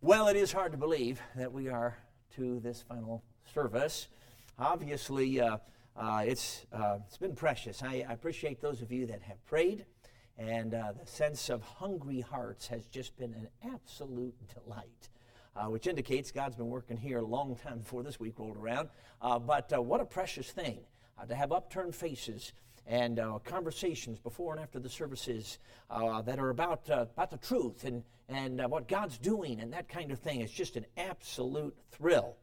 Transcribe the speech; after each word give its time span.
Well, 0.00 0.28
it 0.28 0.36
is 0.36 0.52
hard 0.52 0.70
to 0.70 0.78
believe 0.78 1.20
that 1.34 1.52
we 1.52 1.68
are 1.68 1.98
to 2.36 2.60
this 2.60 2.82
final 2.88 3.24
service. 3.52 4.06
Obviously, 4.56 5.40
uh, 5.40 5.56
uh, 5.96 6.22
it's, 6.24 6.66
uh, 6.72 6.98
it's 7.04 7.16
been 7.16 7.34
precious. 7.34 7.82
I, 7.82 8.06
I, 8.08 8.12
appreciate 8.12 8.60
those 8.60 8.80
of 8.80 8.92
you 8.92 9.06
that 9.06 9.22
have 9.22 9.44
prayed, 9.44 9.86
and 10.38 10.72
uh, 10.72 10.92
the 11.00 11.04
sense 11.04 11.50
of 11.50 11.62
hungry 11.62 12.20
hearts 12.20 12.68
has 12.68 12.86
just 12.86 13.18
been 13.18 13.34
an 13.34 13.48
absolute 13.74 14.36
delight. 14.64 15.08
Uh, 15.56 15.64
which 15.64 15.88
indicates 15.88 16.30
God's 16.30 16.54
been 16.54 16.68
working 16.68 16.96
here 16.96 17.18
a 17.18 17.26
long 17.26 17.56
time 17.56 17.78
before 17.78 18.04
this 18.04 18.20
week 18.20 18.38
rolled 18.38 18.56
around. 18.56 18.90
Uh, 19.20 19.40
but 19.40 19.84
what 19.84 20.00
a 20.00 20.04
precious 20.04 20.48
thing 20.48 20.78
to 21.26 21.34
have 21.34 21.50
upturned 21.50 21.96
faces 21.96 22.52
and 22.88 23.20
uh, 23.20 23.38
conversations 23.44 24.18
before 24.18 24.52
and 24.52 24.60
after 24.60 24.80
the 24.80 24.88
services 24.88 25.58
uh, 25.90 26.22
that 26.22 26.38
are 26.38 26.48
about, 26.48 26.88
uh, 26.90 27.04
about 27.14 27.30
the 27.30 27.36
truth 27.36 27.84
and, 27.84 28.02
and 28.30 28.62
uh, 28.62 28.66
what 28.66 28.88
God's 28.88 29.18
doing 29.18 29.60
and 29.60 29.72
that 29.74 29.88
kind 29.88 30.10
of 30.10 30.18
thing. 30.18 30.40
It's 30.40 30.52
just 30.52 30.76
an 30.76 30.86
absolute 30.96 31.76
thrill. 31.92 32.36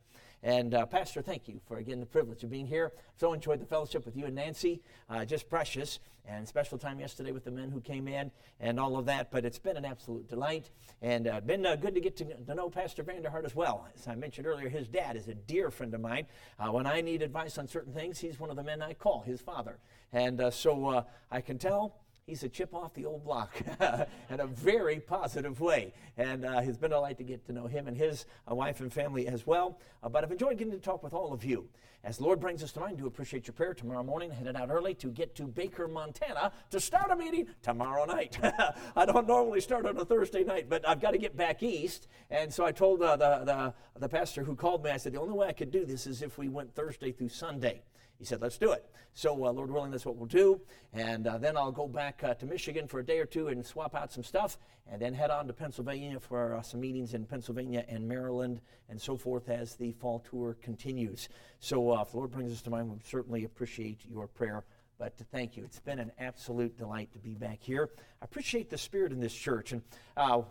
And 0.44 0.76
uh, 0.76 0.86
Pastor, 0.86 1.24
thank 1.24 1.48
you 1.48 1.60
for 1.68 1.78
again 1.78 2.00
the 2.00 2.06
privilege 2.06 2.44
of 2.44 2.52
being 2.52 2.68
here. 2.68 2.94
So 3.18 3.34
enjoyed 3.34 3.60
the 3.60 3.66
fellowship 3.66 4.06
with 4.06 4.16
you 4.16 4.26
and 4.26 4.36
Nancy, 4.36 4.82
uh, 5.10 5.26
just 5.26 5.50
precious. 5.50 6.00
And 6.28 6.48
special 6.48 6.80
time 6.80 7.00
yesterday 7.00 7.32
with 7.32 7.46
the 7.46 7.52
men 7.52 7.70
who 7.70 7.80
came 7.80 8.08
in 8.08 8.32
and 8.60 8.80
all 8.80 8.98
of 8.98 9.06
that. 9.06 9.30
But 9.30 9.46
it's 9.46 9.60
been 9.60 9.78
an 9.78 9.86
absolute 9.86 10.28
delight, 10.28 10.72
and 11.00 11.26
been 11.46 11.62
good 11.80 11.94
to 11.94 12.02
get 12.02 12.18
to, 12.18 12.26
to, 12.26 12.56
know 12.56 12.68
Pastor 12.68 13.04
Vanderhart 13.04 13.46
as 13.46 13.54
well. 13.54 13.88
As 13.96 14.08
I 14.08 14.16
mentioned 14.16 14.48
earlier, 14.48 14.68
his 14.68 14.88
dad 14.88 15.18
is 15.18 15.28
a 15.28 15.36
dear 15.36 15.70
friend 15.70 15.94
of 15.94 16.02
mine. 16.02 16.26
When 16.72 16.88
I 16.88 17.02
need 17.02 17.22
advice 17.22 17.60
on 17.60 17.68
certain 17.68 17.94
things, 17.94 18.18
he's 18.18 18.40
one 18.40 18.50
of 18.50 18.56
the 18.56 18.64
men 18.64 18.82
I 18.82 18.96
call, 18.96 19.22
his 19.22 19.40
father. 19.40 19.78
And 20.14 20.42
uh, 20.42 20.52
so 20.52 20.88
uh, 20.88 21.04
I 21.32 21.42
can 21.42 21.58
tell 21.58 21.96
he's 22.26 22.44
a 22.44 22.50
chip 22.50 22.74
off 22.74 22.94
the 22.94 23.06
old 23.06 23.24
block 23.24 23.56
in 24.30 24.40
a 24.40 24.48
very 24.48 25.00
positive 25.00 25.60
way. 25.60 25.94
And 26.18 26.46
uh, 26.46 26.62
it's 26.64 26.78
been 26.78 26.92
a 26.92 26.96
delight 26.96 27.18
to 27.18 27.24
get 27.24 27.46
to 27.48 27.54
know 27.54 27.68
him 27.68 27.88
and 27.88 27.96
his 27.96 28.26
uh, 28.50 28.56
wife 28.56 28.80
and 28.80 28.92
family 28.92 29.28
as 29.28 29.46
well. 29.46 29.80
Uh, 30.02 30.10
but 30.10 30.24
I've 30.24 30.32
enjoyed 30.32 30.58
getting 30.58 30.74
to 30.74 30.80
talk 30.80 31.04
with 31.04 31.14
all 31.14 31.34
of 31.34 31.44
you. 31.44 31.68
As 32.04 32.18
the 32.18 32.24
Lord 32.24 32.40
brings 32.40 32.62
us 32.62 32.72
to 32.74 32.80
mind, 32.80 33.00
do 33.00 33.08
appreciate 33.08 33.48
your 33.48 33.54
prayer 33.54 33.74
tomorrow 33.74 34.04
morning. 34.04 34.30
Headed 34.30 34.56
out 34.56 34.70
early 34.70 34.94
to 34.96 35.08
get 35.08 35.34
to 35.36 35.44
Baker, 35.48 35.88
Montana 35.88 36.52
to 36.70 36.80
start 36.80 37.10
a 37.10 37.16
meeting 37.16 37.48
tomorrow 37.64 38.06
night. 38.06 38.38
I 38.96 39.06
don't 39.06 39.28
normally 39.28 39.60
start 39.60 39.88
on 39.88 39.98
a 39.98 40.06
Thursday 40.06 40.44
night, 40.44 40.70
but 40.70 40.88
I've 40.88 41.02
got 41.02 41.12
to 41.12 41.18
get 41.18 41.36
back 41.36 41.64
east. 41.64 42.08
And 42.30 42.54
so 42.54 42.64
I 42.64 42.72
told 42.72 43.02
uh, 43.02 43.16
the, 43.16 43.44
the, 43.44 44.00
the 44.02 44.10
pastor 44.10 44.44
who 44.44 44.56
called 44.56 44.84
me, 44.84 44.92
I 44.92 44.98
said, 44.98 45.14
the 45.14 45.20
only 45.20 45.34
way 45.34 45.48
I 45.48 45.54
could 45.54 45.72
do 45.72 45.84
this 45.84 46.06
is 46.06 46.22
if 46.22 46.38
we 46.38 46.48
went 46.48 46.76
Thursday 46.76 47.12
through 47.12 47.30
Sunday. 47.30 47.82
He 48.18 48.26
said, 48.26 48.42
let's 48.42 48.58
do 48.58 48.72
it. 48.72 48.86
So, 49.14 49.46
uh, 49.46 49.52
Lord 49.52 49.72
willing, 49.72 49.92
that's 49.92 50.06
what 50.06 50.18
we'll 50.18 50.26
do. 50.26 50.60
And 50.94 51.28
uh, 51.28 51.38
then 51.38 51.56
I'll 51.56 51.72
go 51.72 51.88
back 51.88 52.22
uh, 52.24 52.34
to 52.36 52.46
Michigan 52.46 52.88
for 52.88 53.00
a 53.00 53.06
day 53.06 53.20
or 53.20 53.26
two 53.26 53.48
and 53.48 53.66
swap 53.66 53.96
out 53.96 54.12
some 54.12 54.24
stuff, 54.24 54.58
and 54.92 55.02
then 55.02 55.14
head 55.14 55.32
on 55.32 55.48
to 55.48 55.54
Pennsylvania 55.54 56.20
for 56.20 56.56
uh, 56.56 56.62
some 56.62 56.82
meetings 56.82 57.14
in 57.14 57.26
Pennsylvania 57.26 57.86
and 57.88 58.08
Maryland 58.08 58.60
and 58.90 59.02
so 59.02 59.16
forth 59.16 59.50
as 59.50 59.76
the 59.76 59.94
fall 59.94 60.20
tour 60.30 60.58
continues. 60.62 61.30
So, 61.60 61.92
uh, 61.92 62.02
if 62.02 62.12
the 62.12 62.18
Lord 62.18 62.32
brings 62.32 62.52
us 62.52 62.62
to 62.64 62.70
mind, 62.70 62.92
we 62.92 63.00
certainly 63.06 63.46
appreciate 63.46 64.02
your 64.10 64.28
prayer. 64.28 64.66
But 64.98 65.18
to 65.18 65.26
thank 65.26 65.58
you. 65.58 65.64
It's 65.66 65.80
been 65.80 66.00
an 66.00 66.12
absolute 66.20 66.78
delight 66.78 67.12
to 67.14 67.20
be 67.20 67.34
back 67.36 67.60
here. 67.62 67.90
I 68.22 68.26
appreciate 68.26 68.70
the 68.70 68.78
spirit 68.78 69.12
in 69.12 69.20
this 69.20 69.34
church. 69.34 69.74
And 69.74 69.82
uh, 70.16 70.44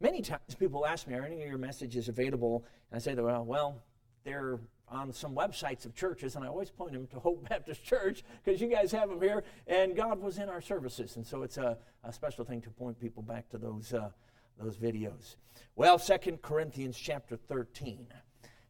many 0.00 0.22
times 0.22 0.54
people 0.56 0.86
ask 0.86 1.08
me, 1.08 1.14
are 1.14 1.24
any 1.24 1.42
of 1.42 1.48
your 1.48 1.58
messages 1.58 2.08
available? 2.08 2.64
And 2.90 2.98
I 2.98 3.00
say, 3.00 3.14
well, 3.14 3.44
well, 3.44 3.82
they're 4.24 4.60
on 4.90 5.12
some 5.12 5.34
websites 5.34 5.84
of 5.84 5.94
churches, 5.94 6.36
and 6.36 6.44
I 6.44 6.48
always 6.48 6.70
point 6.70 6.92
them 6.92 7.06
to 7.08 7.18
Hope 7.18 7.48
Baptist 7.48 7.84
Church 7.84 8.24
because 8.44 8.60
you 8.60 8.68
guys 8.68 8.92
have 8.92 9.08
them 9.08 9.20
here, 9.20 9.44
and 9.66 9.96
God 9.96 10.20
was 10.20 10.38
in 10.38 10.48
our 10.48 10.60
services, 10.60 11.16
and 11.16 11.26
so 11.26 11.42
it's 11.42 11.56
a, 11.58 11.78
a 12.04 12.12
special 12.12 12.44
thing 12.44 12.60
to 12.62 12.70
point 12.70 13.00
people 13.00 13.22
back 13.22 13.48
to 13.50 13.58
those 13.58 13.92
uh, 13.92 14.10
those 14.58 14.76
videos. 14.76 15.36
Well, 15.76 15.98
Second 15.98 16.42
Corinthians 16.42 16.98
chapter 16.98 17.36
13, 17.36 18.06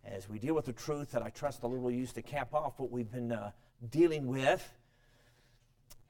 as 0.04 0.28
we 0.28 0.38
deal 0.38 0.54
with 0.54 0.66
the 0.66 0.72
truth 0.72 1.12
that 1.12 1.22
I 1.22 1.30
trust 1.30 1.62
the 1.62 1.68
Lord 1.68 1.80
will 1.80 1.90
use 1.90 2.12
to 2.12 2.22
cap 2.22 2.52
off 2.52 2.78
what 2.78 2.90
we've 2.90 3.10
been 3.10 3.32
uh, 3.32 3.52
dealing 3.90 4.26
with, 4.26 4.68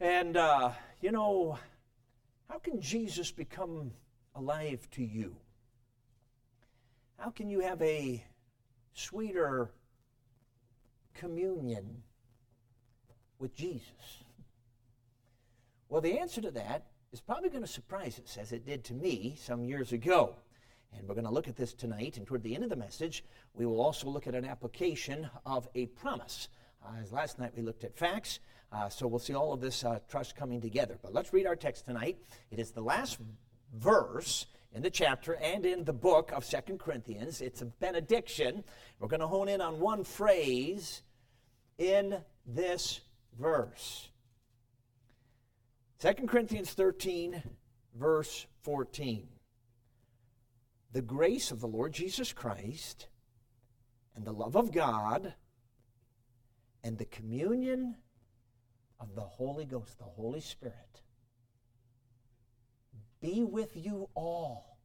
and 0.00 0.36
uh, 0.36 0.72
you 1.00 1.12
know, 1.12 1.58
how 2.48 2.58
can 2.58 2.80
Jesus 2.80 3.30
become 3.30 3.92
alive 4.34 4.88
to 4.92 5.04
you? 5.04 5.36
How 7.18 7.30
can 7.30 7.50
you 7.50 7.60
have 7.60 7.82
a 7.82 8.24
sweeter 8.94 9.70
communion 11.18 12.02
with 13.38 13.54
Jesus? 13.54 14.22
Well, 15.88 16.00
the 16.00 16.18
answer 16.18 16.40
to 16.42 16.50
that 16.52 16.86
is 17.12 17.20
probably 17.20 17.48
going 17.48 17.62
to 17.62 17.68
surprise 17.68 18.20
us, 18.22 18.36
as 18.36 18.52
it 18.52 18.66
did 18.66 18.84
to 18.84 18.94
me 18.94 19.36
some 19.40 19.64
years 19.64 19.92
ago. 19.92 20.36
And 20.96 21.06
we're 21.06 21.14
going 21.14 21.26
to 21.26 21.32
look 21.32 21.48
at 21.48 21.56
this 21.56 21.74
tonight. 21.74 22.16
And 22.16 22.26
toward 22.26 22.42
the 22.42 22.54
end 22.54 22.64
of 22.64 22.70
the 22.70 22.76
message, 22.76 23.24
we 23.54 23.66
will 23.66 23.80
also 23.80 24.08
look 24.08 24.26
at 24.26 24.34
an 24.34 24.44
application 24.44 25.28
of 25.44 25.68
a 25.74 25.86
promise. 25.86 26.48
Uh, 26.84 27.00
as 27.02 27.12
last 27.12 27.38
night 27.38 27.52
we 27.56 27.62
looked 27.62 27.84
at 27.84 27.96
facts, 27.96 28.40
uh, 28.72 28.88
so 28.88 29.06
we'll 29.06 29.18
see 29.18 29.34
all 29.34 29.52
of 29.52 29.60
this 29.60 29.84
uh, 29.84 29.98
trust 30.08 30.36
coming 30.36 30.60
together. 30.60 30.98
But 31.02 31.14
let's 31.14 31.32
read 31.32 31.46
our 31.46 31.56
text 31.56 31.86
tonight. 31.86 32.18
It 32.50 32.58
is 32.58 32.70
the 32.70 32.82
last 32.82 33.18
verse 33.74 34.46
in 34.72 34.82
the 34.82 34.90
chapter 34.90 35.34
and 35.36 35.64
in 35.64 35.84
the 35.84 35.92
book 35.92 36.32
of 36.32 36.44
Second 36.44 36.78
Corinthians. 36.78 37.40
It's 37.40 37.62
a 37.62 37.66
benediction. 37.66 38.64
We're 38.98 39.08
going 39.08 39.20
to 39.20 39.26
hone 39.26 39.48
in 39.48 39.60
on 39.60 39.80
one 39.80 40.04
phrase 40.04 41.02
in 41.78 42.18
this 42.44 43.00
verse. 43.38 44.08
2 46.00 46.12
Corinthians 46.26 46.72
13, 46.72 47.42
verse 47.94 48.46
14. 48.62 49.28
The 50.92 51.02
grace 51.02 51.50
of 51.50 51.60
the 51.60 51.66
Lord 51.66 51.92
Jesus 51.92 52.32
Christ 52.32 53.08
and 54.14 54.24
the 54.24 54.32
love 54.32 54.56
of 54.56 54.72
God 54.72 55.34
and 56.82 56.98
the 56.98 57.04
communion 57.06 57.96
of 59.00 59.14
the 59.14 59.22
Holy 59.22 59.64
Ghost, 59.64 59.98
the 59.98 60.04
Holy 60.04 60.40
Spirit, 60.40 61.02
be 63.20 63.44
with 63.44 63.76
you 63.76 64.08
all. 64.14 64.78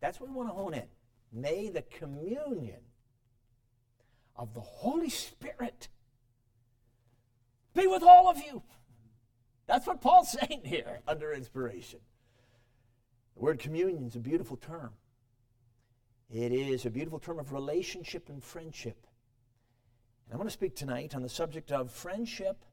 That's 0.00 0.20
what 0.20 0.30
we 0.30 0.36
want 0.36 0.48
to 0.48 0.54
hone 0.54 0.74
in. 0.74 0.86
May 1.32 1.68
the 1.68 1.82
communion 1.82 2.80
of 4.38 4.54
the 4.54 4.60
Holy 4.60 5.10
Spirit 5.10 5.88
be 7.74 7.86
with 7.86 8.02
all 8.02 8.28
of 8.28 8.38
you. 8.38 8.62
That's 9.66 9.86
what 9.86 10.00
Paul's 10.00 10.32
saying 10.40 10.62
here 10.64 11.00
under 11.06 11.32
inspiration. 11.32 12.00
The 13.36 13.42
word 13.42 13.58
communion 13.58 14.04
is 14.04 14.16
a 14.16 14.20
beautiful 14.20 14.56
term. 14.56 14.92
It 16.30 16.52
is 16.52 16.86
a 16.86 16.90
beautiful 16.90 17.18
term 17.18 17.38
of 17.38 17.52
relationship 17.52 18.28
and 18.28 18.42
friendship. 18.42 19.06
And 20.26 20.34
I 20.34 20.36
want 20.36 20.48
to 20.48 20.52
speak 20.52 20.76
tonight 20.76 21.14
on 21.14 21.22
the 21.22 21.28
subject 21.28 21.72
of 21.72 21.90
friendship 21.90 22.64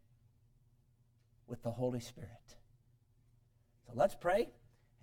with 1.47 1.63
the 1.63 1.71
Holy 1.71 1.99
Spirit. 1.99 2.29
So 3.87 3.93
let's 3.95 4.15
pray 4.15 4.49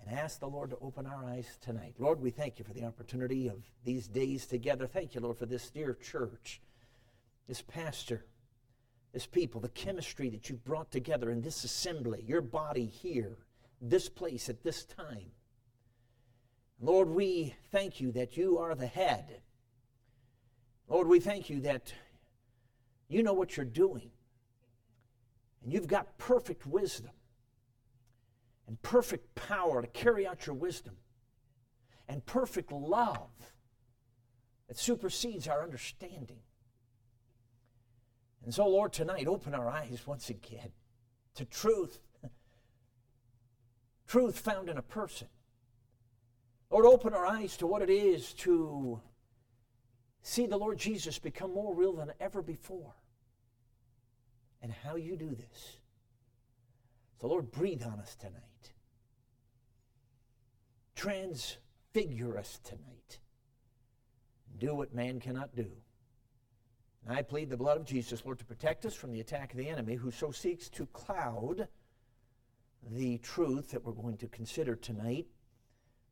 and 0.06 0.18
ask 0.18 0.40
the 0.40 0.48
Lord 0.48 0.70
to 0.70 0.78
open 0.80 1.06
our 1.06 1.24
eyes 1.24 1.58
tonight. 1.60 1.94
Lord, 1.98 2.20
we 2.20 2.30
thank 2.30 2.58
you 2.58 2.64
for 2.64 2.72
the 2.72 2.84
opportunity 2.84 3.48
of 3.48 3.62
these 3.84 4.08
days 4.08 4.46
together. 4.46 4.86
Thank 4.86 5.14
you, 5.14 5.20
Lord, 5.20 5.38
for 5.38 5.46
this 5.46 5.70
dear 5.70 5.94
church, 5.94 6.60
this 7.48 7.62
pastor, 7.62 8.24
this 9.12 9.26
people, 9.26 9.60
the 9.60 9.68
chemistry 9.68 10.28
that 10.30 10.48
you've 10.48 10.64
brought 10.64 10.90
together 10.90 11.30
in 11.30 11.42
this 11.42 11.64
assembly, 11.64 12.24
your 12.26 12.40
body 12.40 12.86
here, 12.86 13.38
this 13.80 14.08
place 14.08 14.48
at 14.48 14.62
this 14.62 14.84
time. 14.84 15.30
Lord, 16.80 17.08
we 17.08 17.54
thank 17.70 18.00
you 18.00 18.10
that 18.12 18.36
you 18.36 18.58
are 18.58 18.74
the 18.74 18.86
head. 18.86 19.40
Lord, 20.88 21.06
we 21.06 21.20
thank 21.20 21.48
you 21.48 21.60
that 21.60 21.94
you 23.08 23.22
know 23.22 23.34
what 23.34 23.56
you're 23.56 23.64
doing. 23.64 24.10
And 25.62 25.72
you've 25.72 25.86
got 25.86 26.18
perfect 26.18 26.66
wisdom 26.66 27.12
and 28.66 28.80
perfect 28.82 29.34
power 29.34 29.82
to 29.82 29.88
carry 29.88 30.26
out 30.26 30.46
your 30.46 30.54
wisdom 30.54 30.96
and 32.08 32.24
perfect 32.26 32.72
love 32.72 33.30
that 34.68 34.78
supersedes 34.78 35.48
our 35.48 35.62
understanding. 35.62 36.40
And 38.44 38.52
so, 38.52 38.66
Lord, 38.66 38.92
tonight, 38.92 39.26
open 39.26 39.54
our 39.54 39.68
eyes 39.68 40.06
once 40.06 40.30
again 40.30 40.72
to 41.34 41.44
truth. 41.44 42.00
truth 44.06 44.38
found 44.38 44.68
in 44.68 44.78
a 44.78 44.82
person. 44.82 45.28
Lord, 46.70 46.86
open 46.86 47.12
our 47.12 47.26
eyes 47.26 47.56
to 47.58 47.66
what 47.66 47.82
it 47.82 47.90
is 47.90 48.32
to 48.34 49.00
see 50.22 50.46
the 50.46 50.56
Lord 50.56 50.78
Jesus 50.78 51.18
become 51.18 51.52
more 51.52 51.74
real 51.74 51.94
than 51.94 52.12
ever 52.20 52.42
before 52.42 52.94
and 54.62 54.72
how 54.72 54.96
you 54.96 55.16
do 55.16 55.34
this. 55.34 55.76
So, 57.20 57.28
Lord, 57.28 57.50
breathe 57.50 57.82
on 57.82 58.00
us 58.00 58.16
tonight 58.16 58.51
transfigure 60.94 62.38
us 62.38 62.60
tonight. 62.62 63.18
Do 64.58 64.74
what 64.74 64.94
man 64.94 65.20
cannot 65.20 65.54
do. 65.56 65.70
And 67.06 67.16
I 67.16 67.22
plead 67.22 67.50
the 67.50 67.56
blood 67.56 67.78
of 67.78 67.84
Jesus, 67.84 68.24
Lord, 68.24 68.38
to 68.38 68.44
protect 68.44 68.86
us 68.86 68.94
from 68.94 69.12
the 69.12 69.20
attack 69.20 69.52
of 69.52 69.58
the 69.58 69.68
enemy 69.68 69.96
who 69.96 70.10
so 70.10 70.30
seeks 70.30 70.68
to 70.70 70.86
cloud 70.86 71.66
the 72.90 73.18
truth 73.18 73.70
that 73.70 73.84
we're 73.84 73.92
going 73.92 74.16
to 74.18 74.28
consider 74.28 74.76
tonight. 74.76 75.26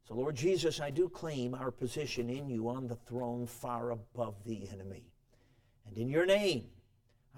So, 0.06 0.14
Lord 0.14 0.34
Jesus, 0.34 0.80
I 0.80 0.90
do 0.90 1.08
claim 1.08 1.54
our 1.54 1.70
position 1.70 2.28
in 2.28 2.48
you 2.48 2.68
on 2.68 2.88
the 2.88 2.96
throne 2.96 3.46
far 3.46 3.90
above 3.90 4.34
the 4.44 4.68
enemy. 4.72 5.04
And 5.86 5.96
in 5.96 6.08
your 6.08 6.26
name, 6.26 6.66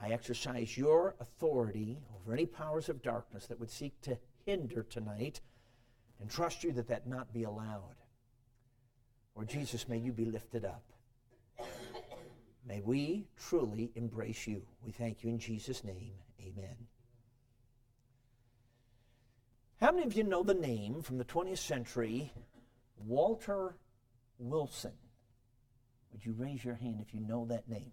I 0.03 0.11
exercise 0.11 0.77
your 0.77 1.15
authority 1.21 1.99
over 2.15 2.33
any 2.33 2.47
powers 2.47 2.89
of 2.89 3.03
darkness 3.03 3.47
that 3.47 3.61
would 3.61 3.71
seek 3.71 4.01
to 4.03 4.19
hinder 4.47 4.83
tonight 4.83 5.41
and 6.23 6.31
trust 6.31 6.63
you 6.63 6.71
that 6.73 6.87
that 6.87 7.09
not 7.09 7.33
be 7.35 7.43
allowed. 7.43 7.97
Lord 9.35 9.49
Jesus, 9.49 9.89
may 9.89 9.99
you 9.99 10.13
be 10.13 10.25
lifted 10.25 10.65
up. 10.65 10.85
May 12.65 12.81
we 12.81 13.27
truly 13.37 13.91
embrace 13.97 14.47
you. 14.47 14.63
We 14.85 14.93
thank 14.93 15.25
you 15.25 15.31
in 15.31 15.41
Jesus' 15.41 15.83
name. 15.83 16.13
Amen. 16.41 16.77
How 19.81 19.91
many 19.91 20.07
of 20.07 20.15
you 20.15 20.23
know 20.23 20.45
the 20.45 20.55
name 20.55 21.03
from 21.03 21.19
the 21.19 21.25
20th 21.25 21.59
century, 21.59 22.33
Walter 23.05 23.75
Wilson? 24.39 24.93
Would 26.13 26.25
you 26.25 26.35
raise 26.39 26.65
your 26.65 26.77
hand 26.77 27.01
if 27.01 27.13
you 27.13 27.19
know 27.19 27.47
that 27.47 27.69
name? 27.69 27.91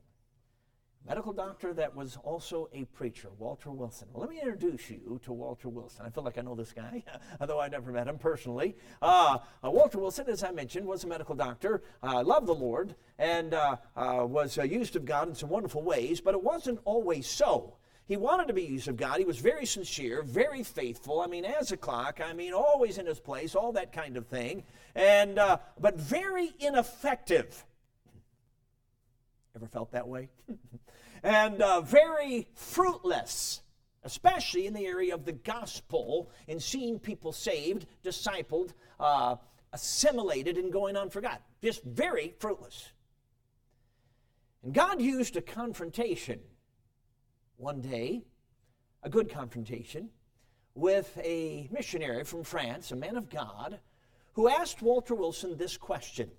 Medical 1.07 1.33
doctor 1.33 1.73
that 1.73 1.95
was 1.95 2.17
also 2.23 2.69
a 2.73 2.85
preacher, 2.85 3.29
Walter 3.37 3.71
Wilson. 3.71 4.07
Well, 4.13 4.21
let 4.21 4.29
me 4.29 4.39
introduce 4.39 4.89
you 4.89 5.19
to 5.23 5.33
Walter 5.33 5.69
Wilson. 5.69 6.05
I 6.05 6.09
feel 6.09 6.23
like 6.23 6.37
I 6.37 6.41
know 6.41 6.55
this 6.55 6.71
guy, 6.71 7.03
although 7.41 7.59
I 7.59 7.67
never 7.67 7.91
met 7.91 8.07
him 8.07 8.17
personally. 8.17 8.75
Uh, 9.01 9.39
uh, 9.63 9.71
Walter 9.71 9.99
Wilson, 9.99 10.27
as 10.29 10.43
I 10.43 10.51
mentioned, 10.51 10.85
was 10.85 11.03
a 11.03 11.07
medical 11.07 11.35
doctor, 11.35 11.81
uh, 12.03 12.23
loved 12.23 12.47
the 12.47 12.53
Lord, 12.53 12.95
and 13.17 13.53
uh, 13.53 13.77
uh, 13.95 14.25
was 14.25 14.57
uh, 14.57 14.63
used 14.63 14.95
of 14.95 15.05
God 15.05 15.29
in 15.29 15.35
some 15.35 15.49
wonderful 15.49 15.83
ways, 15.83 16.21
but 16.21 16.33
it 16.33 16.43
wasn't 16.43 16.79
always 16.85 17.27
so. 17.27 17.75
He 18.05 18.17
wanted 18.17 18.47
to 18.47 18.53
be 18.53 18.63
used 18.63 18.87
of 18.87 18.97
God. 18.97 19.19
He 19.19 19.25
was 19.25 19.37
very 19.37 19.67
sincere, 19.67 20.23
very 20.23 20.63
faithful. 20.63 21.21
I 21.21 21.27
mean, 21.27 21.45
as 21.45 21.71
a 21.71 21.77
clock. 21.77 22.19
I 22.23 22.33
mean, 22.33 22.53
always 22.53 22.97
in 22.97 23.05
his 23.05 23.19
place, 23.19 23.53
all 23.53 23.71
that 23.73 23.93
kind 23.93 24.17
of 24.17 24.25
thing. 24.25 24.63
And 24.95 25.35
but 25.79 25.95
very 25.95 26.51
ineffective. 26.59 27.63
Ever 29.55 29.67
felt 29.67 29.91
that 29.91 30.07
way? 30.07 30.29
and 31.23 31.61
uh, 31.61 31.81
very 31.81 32.47
fruitless, 32.53 33.61
especially 34.03 34.67
in 34.67 34.73
the 34.73 34.85
area 34.85 35.13
of 35.13 35.25
the 35.25 35.31
gospel 35.31 36.31
in 36.47 36.59
seeing 36.59 36.99
people 36.99 37.31
saved, 37.31 37.85
discipled, 38.03 38.73
uh, 38.99 39.35
assimilated, 39.73 40.57
and 40.57 40.71
going 40.71 40.95
on 40.95 41.09
for 41.09 41.21
God. 41.21 41.39
Just 41.61 41.83
very 41.83 42.35
fruitless. 42.39 42.91
And 44.63 44.73
God 44.73 45.01
used 45.01 45.35
a 45.37 45.41
confrontation 45.41 46.39
one 47.57 47.81
day, 47.81 48.23
a 49.03 49.09
good 49.09 49.29
confrontation, 49.29 50.09
with 50.75 51.17
a 51.23 51.67
missionary 51.71 52.23
from 52.23 52.43
France, 52.43 52.91
a 52.91 52.95
man 52.95 53.17
of 53.17 53.29
God, 53.29 53.79
who 54.33 54.47
asked 54.47 54.81
Walter 54.81 55.15
Wilson 55.15 55.57
this 55.57 55.75
question. 55.75 56.31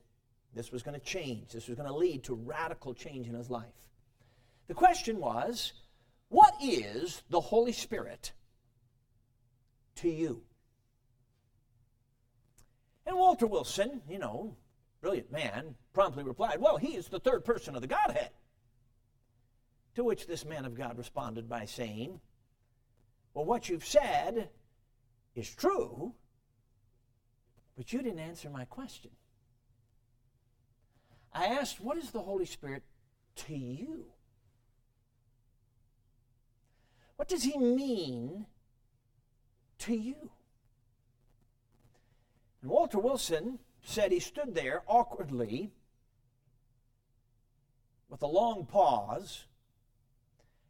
This 0.55 0.73
was 0.73 0.82
going 0.82 0.99
to 0.99 1.05
change. 1.05 1.52
This 1.52 1.69
was 1.69 1.76
going 1.76 1.88
to 1.88 1.94
lead 1.94 2.25
to 2.25 2.35
radical 2.35 2.94
change 2.94 3.29
in 3.29 3.35
his 3.35 3.50
life. 3.50 3.67
The 4.67 4.75
question 4.75 5.19
was 5.19 5.73
what 6.29 6.55
is 6.62 7.23
the 7.29 7.41
Holy 7.41 7.73
Spirit 7.73 8.32
to 9.97 10.08
you? 10.08 10.43
And 13.06 13.17
Walter 13.17 13.49
Wilson, 13.49 14.00
you 14.08 14.19
know, 14.19 14.56
brilliant 15.00 15.32
man, 15.32 15.75
promptly 15.93 16.23
replied, 16.23 16.61
Well, 16.61 16.76
he 16.76 16.94
is 16.94 17.08
the 17.08 17.19
third 17.19 17.44
person 17.44 17.75
of 17.75 17.81
the 17.81 17.88
Godhead. 17.88 18.31
To 19.96 20.05
which 20.05 20.29
this 20.29 20.44
man 20.44 20.64
of 20.64 20.76
God 20.76 20.96
responded 20.96 21.49
by 21.49 21.64
saying, 21.64 22.20
Well, 23.35 23.44
what 23.44 23.69
you've 23.69 23.85
said 23.85 24.50
is 25.35 25.53
true, 25.53 26.14
but 27.76 27.93
you 27.93 28.03
didn't 28.03 28.20
answer 28.20 28.50
my 28.50 28.67
question. 28.67 29.11
I 31.32 31.47
asked, 31.47 31.81
What 31.81 31.97
is 31.97 32.11
the 32.11 32.23
Holy 32.23 32.47
Spirit 32.47 32.82
to 33.37 33.55
you? 33.55 34.06
What 37.17 37.29
does 37.29 37.43
he 37.43 37.59
mean 37.59 38.47
to 39.79 39.94
you? 39.94 40.31
And 42.62 42.71
Walter 42.71 42.99
Wilson 42.99 43.59
said 43.82 44.12
he 44.12 44.21
stood 44.21 44.55
there 44.55 44.82
awkwardly 44.87 45.73
with 48.09 48.23
a 48.23 48.27
long 48.27 48.67
pause 48.67 49.44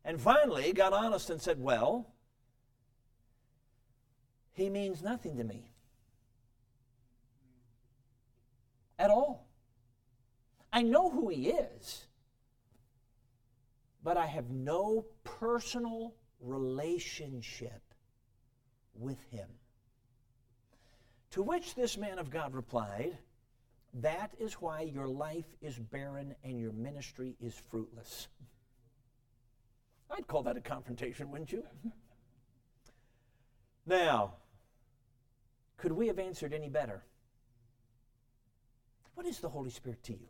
and 0.05 0.21
finally 0.21 0.73
got 0.73 0.93
honest 0.93 1.31
and 1.31 1.41
said, 1.41 1.61
Well, 1.61 2.13
he 4.53 4.69
means 4.69 5.03
nothing 5.03 5.37
to 5.37 5.45
me 5.45 5.71
at 8.99 9.11
all. 9.11 9.50
I 10.73 10.83
know 10.83 11.11
who 11.11 11.29
he 11.29 11.49
is, 11.49 12.07
but 14.03 14.17
I 14.17 14.27
have 14.27 14.51
no 14.51 15.07
personal 15.25 16.15
relationship 16.41 17.83
with 18.95 19.23
him. 19.31 19.49
To 21.33 21.43
which 21.43 21.75
this 21.75 21.97
man 21.97 22.19
of 22.19 22.31
God 22.31 22.55
replied, 22.55 23.19
That 23.95 24.33
is 24.39 24.55
why 24.55 24.83
your 24.83 25.09
life 25.09 25.47
is 25.61 25.79
barren 25.79 26.35
and 26.45 26.59
your 26.59 26.73
ministry 26.73 27.37
is 27.41 27.55
fruitless. 27.71 28.29
I'd 30.11 30.27
call 30.27 30.43
that 30.45 30.57
a 30.57 30.61
confrontation, 30.61 31.31
wouldn't 31.31 31.53
you? 31.53 31.65
now, 33.87 34.35
could 35.77 35.93
we 35.93 36.09
have 36.09 36.19
answered 36.19 36.53
any 36.53 36.69
better? 36.69 37.05
What 39.15 39.27
is 39.27 39.39
the 39.39 39.49
Holy 39.49 39.71
Spirit 39.71 40.03
to 40.05 40.13
you? 40.13 40.29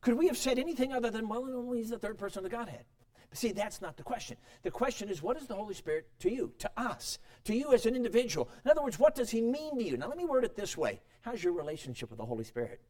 Could 0.00 0.14
we 0.14 0.26
have 0.28 0.36
said 0.36 0.58
anything 0.58 0.92
other 0.92 1.10
than, 1.10 1.28
well, 1.28 1.44
only 1.44 1.78
he's 1.78 1.90
the 1.90 1.98
third 1.98 2.18
person 2.18 2.38
of 2.38 2.50
the 2.50 2.56
Godhead? 2.56 2.84
See, 3.32 3.52
that's 3.52 3.82
not 3.82 3.96
the 3.96 4.02
question. 4.02 4.38
The 4.62 4.70
question 4.70 5.10
is, 5.10 5.22
what 5.22 5.36
is 5.36 5.46
the 5.46 5.54
Holy 5.54 5.74
Spirit 5.74 6.08
to 6.20 6.32
you, 6.32 6.52
to 6.58 6.70
us, 6.78 7.18
to 7.44 7.54
you 7.54 7.74
as 7.74 7.84
an 7.84 7.94
individual? 7.94 8.48
In 8.64 8.70
other 8.70 8.82
words, 8.82 8.98
what 8.98 9.14
does 9.14 9.28
He 9.28 9.42
mean 9.42 9.76
to 9.76 9.84
you? 9.84 9.96
Now, 9.98 10.08
let 10.08 10.16
me 10.16 10.24
word 10.24 10.44
it 10.44 10.56
this 10.56 10.78
way 10.78 11.00
How's 11.20 11.44
your 11.44 11.52
relationship 11.52 12.08
with 12.10 12.18
the 12.18 12.24
Holy 12.24 12.44
Spirit? 12.44 12.80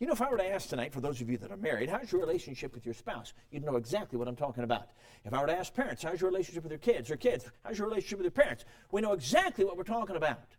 You 0.00 0.06
know, 0.06 0.12
if 0.12 0.20
I 0.20 0.30
were 0.30 0.36
to 0.36 0.46
ask 0.46 0.68
tonight, 0.68 0.92
for 0.92 1.00
those 1.00 1.20
of 1.20 1.30
you 1.30 1.38
that 1.38 1.50
are 1.50 1.56
married, 1.56 1.88
how's 1.88 2.12
your 2.12 2.20
relationship 2.20 2.74
with 2.74 2.84
your 2.84 2.94
spouse? 2.94 3.32
You'd 3.50 3.64
know 3.64 3.76
exactly 3.76 4.18
what 4.18 4.28
I'm 4.28 4.36
talking 4.36 4.64
about. 4.64 4.88
If 5.24 5.32
I 5.32 5.40
were 5.40 5.46
to 5.46 5.58
ask 5.58 5.72
parents, 5.74 6.02
how's 6.02 6.20
your 6.20 6.30
relationship 6.30 6.62
with 6.62 6.72
your 6.72 6.78
kids? 6.78 7.10
Or 7.10 7.16
kids, 7.16 7.46
how's 7.64 7.78
your 7.78 7.88
relationship 7.88 8.18
with 8.18 8.24
your 8.24 8.44
parents? 8.44 8.64
We 8.92 9.00
know 9.00 9.12
exactly 9.12 9.64
what 9.64 9.76
we're 9.76 9.84
talking 9.84 10.16
about. 10.16 10.56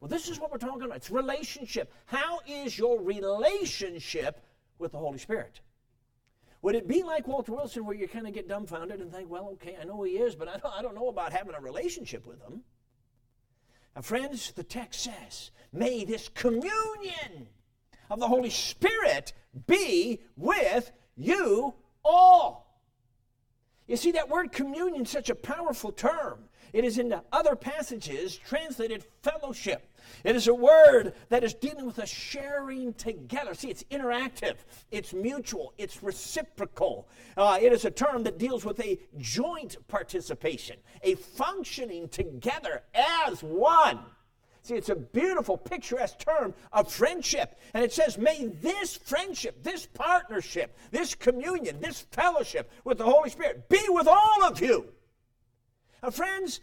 Well, 0.00 0.08
this 0.08 0.28
is 0.28 0.40
what 0.40 0.50
we're 0.50 0.58
talking 0.58 0.82
about. 0.82 0.96
It's 0.96 1.10
relationship. 1.10 1.92
How 2.06 2.40
is 2.46 2.78
your 2.78 3.00
relationship 3.00 4.40
with 4.78 4.92
the 4.92 4.98
Holy 4.98 5.18
Spirit? 5.18 5.60
Would 6.62 6.74
it 6.74 6.88
be 6.88 7.02
like 7.02 7.28
Walter 7.28 7.52
Wilson 7.52 7.84
where 7.84 7.96
you 7.96 8.08
kind 8.08 8.26
of 8.26 8.34
get 8.34 8.48
dumbfounded 8.48 9.00
and 9.00 9.12
think, 9.12 9.30
well, 9.30 9.50
okay, 9.54 9.76
I 9.80 9.84
know 9.84 10.02
he 10.02 10.12
is, 10.12 10.34
but 10.34 10.48
I 10.48 10.56
don't, 10.56 10.74
I 10.74 10.82
don't 10.82 10.94
know 10.94 11.08
about 11.08 11.32
having 11.32 11.54
a 11.54 11.60
relationship 11.60 12.26
with 12.26 12.40
him? 12.40 12.62
Now, 13.94 14.02
friends, 14.02 14.52
the 14.52 14.64
text 14.64 15.02
says, 15.02 15.50
may 15.72 16.04
this 16.04 16.28
communion 16.28 17.48
of 18.10 18.20
the 18.20 18.28
Holy 18.28 18.50
Spirit 18.50 19.32
be 19.66 20.20
with 20.36 20.92
you 21.16 21.74
all. 22.04 22.80
You 23.86 23.96
see, 23.96 24.12
that 24.12 24.28
word 24.28 24.52
communion 24.52 25.02
is 25.02 25.10
such 25.10 25.30
a 25.30 25.34
powerful 25.34 25.92
term. 25.92 26.48
It 26.72 26.84
is 26.84 26.98
in 26.98 27.08
the 27.08 27.22
other 27.32 27.54
passages 27.56 28.36
translated 28.36 29.04
fellowship. 29.22 29.88
It 30.24 30.36
is 30.36 30.48
a 30.48 30.54
word 30.54 31.14
that 31.28 31.44
is 31.44 31.54
dealing 31.54 31.86
with 31.86 31.98
a 31.98 32.06
sharing 32.06 32.94
together. 32.94 33.54
See, 33.54 33.68
it's 33.68 33.84
interactive, 33.84 34.56
it's 34.90 35.12
mutual, 35.12 35.72
it's 35.78 36.02
reciprocal. 36.02 37.08
Uh, 37.36 37.58
it 37.60 37.72
is 37.72 37.84
a 37.84 37.90
term 37.90 38.24
that 38.24 38.38
deals 38.38 38.64
with 38.64 38.80
a 38.80 38.98
joint 39.18 39.76
participation, 39.88 40.76
a 41.02 41.14
functioning 41.14 42.08
together 42.08 42.82
as 42.94 43.42
one. 43.42 44.00
See, 44.62 44.74
it's 44.74 44.88
a 44.88 44.96
beautiful, 44.96 45.56
picturesque 45.56 46.18
term 46.18 46.52
of 46.72 46.90
friendship. 46.90 47.56
And 47.72 47.84
it 47.84 47.92
says, 47.92 48.18
may 48.18 48.46
this 48.48 48.96
friendship, 48.96 49.62
this 49.62 49.86
partnership, 49.86 50.76
this 50.90 51.14
communion, 51.14 51.80
this 51.80 52.00
fellowship 52.10 52.68
with 52.82 52.98
the 52.98 53.04
Holy 53.04 53.30
Spirit 53.30 53.68
be 53.68 53.78
with 53.88 54.08
all 54.08 54.42
of 54.42 54.60
you. 54.60 54.86
Now, 56.02 56.10
friends, 56.10 56.60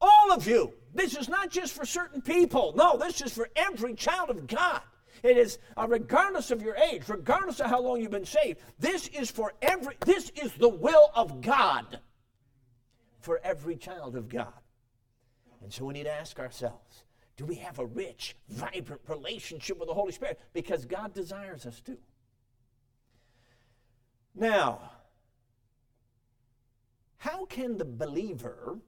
all 0.00 0.32
of 0.32 0.46
you. 0.46 0.72
This 0.94 1.16
is 1.16 1.28
not 1.28 1.50
just 1.50 1.74
for 1.74 1.84
certain 1.84 2.22
people. 2.22 2.72
No, 2.76 2.96
this 2.96 3.20
is 3.20 3.32
for 3.32 3.48
every 3.56 3.94
child 3.94 4.30
of 4.30 4.46
God. 4.46 4.80
It 5.22 5.36
is 5.36 5.58
uh, 5.76 5.86
regardless 5.88 6.50
of 6.50 6.62
your 6.62 6.76
age, 6.76 7.08
regardless 7.08 7.60
of 7.60 7.66
how 7.66 7.80
long 7.80 8.00
you've 8.00 8.10
been 8.10 8.24
saved. 8.24 8.60
This 8.78 9.08
is 9.08 9.30
for 9.30 9.52
every. 9.60 9.96
This 10.04 10.30
is 10.30 10.52
the 10.54 10.68
will 10.68 11.10
of 11.14 11.40
God 11.40 12.00
for 13.20 13.40
every 13.42 13.76
child 13.76 14.16
of 14.16 14.28
God. 14.28 14.52
And 15.62 15.72
so 15.72 15.84
we 15.84 15.94
need 15.94 16.04
to 16.04 16.12
ask 16.12 16.38
ourselves: 16.38 17.04
Do 17.36 17.44
we 17.44 17.56
have 17.56 17.78
a 17.78 17.86
rich, 17.86 18.36
vibrant 18.48 19.02
relationship 19.08 19.78
with 19.78 19.88
the 19.88 19.94
Holy 19.94 20.12
Spirit? 20.12 20.40
Because 20.52 20.84
God 20.84 21.12
desires 21.14 21.66
us 21.66 21.80
to. 21.82 21.96
Now, 24.34 24.92
how 27.16 27.44
can 27.46 27.76
the 27.76 27.84
believer 27.84 28.78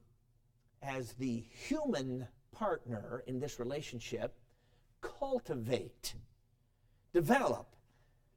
as 0.81 1.13
the 1.13 1.43
human 1.67 2.27
partner 2.51 3.23
in 3.27 3.39
this 3.39 3.59
relationship 3.59 4.35
cultivate, 5.01 6.15
develop 7.13 7.75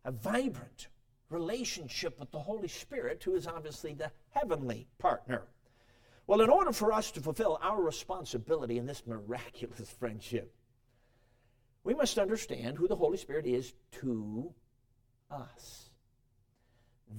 a 0.04 0.12
vibrant 0.12 0.88
relationship 1.30 2.18
with 2.20 2.30
the 2.30 2.38
Holy 2.38 2.68
Spirit, 2.68 3.22
who 3.24 3.34
is 3.34 3.46
obviously 3.46 3.94
the 3.94 4.10
heavenly 4.30 4.86
partner. 4.98 5.42
Well, 6.26 6.40
in 6.40 6.48
order 6.48 6.72
for 6.72 6.92
us 6.92 7.10
to 7.12 7.20
fulfill 7.20 7.58
our 7.60 7.82
responsibility 7.82 8.78
in 8.78 8.86
this 8.86 9.06
miraculous 9.06 9.90
friendship, 9.98 10.54
we 11.82 11.94
must 11.94 12.18
understand 12.18 12.78
who 12.78 12.88
the 12.88 12.96
Holy 12.96 13.18
Spirit 13.18 13.46
is 13.46 13.74
to 14.00 14.54
us. 15.30 15.90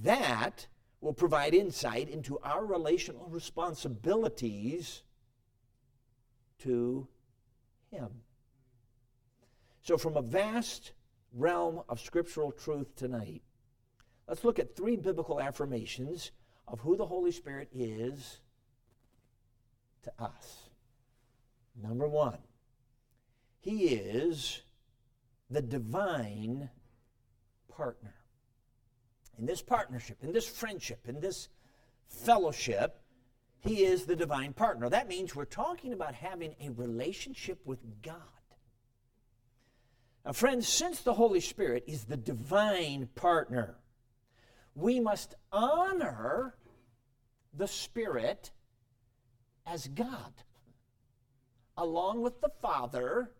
That 0.02 0.66
will 1.00 1.12
provide 1.12 1.54
insight 1.54 2.08
into 2.08 2.38
our 2.40 2.64
relational 2.64 3.28
responsibilities 3.28 5.02
to 6.62 7.06
Him. 7.90 8.08
So, 9.82 9.96
from 9.96 10.16
a 10.16 10.22
vast 10.22 10.92
realm 11.32 11.82
of 11.88 12.00
scriptural 12.00 12.52
truth 12.52 12.96
tonight, 12.96 13.42
let's 14.28 14.44
look 14.44 14.58
at 14.58 14.74
three 14.74 14.96
biblical 14.96 15.40
affirmations 15.40 16.32
of 16.66 16.80
who 16.80 16.96
the 16.96 17.06
Holy 17.06 17.30
Spirit 17.30 17.68
is 17.72 18.40
to 20.02 20.12
us. 20.18 20.70
Number 21.80 22.08
one, 22.08 22.38
He 23.60 23.88
is 23.88 24.62
the 25.50 25.62
divine 25.62 26.70
partner. 27.68 28.14
In 29.38 29.46
this 29.46 29.62
partnership, 29.62 30.18
in 30.22 30.32
this 30.32 30.48
friendship, 30.48 31.00
in 31.06 31.20
this 31.20 31.48
fellowship, 32.08 33.00
He 33.66 33.84
is 33.84 34.06
the 34.06 34.14
divine 34.14 34.52
partner. 34.52 34.88
That 34.88 35.08
means 35.08 35.34
we're 35.34 35.44
talking 35.44 35.92
about 35.92 36.14
having 36.14 36.54
a 36.60 36.70
relationship 36.70 37.60
with 37.64 37.80
God. 38.00 38.20
Now, 40.24 40.32
friends, 40.32 40.68
since 40.68 41.00
the 41.00 41.14
Holy 41.14 41.40
Spirit 41.40 41.82
is 41.86 42.04
the 42.04 42.16
divine 42.16 43.08
partner, 43.16 43.76
we 44.74 45.00
must 45.00 45.34
honor 45.50 46.54
the 47.52 47.66
Spirit 47.66 48.52
as 49.66 49.88
God, 49.88 50.32
along 51.76 52.22
with 52.22 52.40
the 52.40 52.50
Father 52.62 53.32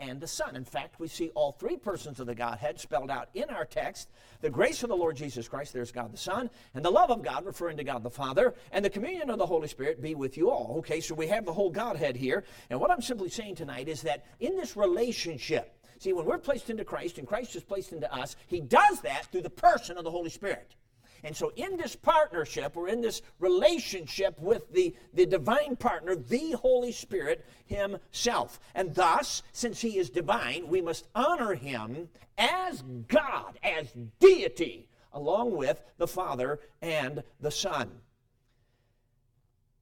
and 0.00 0.20
the 0.20 0.26
Son. 0.26 0.56
In 0.56 0.64
fact, 0.64 0.98
we 0.98 1.06
see 1.06 1.30
all 1.34 1.52
three 1.52 1.76
persons 1.76 2.18
of 2.18 2.26
the 2.26 2.34
Godhead 2.34 2.80
spelled 2.80 3.10
out 3.10 3.28
in 3.34 3.50
our 3.50 3.64
text 3.64 4.08
the 4.40 4.50
grace 4.50 4.82
of 4.82 4.88
the 4.88 4.96
Lord 4.96 5.16
Jesus 5.16 5.48
Christ, 5.48 5.72
there's 5.72 5.92
God 5.92 6.12
the 6.12 6.16
Son, 6.16 6.48
and 6.74 6.84
the 6.84 6.90
love 6.90 7.10
of 7.10 7.22
God, 7.22 7.44
referring 7.44 7.76
to 7.76 7.84
God 7.84 8.02
the 8.02 8.10
Father, 8.10 8.54
and 8.72 8.84
the 8.84 8.90
communion 8.90 9.28
of 9.30 9.38
the 9.38 9.46
Holy 9.46 9.68
Spirit 9.68 10.00
be 10.00 10.14
with 10.14 10.36
you 10.36 10.50
all. 10.50 10.76
Okay, 10.78 11.00
so 11.00 11.14
we 11.14 11.26
have 11.26 11.44
the 11.44 11.52
whole 11.52 11.70
Godhead 11.70 12.16
here. 12.16 12.44
And 12.70 12.80
what 12.80 12.90
I'm 12.90 13.02
simply 13.02 13.28
saying 13.28 13.56
tonight 13.56 13.88
is 13.88 14.02
that 14.02 14.24
in 14.40 14.56
this 14.56 14.76
relationship, 14.76 15.76
See, 15.98 16.14
when 16.14 16.24
we're 16.24 16.38
placed 16.38 16.70
into 16.70 16.82
Christ 16.82 17.18
and 17.18 17.28
Christ 17.28 17.54
is 17.56 17.62
placed 17.62 17.92
into 17.92 18.10
us, 18.10 18.34
He 18.46 18.62
does 18.62 19.02
that 19.02 19.26
through 19.26 19.42
the 19.42 19.50
person 19.50 19.98
of 19.98 20.04
the 20.04 20.10
Holy 20.10 20.30
Spirit. 20.30 20.74
And 21.22 21.36
so, 21.36 21.52
in 21.56 21.76
this 21.76 21.94
partnership 21.94 22.76
or 22.76 22.88
in 22.88 23.00
this 23.00 23.22
relationship 23.38 24.38
with 24.40 24.72
the, 24.72 24.94
the 25.12 25.26
divine 25.26 25.76
partner, 25.76 26.16
the 26.16 26.52
Holy 26.52 26.92
Spirit 26.92 27.44
Himself. 27.66 28.58
And 28.74 28.94
thus, 28.94 29.42
since 29.52 29.80
He 29.80 29.98
is 29.98 30.10
divine, 30.10 30.68
we 30.68 30.80
must 30.80 31.06
honor 31.14 31.54
Him 31.54 32.08
as 32.38 32.82
God, 33.08 33.58
as 33.62 33.92
deity, 34.18 34.88
along 35.12 35.56
with 35.56 35.82
the 35.98 36.08
Father 36.08 36.60
and 36.80 37.22
the 37.40 37.50
Son. 37.50 37.90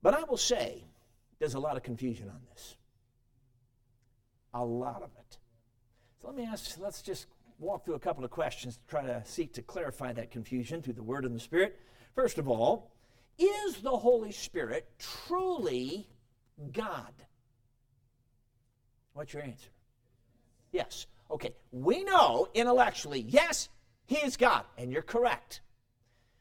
But 0.02 0.14
I 0.14 0.22
will 0.24 0.36
say, 0.36 0.84
there's 1.38 1.54
a 1.54 1.60
lot 1.60 1.76
of 1.76 1.82
confusion 1.82 2.28
on 2.28 2.40
this. 2.50 2.76
A 4.54 4.64
lot 4.64 5.02
of 5.02 5.10
it. 5.18 5.38
So 6.20 6.28
let 6.28 6.36
me 6.36 6.44
ask, 6.44 6.78
let's 6.80 7.02
just 7.02 7.26
walk 7.58 7.84
through 7.84 7.94
a 7.94 8.00
couple 8.00 8.24
of 8.24 8.30
questions 8.30 8.76
to 8.76 8.82
try 8.88 9.02
to 9.02 9.22
seek 9.24 9.52
to 9.54 9.62
clarify 9.62 10.12
that 10.12 10.30
confusion 10.30 10.82
through 10.82 10.94
the 10.94 11.02
Word 11.02 11.24
and 11.24 11.34
the 11.34 11.40
Spirit. 11.40 11.78
First 12.14 12.38
of 12.38 12.48
all, 12.48 12.92
is 13.38 13.76
the 13.76 13.96
Holy 13.96 14.32
Spirit 14.32 14.88
truly 14.98 16.08
God? 16.72 17.12
What's 19.12 19.32
your 19.32 19.42
answer? 19.42 19.68
Yes. 20.72 21.06
Okay, 21.30 21.52
we 21.72 22.04
know 22.04 22.48
intellectually, 22.54 23.20
yes, 23.20 23.68
He 24.06 24.16
is 24.16 24.36
God, 24.36 24.64
and 24.76 24.90
you're 24.90 25.02
correct. 25.02 25.60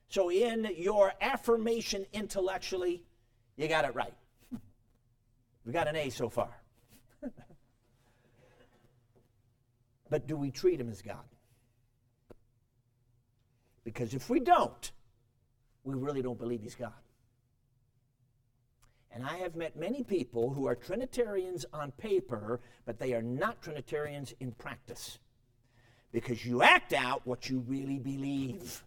So, 0.09 0.31
in 0.31 0.69
your 0.77 1.11
affirmation 1.19 2.05
intellectually, 2.13 3.03
you 3.57 3.67
got 3.67 3.85
it 3.85 3.93
right. 3.95 4.13
We 5.65 5.73
got 5.73 5.89
an 5.89 5.97
A 5.97 6.09
so 6.09 6.29
far. 6.29 6.55
But 10.09 10.27
do 10.27 10.37
we 10.37 10.51
treat 10.51 10.79
him 10.79 10.89
as 10.89 11.01
God? 11.01 11.25
Because 13.83 14.13
if 14.13 14.29
we 14.29 14.39
don't, 14.39 14.91
we 15.83 15.95
really 15.95 16.21
don't 16.21 16.39
believe 16.39 16.61
he's 16.61 16.75
God. 16.75 16.91
And 19.11 19.25
I 19.25 19.37
have 19.37 19.55
met 19.55 19.75
many 19.75 20.03
people 20.03 20.53
who 20.53 20.67
are 20.67 20.75
Trinitarians 20.75 21.65
on 21.73 21.91
paper, 21.93 22.59
but 22.85 22.99
they 22.99 23.13
are 23.13 23.21
not 23.21 23.61
Trinitarians 23.61 24.33
in 24.39 24.51
practice. 24.51 25.17
Because 26.11 26.45
you 26.45 26.61
act 26.61 26.93
out 26.93 27.25
what 27.25 27.49
you 27.49 27.59
really 27.67 27.97
believe. 27.97 28.83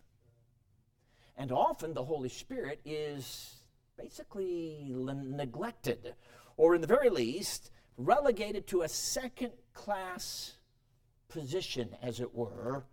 And 1.37 1.51
often 1.51 1.95
the 1.95 2.05
Holy 2.05 2.29
Spirit 2.29 2.81
is 2.85 3.57
basically 3.97 4.93
neglected, 4.95 6.15
or 6.57 6.75
in 6.75 6.81
the 6.81 6.87
very 6.87 7.11
least, 7.11 7.71
relegated 7.97 8.67
to 8.69 8.83
a 8.83 8.89
second 8.89 9.53
class 9.73 10.53
position, 11.31 11.97
as 12.03 12.21
it 12.21 12.35
were, 12.35 12.85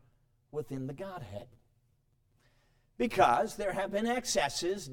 within 0.52 0.88
the 0.88 0.94
Godhead. 0.94 1.48
Because 2.98 3.56
there 3.56 3.74
have 3.74 3.92
been 3.92 4.08
excesses 4.08 4.90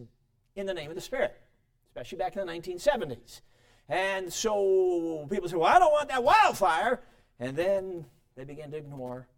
in 0.57 0.67
the 0.67 0.75
name 0.75 0.91
of 0.91 0.97
the 0.97 1.01
Spirit, 1.01 1.41
especially 1.89 2.19
back 2.19 2.37
in 2.37 2.47
the 2.47 2.53
1970s. 2.53 3.41
And 3.89 4.33
so 4.33 5.27
people 5.31 5.49
say, 5.49 5.57
well, 5.57 5.73
I 5.75 5.79
don't 5.79 5.93
want 5.93 6.09
that 6.09 6.23
wildfire. 6.23 7.03
And 7.39 7.57
then 7.57 8.07
they 8.37 8.45
begin 8.45 8.71
to 8.73 8.77
ignore 8.77 9.29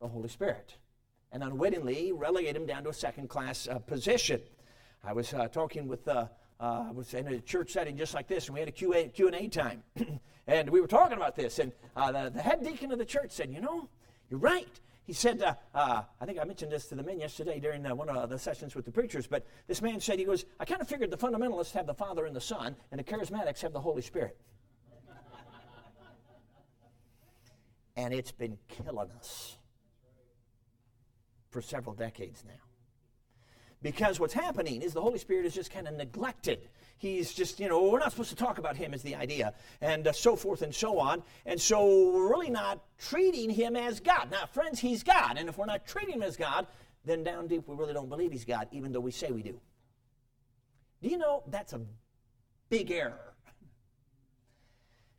the 0.00 0.08
Holy 0.08 0.28
Spirit 0.28 0.76
and 1.32 1.42
unwittingly 1.42 2.12
relegate 2.12 2.56
him 2.56 2.66
down 2.66 2.82
to 2.84 2.90
a 2.90 2.94
second 2.94 3.28
class 3.28 3.68
uh, 3.68 3.78
position. 3.78 4.40
I 5.04 5.12
was 5.12 5.32
uh, 5.32 5.48
talking 5.48 5.88
with, 5.88 6.06
uh, 6.08 6.26
uh, 6.60 6.84
was 6.92 7.14
in 7.14 7.26
a 7.26 7.40
church 7.40 7.72
setting 7.72 7.96
just 7.96 8.14
like 8.14 8.28
this, 8.28 8.46
and 8.46 8.54
we 8.54 8.60
had 8.60 8.68
a 8.68 8.72
Q&A, 8.72 9.08
Q&A 9.08 9.48
time. 9.48 9.82
And 10.46 10.68
we 10.68 10.80
were 10.80 10.88
talking 10.88 11.16
about 11.16 11.36
this, 11.36 11.60
and 11.60 11.70
uh, 11.94 12.10
the, 12.10 12.30
the, 12.30 12.42
head 12.42 12.64
deacon 12.64 12.90
of 12.90 12.98
the 12.98 13.04
church 13.04 13.30
said, 13.30 13.52
You 13.52 13.60
know, 13.60 13.88
you're 14.28 14.40
right. 14.40 14.80
He 15.04 15.12
said, 15.12 15.40
uh, 15.42 15.54
uh, 15.72 16.02
I 16.20 16.26
think 16.26 16.40
I 16.40 16.44
mentioned 16.44 16.72
this 16.72 16.86
to 16.86 16.96
the 16.96 17.04
men 17.04 17.20
yesterday 17.20 17.60
during 17.60 17.86
uh, 17.86 17.94
one 17.94 18.08
of 18.08 18.28
the 18.30 18.38
sessions 18.38 18.74
with 18.74 18.84
the 18.84 18.90
preachers, 18.90 19.28
but 19.28 19.46
this 19.68 19.80
man 19.80 20.00
said, 20.00 20.18
He 20.18 20.24
goes, 20.24 20.44
I 20.58 20.64
kind 20.64 20.80
of 20.80 20.88
figured 20.88 21.12
the 21.12 21.16
fundamentalists 21.16 21.70
have 21.72 21.86
the 21.86 21.94
Father 21.94 22.26
and 22.26 22.34
the 22.34 22.40
Son, 22.40 22.74
and 22.90 22.98
the 22.98 23.04
charismatics 23.04 23.60
have 23.60 23.72
the 23.72 23.80
Holy 23.80 24.02
Spirit. 24.02 24.36
and 27.94 28.12
it's 28.12 28.32
been 28.32 28.58
killing 28.66 29.10
us 29.12 29.56
for 31.50 31.62
several 31.62 31.94
decades 31.94 32.42
now. 32.44 32.69
Because 33.82 34.20
what's 34.20 34.34
happening 34.34 34.82
is 34.82 34.92
the 34.92 35.00
Holy 35.00 35.18
Spirit 35.18 35.46
is 35.46 35.54
just 35.54 35.72
kind 35.72 35.88
of 35.88 35.94
neglected 35.94 36.68
he's 37.00 37.32
just, 37.32 37.58
you 37.58 37.68
know, 37.68 37.82
we're 37.88 37.98
not 37.98 38.12
supposed 38.12 38.28
to 38.28 38.36
talk 38.36 38.58
about 38.58 38.76
him, 38.76 38.94
is 38.94 39.02
the 39.02 39.16
idea, 39.16 39.54
and 39.80 40.06
uh, 40.06 40.12
so 40.12 40.36
forth 40.36 40.62
and 40.62 40.72
so 40.72 41.00
on. 41.00 41.22
And 41.46 41.60
so 41.60 42.12
we're 42.12 42.28
really 42.28 42.50
not 42.50 42.84
treating 42.98 43.50
him 43.50 43.74
as 43.74 44.00
God. 44.00 44.30
Now, 44.30 44.46
friends, 44.46 44.78
he's 44.78 45.02
God. 45.02 45.36
And 45.38 45.48
if 45.48 45.58
we're 45.58 45.66
not 45.66 45.86
treating 45.86 46.14
him 46.14 46.22
as 46.22 46.36
God, 46.36 46.66
then 47.04 47.24
down 47.24 47.48
deep 47.48 47.66
we 47.66 47.74
really 47.74 47.94
don't 47.94 48.10
believe 48.10 48.30
he's 48.30 48.44
God, 48.44 48.68
even 48.70 48.92
though 48.92 49.00
we 49.00 49.10
say 49.10 49.32
we 49.32 49.42
do. 49.42 49.58
Do 51.02 51.08
you 51.08 51.16
know 51.16 51.42
that's 51.48 51.72
a 51.72 51.80
big 52.68 52.90
error? 52.90 53.34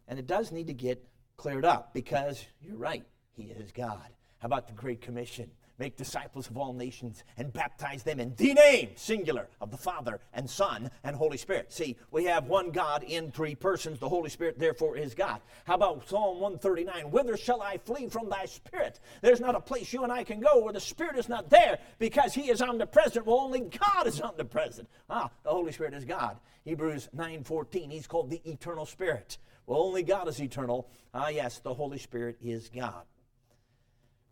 And 0.08 0.20
it 0.20 0.28
does 0.28 0.52
need 0.52 0.68
to 0.68 0.74
get 0.74 1.04
cleared 1.36 1.66
up 1.66 1.94
because 1.94 2.46
you're 2.62 2.78
right, 2.78 3.04
he 3.32 3.44
is 3.44 3.72
God. 3.72 4.08
How 4.38 4.46
about 4.46 4.68
the 4.68 4.74
Great 4.74 5.02
Commission? 5.02 5.50
Make 5.82 5.98
disciples 5.98 6.48
of 6.48 6.60
all 6.60 6.74
nations 6.74 7.24
and 7.38 7.52
baptize 7.52 8.04
them 8.04 8.20
in 8.20 8.36
the 8.36 8.54
name, 8.54 8.92
singular, 8.94 9.48
of 9.60 9.72
the 9.72 9.78
Father 9.78 10.20
and 10.32 10.48
Son 10.48 10.92
and 11.04 11.16
Holy 11.16 11.38
Spirit. 11.38 11.74
See, 11.74 11.98
we 12.12 12.26
have 12.26 12.46
one 12.46 12.70
God 12.70 13.02
in 13.02 13.32
three 13.32 13.56
persons. 13.56 13.98
The 13.98 14.08
Holy 14.08 14.30
Spirit, 14.30 14.60
therefore, 14.60 14.96
is 14.96 15.16
God. 15.16 15.42
How 15.66 15.74
about 15.74 16.08
Psalm 16.08 16.40
139? 16.40 17.10
Whither 17.10 17.36
shall 17.36 17.64
I 17.64 17.80
flee 17.80 18.10
from 18.10 18.30
thy 18.30 18.46
Spirit? 18.46 19.00
There's 19.24 19.40
not 19.40 19.56
a 19.56 19.60
place 19.60 19.92
you 19.92 20.04
and 20.04 20.12
I 20.12 20.24
can 20.24 20.40
go 20.40 20.64
where 20.64 20.72
the 20.72 20.80
Spirit 20.80 21.18
is 21.18 21.28
not 21.28 21.50
there 21.50 21.80
because 21.98 22.36
he 22.36 22.52
is 22.52 22.62
omnipresent. 22.62 23.26
Well, 23.26 23.40
only 23.40 23.62
God 23.62 24.06
is 24.06 24.22
omnipresent. 24.22 24.88
Ah, 25.10 25.32
the 25.42 25.50
Holy 25.50 25.72
Spirit 25.72 25.96
is 25.96 26.06
God. 26.06 26.38
Hebrews 26.64 27.10
9:14, 27.18 27.90
he's 27.90 28.06
called 28.06 28.30
the 28.30 28.48
eternal 28.48 28.86
Spirit. 28.86 29.40
Well, 29.66 29.80
only 29.80 30.04
God 30.04 30.28
is 30.28 30.40
eternal. 30.40 30.92
Ah, 31.12 31.30
yes, 31.30 31.58
the 31.58 31.74
Holy 31.74 31.98
Spirit 31.98 32.38
is 32.40 32.70
God. 32.70 33.06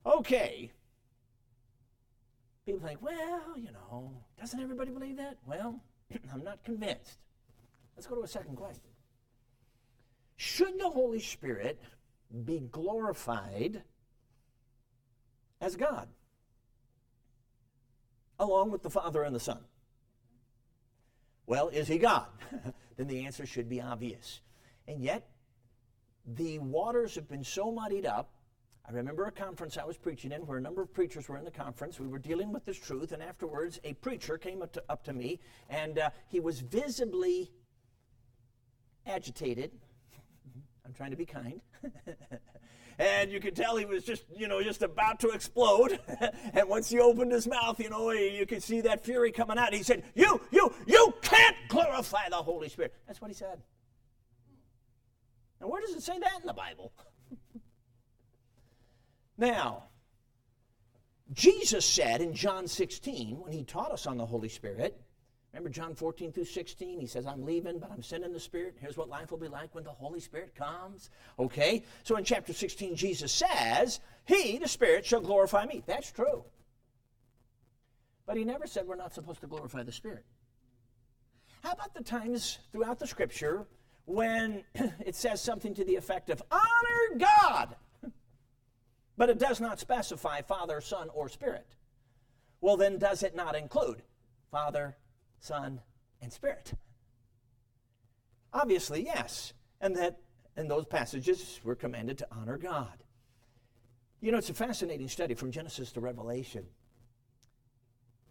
Okay, 0.06 0.72
People 2.70 2.88
think, 2.88 3.02
well, 3.02 3.58
you 3.58 3.72
know, 3.72 4.12
doesn't 4.40 4.60
everybody 4.60 4.92
believe 4.92 5.18
that? 5.18 5.38
Well, 5.44 5.82
I'm 6.32 6.44
not 6.44 6.64
convinced. 6.64 7.18
Let's 7.96 8.06
go 8.06 8.14
to 8.14 8.22
a 8.22 8.28
second 8.28 8.58
question. 8.58 8.92
Should 10.38 10.80
the 10.80 10.88
Holy 10.88 11.20
Spirit 11.20 11.82
be 12.46 12.60
glorified 12.60 13.82
as 15.60 15.76
God, 15.76 16.10
along 18.40 18.70
with 18.70 18.84
the 18.84 18.92
Father 18.92 19.24
and 19.24 19.36
the 19.36 19.40
Son. 19.40 19.62
Well, 21.48 21.70
is 21.70 21.88
he 21.88 21.98
God? 21.98 22.28
then 22.98 23.08
the 23.08 23.26
answer 23.26 23.48
should 23.48 23.68
be 23.68 23.82
obvious. 23.82 24.42
And 24.88 25.02
yet, 25.02 25.28
the 26.24 26.60
waters 26.60 27.16
have 27.16 27.28
been 27.28 27.44
so 27.44 27.72
muddied 27.72 28.06
up. 28.06 28.30
I 28.90 28.92
remember 28.92 29.26
a 29.26 29.32
conference 29.32 29.78
I 29.78 29.86
was 29.86 29.98
preaching 29.98 30.32
in 30.32 30.48
where 30.48 30.58
a 30.58 30.62
number 30.62 30.82
of 30.82 30.92
preachers 30.92 31.30
were 31.30 31.38
in 31.38 31.46
the 31.46 31.52
conference. 31.52 32.00
We 32.00 32.08
were 32.08 32.18
dealing 32.18 32.52
with 32.52 32.66
this 32.66 32.78
truth, 32.78 33.12
and 33.12 33.22
afterwards, 33.22 33.80
a 33.84 33.94
preacher 33.94 34.40
came 34.40 34.64
up 34.64 34.72
to, 34.74 34.84
up 34.90 35.04
to 35.04 35.14
me, 35.14 35.40
and 35.70 36.00
uh, 36.00 36.10
he 36.28 36.40
was 36.40 36.62
visibly 36.62 37.52
agitated. 39.06 39.70
I'm 40.86 40.94
trying 40.94 41.12
to 41.12 41.18
be 41.18 41.28
kind. 41.28 41.62
and 42.98 43.32
you 43.32 43.40
could 43.40 43.56
tell 43.56 43.78
he 43.78 43.86
was 43.86 44.04
just, 44.04 44.24
you 44.36 44.48
know, 44.48 44.64
just 44.64 44.82
about 44.82 45.20
to 45.20 45.30
explode. 45.30 46.00
and 46.54 46.68
once 46.68 46.90
he 46.90 47.00
opened 47.00 47.32
his 47.32 47.46
mouth, 47.46 47.80
you 47.80 47.92
know, 47.92 48.10
you 48.10 48.48
could 48.48 48.64
see 48.64 48.82
that 48.82 49.06
fury 49.06 49.32
coming 49.32 49.60
out. 49.60 49.72
He 49.72 49.84
said, 49.84 50.02
"You, 50.16 50.42
you, 50.50 50.74
you 50.88 51.14
can't 51.22 51.56
glorify 51.68 52.28
the 52.30 52.38
Holy 52.38 52.70
Spirit." 52.70 52.96
That's 53.06 53.22
what 53.22 53.30
he 53.30 53.36
said. 53.36 53.62
Now, 55.62 55.68
where 55.68 55.80
does 55.80 55.92
it 55.92 56.02
say 56.02 56.18
that 56.18 56.42
in 56.42 56.48
the 56.48 56.54
Bible? 56.54 56.92
Now, 59.40 59.86
Jesus 61.34 61.86
said 61.86 62.22
in 62.22 62.34
John 62.34 62.68
16, 62.68 63.40
when 63.40 63.52
he 63.52 63.64
taught 63.64 63.92
us 63.92 64.08
on 64.08 64.18
the 64.18 64.26
Holy 64.26 64.50
Spirit, 64.50 65.00
Remember 65.54 65.70
John 65.70 65.96
14 65.96 66.32
through 66.32 66.46
16? 66.46 67.00
He 67.00 67.08
says, 67.08 67.26
I'm 67.26 67.44
leaving, 67.44 67.80
but 67.80 67.92
I'm 67.92 68.04
sending 68.04 68.32
the 68.32 68.40
Spirit. 68.40 68.78
Here's 68.80 68.98
what 68.98 69.10
life 69.10 69.32
will 69.32 69.40
be 69.40 69.48
like 69.48 69.74
when 69.74 69.84
the 69.84 69.90
Holy 69.90 70.20
Spirit 70.20 70.54
comes. 70.54 71.10
Okay? 71.40 71.84
So 72.04 72.18
in 72.18 72.24
chapter 72.24 72.54
16, 72.54 72.96
Jesus 72.96 73.32
says, 73.32 74.00
He, 74.26 74.60
the 74.60 74.68
Spirit, 74.68 75.06
shall 75.06 75.22
glorify 75.22 75.66
me. 75.66 75.82
That's 75.88 76.12
true. 76.12 76.44
But 78.28 78.38
he 78.38 78.44
never 78.44 78.68
said 78.68 78.86
we're 78.86 78.96
not 78.96 79.14
supposed 79.14 79.42
to 79.42 79.48
glorify 79.48 79.82
the 79.82 79.92
Spirit. 79.92 80.24
How 81.64 81.72
about 81.72 81.96
the 81.96 82.04
times 82.04 82.60
throughout 82.72 83.00
the 83.00 83.08
Scripture 83.08 83.66
when 84.06 84.64
it 84.76 85.16
says 85.16 85.42
something 85.42 85.74
to 85.74 85.84
the 85.84 85.96
effect 85.96 86.30
of, 86.30 86.44
honor 86.52 87.18
God, 87.18 87.76
but 89.20 89.30
it 89.30 89.38
does 89.38 89.60
not 89.60 89.82
specify 89.82 90.42
Father, 90.42 90.80
Son, 90.80 91.10
or 91.14 91.28
Spirit? 91.28 91.76
Well, 92.62 92.78
then 92.78 92.98
does 92.98 93.22
it 93.22 93.36
not 93.36 93.54
include 93.54 94.02
Father, 94.50 94.96
Son, 95.42 95.82
and 96.22 96.32
Spirit? 96.32 96.72
Obviously, 98.54 99.04
yes. 99.04 99.52
And 99.82 99.94
that 99.98 100.22
in 100.56 100.70
those 100.70 100.86
passages 100.86 101.60
we're 101.66 101.76
commanded 101.76 102.18
to 102.20 102.28
honor 102.32 102.58
God. 102.58 103.04
You 104.22 104.32
know, 104.32 104.38
it's 104.38 104.50
a 104.50 104.54
fascinating 104.54 105.10
study 105.10 105.34
from 105.34 105.52
Genesis 105.52 105.92
to 105.92 106.00
Revelation. 106.00 106.66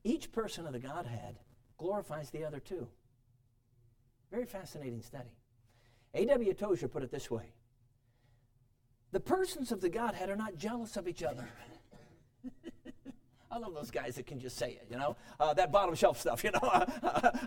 Each 0.05 0.33
person 0.33 0.67
of 0.67 0.73
the 0.73 0.79
Godhead 0.79 1.39
glorifies 1.77 2.31
the 2.31 2.45
other 2.45 2.61
two. 2.61 2.89
Very 4.31 4.47
fascinating 4.47 5.03
study. 5.03 5.37
A.W. 6.15 6.55
Tozer 6.55 6.89
put 6.89 7.03
it 7.03 7.11
this 7.11 7.31
way 7.31 7.53
The 9.11 9.21
persons 9.21 9.73
of 9.73 9.81
the 9.81 9.89
Godhead 9.89 10.29
are 10.29 10.37
not 10.37 10.57
jealous 10.57 10.97
of 10.97 11.09
each 11.09 11.23
other. 11.23 11.49
I 13.51 13.59
love 13.59 13.75
those 13.75 13.91
guys 13.91 14.17
that 14.17 14.27
can 14.27 14.39
just 14.39 14.59
say 14.59 14.73
it, 14.73 14.87
you 14.91 14.99
know, 14.99 15.17
uh, 15.41 15.55
that 15.55 15.73
bottom 15.73 15.95
shelf 15.95 16.21
stuff, 16.21 16.45
you 16.45 16.51
know. 16.51 16.87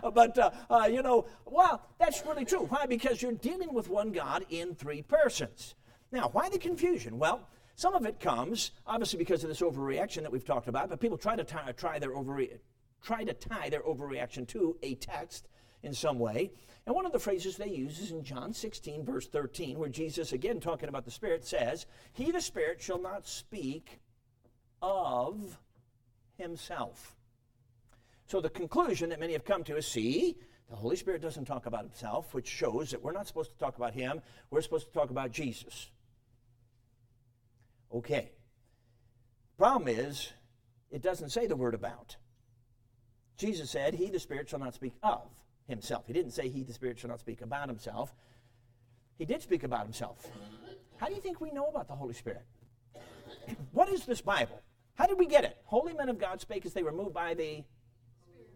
but, 0.14 0.36
uh, 0.36 0.50
uh, 0.68 0.88
you 0.90 1.02
know, 1.02 1.26
well, 1.44 1.86
that's 1.98 2.24
really 2.26 2.44
true. 2.44 2.66
Why? 2.68 2.86
Because 2.86 3.22
you're 3.22 3.32
dealing 3.32 3.72
with 3.72 3.88
one 3.88 4.10
God 4.10 4.44
in 4.50 4.74
three 4.74 5.02
persons. 5.02 5.74
Now, 6.10 6.28
why 6.32 6.48
the 6.48 6.58
confusion? 6.58 7.18
Well, 7.18 7.48
some 7.76 7.94
of 7.94 8.04
it 8.04 8.20
comes, 8.20 8.72
obviously, 8.86 9.18
because 9.18 9.44
of 9.44 9.48
this 9.48 9.60
overreaction 9.60 10.22
that 10.22 10.32
we've 10.32 10.44
talked 10.44 10.68
about, 10.68 10.90
but 10.90 11.00
people 11.00 11.16
try 11.16 11.36
to 11.36 11.44
tie, 11.44 11.72
try, 11.72 11.98
their 11.98 12.10
overre- 12.10 12.58
try 13.02 13.24
to 13.24 13.32
tie 13.32 13.70
their 13.70 13.82
overreaction 13.82 14.46
to 14.48 14.76
a 14.82 14.94
text 14.96 15.48
in 15.82 15.92
some 15.92 16.18
way. 16.18 16.50
And 16.86 16.94
one 16.94 17.06
of 17.06 17.12
the 17.12 17.18
phrases 17.18 17.56
they 17.56 17.68
use 17.68 18.00
is 18.00 18.10
in 18.10 18.24
John 18.24 18.52
16, 18.52 19.04
verse 19.04 19.28
13, 19.28 19.78
where 19.78 19.88
Jesus, 19.88 20.32
again 20.32 20.60
talking 20.60 20.88
about 20.88 21.04
the 21.04 21.10
Spirit, 21.10 21.44
says, 21.44 21.86
He, 22.12 22.30
the 22.30 22.40
Spirit, 22.40 22.80
shall 22.80 23.00
not 23.00 23.26
speak 23.26 24.00
of 24.80 25.58
himself. 26.36 27.14
So 28.26 28.40
the 28.40 28.50
conclusion 28.50 29.10
that 29.10 29.20
many 29.20 29.34
have 29.34 29.44
come 29.44 29.62
to 29.64 29.76
is 29.76 29.86
see, 29.86 30.36
the 30.68 30.76
Holy 30.76 30.96
Spirit 30.96 31.22
doesn't 31.22 31.44
talk 31.44 31.66
about 31.66 31.84
himself, 31.84 32.34
which 32.34 32.48
shows 32.48 32.90
that 32.90 33.02
we're 33.02 33.12
not 33.12 33.26
supposed 33.26 33.52
to 33.52 33.58
talk 33.58 33.76
about 33.76 33.94
him, 33.94 34.20
we're 34.50 34.62
supposed 34.62 34.86
to 34.86 34.92
talk 34.92 35.10
about 35.10 35.30
Jesus. 35.30 35.90
Okay. 37.94 38.32
Problem 39.58 39.86
is, 39.86 40.32
it 40.90 41.02
doesn't 41.02 41.30
say 41.30 41.46
the 41.46 41.56
word 41.56 41.74
about. 41.74 42.16
Jesus 43.36 43.70
said, 43.70 43.94
He, 43.94 44.08
the 44.08 44.18
Spirit, 44.18 44.48
shall 44.48 44.58
not 44.58 44.74
speak 44.74 44.94
of 45.02 45.28
himself. 45.68 46.06
He 46.06 46.12
didn't 46.12 46.32
say, 46.32 46.48
He, 46.48 46.62
the 46.62 46.72
Spirit, 46.72 46.98
shall 46.98 47.10
not 47.10 47.20
speak 47.20 47.40
about 47.40 47.68
himself. 47.68 48.14
He 49.18 49.24
did 49.24 49.42
speak 49.42 49.62
about 49.62 49.84
himself. 49.84 50.26
How 50.96 51.06
do 51.08 51.14
you 51.14 51.20
think 51.20 51.40
we 51.40 51.50
know 51.50 51.66
about 51.66 51.88
the 51.88 51.94
Holy 51.94 52.14
Spirit? 52.14 52.44
what 53.72 53.88
is 53.88 54.04
this 54.04 54.20
Bible? 54.20 54.60
How 54.94 55.06
did 55.06 55.18
we 55.18 55.26
get 55.26 55.44
it? 55.44 55.56
Holy 55.64 55.94
men 55.94 56.08
of 56.08 56.18
God 56.18 56.40
spake 56.40 56.66
as 56.66 56.72
they 56.72 56.82
were 56.82 56.92
moved 56.92 57.14
by 57.14 57.34
the. 57.34 57.64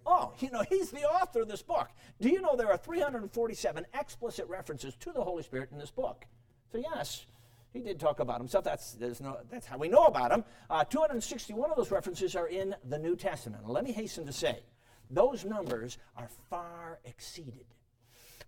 Oh, 0.09 0.33
you 0.39 0.51
know, 0.51 0.63
he's 0.69 0.93
the 0.93 1.03
author 1.03 1.43
of 1.43 1.49
this 1.49 1.63
book. 1.63 1.89
Do 2.21 2.29
you 2.29 2.41
know 2.41 2.55
there 2.55 2.71
are 2.71 2.77
347 2.77 3.87
explicit 3.93 4.47
references 4.49 4.95
to 5.01 5.13
the 5.13 5.23
Holy 5.23 5.43
Spirit 5.43 5.71
in 5.73 5.79
this 5.79 5.91
book? 5.91 6.25
So, 6.71 6.79
yes, 6.79 7.27
he 7.73 7.81
did 7.81 7.99
talk 7.99 8.21
about 8.21 8.39
himself. 8.39 8.65
That's, 8.65 8.97
no, 9.21 9.39
that's 9.51 9.67
how 9.67 9.79
we 9.79 9.89
know 9.89 10.05
about 10.05 10.31
him. 10.31 10.45
Uh, 10.71 10.85
261 10.85 11.71
of 11.71 11.77
those 11.77 11.91
references 11.91 12.37
are 12.37 12.47
in 12.47 12.75
the 12.89 12.99
New 12.99 13.17
Testament. 13.17 13.69
Let 13.69 13.83
me 13.83 13.93
hasten 13.93 14.27
to 14.27 14.33
say, 14.33 14.61
those 15.11 15.45
numbers 15.45 15.99
are 16.17 16.29
far 16.51 16.99
exceeded 17.05 17.67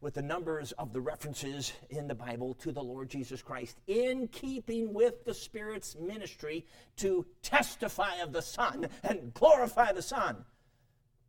with 0.00 0.14
the 0.14 0.22
numbers 0.22 0.72
of 0.72 0.92
the 0.92 1.00
references 1.00 1.72
in 1.90 2.06
the 2.06 2.14
Bible 2.14 2.54
to 2.54 2.70
the 2.70 2.82
Lord 2.82 3.08
Jesus 3.08 3.42
Christ, 3.42 3.80
in 3.86 4.28
keeping 4.28 4.94
with 4.94 5.24
the 5.24 5.34
Spirit's 5.34 5.96
ministry 5.96 6.64
to 6.96 7.26
testify 7.42 8.16
of 8.16 8.32
the 8.32 8.42
Son 8.42 8.88
and 9.02 9.34
glorify 9.34 9.92
the 9.92 10.02
Son. 10.02 10.44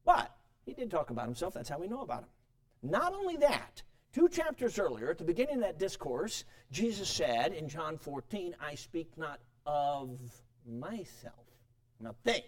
But 0.05 0.35
he 0.65 0.73
did 0.73 0.91
talk 0.91 1.09
about 1.09 1.25
himself. 1.25 1.53
That's 1.53 1.69
how 1.69 1.79
we 1.79 1.87
know 1.87 2.01
about 2.01 2.23
him. 2.23 2.29
Not 2.83 3.13
only 3.13 3.37
that, 3.37 3.81
two 4.13 4.29
chapters 4.29 4.77
earlier, 4.77 5.09
at 5.09 5.17
the 5.17 5.23
beginning 5.23 5.55
of 5.55 5.61
that 5.61 5.79
discourse, 5.79 6.43
Jesus 6.71 7.09
said 7.09 7.53
in 7.53 7.67
John 7.67 7.97
14, 7.97 8.55
I 8.61 8.75
speak 8.75 9.17
not 9.17 9.39
of 9.65 10.19
myself. 10.65 11.33
Now 11.99 12.15
think. 12.23 12.45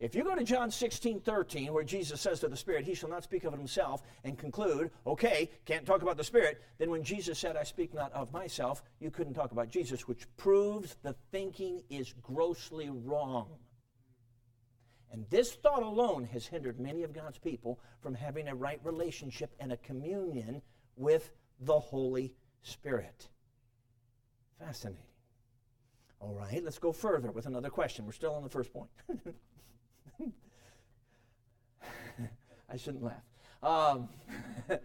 If 0.00 0.14
you 0.14 0.22
go 0.22 0.36
to 0.36 0.44
John 0.44 0.70
16, 0.70 1.20
13, 1.20 1.72
where 1.72 1.82
Jesus 1.82 2.20
says 2.20 2.38
to 2.40 2.48
the 2.48 2.56
Spirit, 2.56 2.84
He 2.84 2.94
shall 2.94 3.08
not 3.08 3.24
speak 3.24 3.42
of 3.42 3.52
himself, 3.52 4.02
and 4.22 4.38
conclude, 4.38 4.92
okay, 5.04 5.50
can't 5.64 5.84
talk 5.84 6.02
about 6.02 6.16
the 6.16 6.22
Spirit, 6.22 6.62
then 6.78 6.90
when 6.90 7.02
Jesus 7.02 7.36
said, 7.38 7.56
I 7.56 7.64
speak 7.64 7.92
not 7.92 8.12
of 8.12 8.32
myself, 8.32 8.82
you 9.00 9.10
couldn't 9.10 9.34
talk 9.34 9.50
about 9.50 9.70
Jesus, 9.70 10.06
which 10.06 10.28
proves 10.36 10.96
the 11.02 11.16
thinking 11.32 11.82
is 11.90 12.14
grossly 12.22 12.90
wrong. 12.90 13.48
And 15.10 15.24
this 15.30 15.54
thought 15.54 15.82
alone 15.82 16.24
has 16.32 16.46
hindered 16.46 16.78
many 16.78 17.02
of 17.02 17.12
God's 17.12 17.38
people 17.38 17.80
from 18.00 18.14
having 18.14 18.46
a 18.46 18.54
right 18.54 18.78
relationship 18.84 19.52
and 19.58 19.72
a 19.72 19.76
communion 19.78 20.62
with 20.96 21.32
the 21.60 21.78
Holy 21.78 22.34
Spirit. 22.62 23.28
Fascinating. 24.60 25.02
All 26.20 26.34
right, 26.34 26.62
let's 26.62 26.78
go 26.78 26.92
further 26.92 27.32
with 27.32 27.46
another 27.46 27.70
question. 27.70 28.04
We're 28.04 28.12
still 28.12 28.34
on 28.34 28.44
the 28.44 28.48
first 28.48 28.72
point. 28.72 28.90
I 32.70 32.76
shouldn't 32.76 33.02
laugh. 33.02 33.22
Um, 33.62 34.08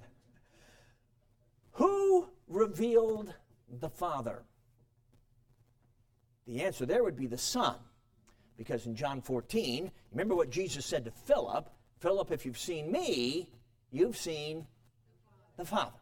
who 1.71 2.27
revealed 2.47 3.33
the 3.79 3.89
Father? 3.89 4.43
The 6.47 6.62
answer 6.62 6.86
there 6.86 7.03
would 7.03 7.17
be 7.17 7.27
the 7.27 7.38
Son. 7.38 7.75
Because 8.57 8.86
in 8.86 8.95
John 8.95 9.21
14, 9.21 9.91
remember 10.12 10.36
what 10.36 10.49
Jesus 10.49 10.86
said 10.86 11.05
to 11.05 11.12
Philip 11.12 11.69
Philip, 12.03 12.33
if 12.33 12.45
you've 12.45 12.59
seen 12.59 12.91
me, 12.91 13.47
you've 13.89 14.17
seen 14.17 14.67
the 15.55 15.63
Father. 15.63 16.01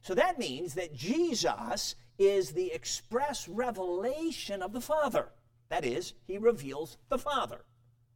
So 0.00 0.14
that 0.14 0.38
means 0.38 0.72
that 0.72 0.94
Jesus 0.94 1.94
is 2.18 2.52
the 2.52 2.72
express 2.72 3.46
revelation 3.46 4.62
of 4.62 4.72
the 4.72 4.80
Father. 4.80 5.28
That 5.68 5.84
is, 5.84 6.14
he 6.26 6.38
reveals 6.38 6.96
the 7.10 7.18
Father. 7.18 7.66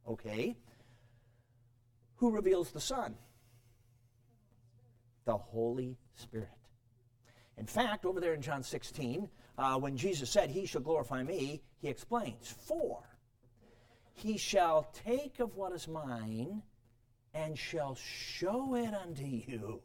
Okay? 0.07 0.55
Who 2.17 2.31
reveals 2.31 2.71
the 2.71 2.79
Son? 2.79 3.15
The 5.25 5.37
Holy 5.37 5.97
Spirit. 6.15 6.49
In 7.57 7.65
fact, 7.65 8.05
over 8.05 8.19
there 8.19 8.33
in 8.33 8.41
John 8.41 8.63
16, 8.63 9.29
uh, 9.57 9.79
when 9.79 9.97
Jesus 9.97 10.29
said, 10.29 10.49
He 10.49 10.65
shall 10.65 10.81
glorify 10.81 11.23
me, 11.23 11.61
he 11.81 11.87
explains, 11.87 12.53
For 12.67 13.03
he 14.13 14.37
shall 14.37 14.87
take 15.05 15.39
of 15.39 15.55
what 15.55 15.73
is 15.73 15.87
mine 15.87 16.63
and 17.33 17.57
shall 17.57 17.95
show 17.95 18.75
it 18.75 18.93
unto 18.93 19.25
you. 19.25 19.81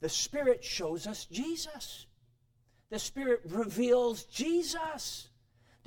The 0.00 0.08
Spirit 0.08 0.64
shows 0.64 1.06
us 1.06 1.26
Jesus. 1.26 2.06
The 2.90 2.98
Spirit 2.98 3.42
reveals 3.44 4.24
Jesus. 4.24 5.29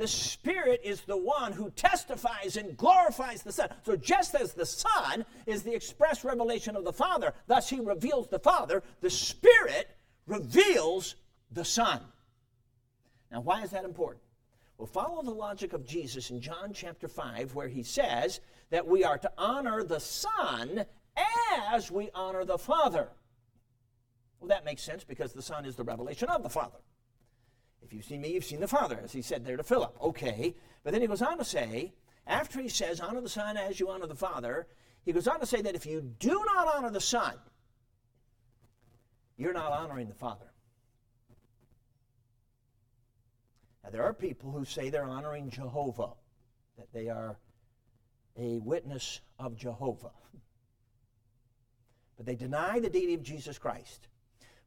The 0.03 0.09
Spirit 0.09 0.81
is 0.83 0.99
the 1.03 1.15
one 1.15 1.53
who 1.53 1.69
testifies 1.69 2.57
and 2.57 2.75
glorifies 2.75 3.41
the 3.41 3.53
Son. 3.53 3.69
So, 3.85 3.95
just 3.95 4.35
as 4.35 4.51
the 4.51 4.65
Son 4.65 5.23
is 5.45 5.63
the 5.63 5.73
express 5.73 6.25
revelation 6.25 6.75
of 6.75 6.83
the 6.83 6.91
Father, 6.91 7.33
thus 7.47 7.69
He 7.69 7.79
reveals 7.79 8.27
the 8.27 8.37
Father, 8.37 8.83
the 8.99 9.09
Spirit 9.09 9.95
reveals 10.27 11.15
the 11.53 11.63
Son. 11.63 12.01
Now, 13.31 13.39
why 13.39 13.63
is 13.63 13.69
that 13.69 13.85
important? 13.85 14.21
Well, 14.77 14.87
follow 14.87 15.23
the 15.23 15.31
logic 15.31 15.71
of 15.71 15.87
Jesus 15.87 16.31
in 16.31 16.41
John 16.41 16.73
chapter 16.73 17.07
5, 17.07 17.55
where 17.55 17.69
He 17.69 17.83
says 17.83 18.41
that 18.71 18.85
we 18.85 19.05
are 19.05 19.17
to 19.19 19.31
honor 19.37 19.85
the 19.85 20.01
Son 20.01 20.83
as 21.71 21.89
we 21.91 22.09
honor 22.13 22.43
the 22.43 22.57
Father. 22.57 23.07
Well, 24.41 24.49
that 24.49 24.65
makes 24.65 24.81
sense 24.81 25.05
because 25.05 25.31
the 25.31 25.41
Son 25.41 25.63
is 25.63 25.77
the 25.77 25.85
revelation 25.85 26.27
of 26.27 26.43
the 26.43 26.49
Father. 26.49 26.79
If 27.83 27.93
you've 27.93 28.05
seen 28.05 28.21
me, 28.21 28.33
you've 28.33 28.45
seen 28.45 28.61
the 28.61 28.67
Father, 28.67 28.99
as 29.03 29.11
he 29.11 29.21
said 29.21 29.45
there 29.45 29.57
to 29.57 29.63
Philip. 29.63 29.97
Okay. 30.01 30.55
But 30.83 30.93
then 30.93 31.01
he 31.01 31.07
goes 31.07 31.21
on 31.21 31.37
to 31.37 31.45
say, 31.45 31.93
after 32.25 32.61
he 32.61 32.69
says, 32.69 32.99
honor 32.99 33.21
the 33.21 33.29
Son 33.29 33.57
as 33.57 33.79
you 33.79 33.89
honor 33.89 34.07
the 34.07 34.15
Father, 34.15 34.67
he 35.03 35.11
goes 35.11 35.27
on 35.27 35.39
to 35.39 35.45
say 35.45 35.61
that 35.61 35.75
if 35.75 35.85
you 35.85 36.01
do 36.19 36.43
not 36.45 36.75
honor 36.75 36.89
the 36.89 37.01
Son, 37.01 37.33
you're 39.37 39.53
not 39.53 39.71
honoring 39.71 40.07
the 40.07 40.13
Father. 40.13 40.45
Now, 43.83 43.89
there 43.89 44.03
are 44.03 44.13
people 44.13 44.51
who 44.51 44.63
say 44.63 44.89
they're 44.89 45.03
honoring 45.03 45.49
Jehovah, 45.49 46.13
that 46.77 46.93
they 46.93 47.09
are 47.09 47.37
a 48.37 48.59
witness 48.59 49.19
of 49.37 49.57
Jehovah. 49.57 50.11
But 52.15 52.25
they 52.25 52.35
deny 52.35 52.79
the 52.79 52.89
deity 52.89 53.13
of 53.13 53.23
Jesus 53.23 53.57
Christ, 53.57 54.07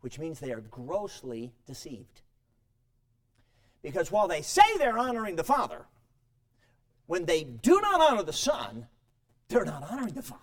which 0.03 0.19
means 0.19 0.39
they 0.39 0.53
are 0.53 0.61
grossly 0.61 1.55
deceived. 1.67 2.21
Because 3.83 4.11
while 4.11 4.29
they 4.29 4.43
say 4.43 4.63
they're 4.79 4.99
honoring 4.99 5.37
the 5.37 5.45
Father, 5.45 5.87
when 7.07 7.25
they 7.25 7.45
do 7.45 7.81
not 7.81 8.01
honor 8.01 8.23
the 8.23 8.33
Son, 8.33 8.87
they're 9.49 9.65
not 9.65 9.85
honoring 9.91 10.15
the 10.15 10.23
Father. 10.23 10.43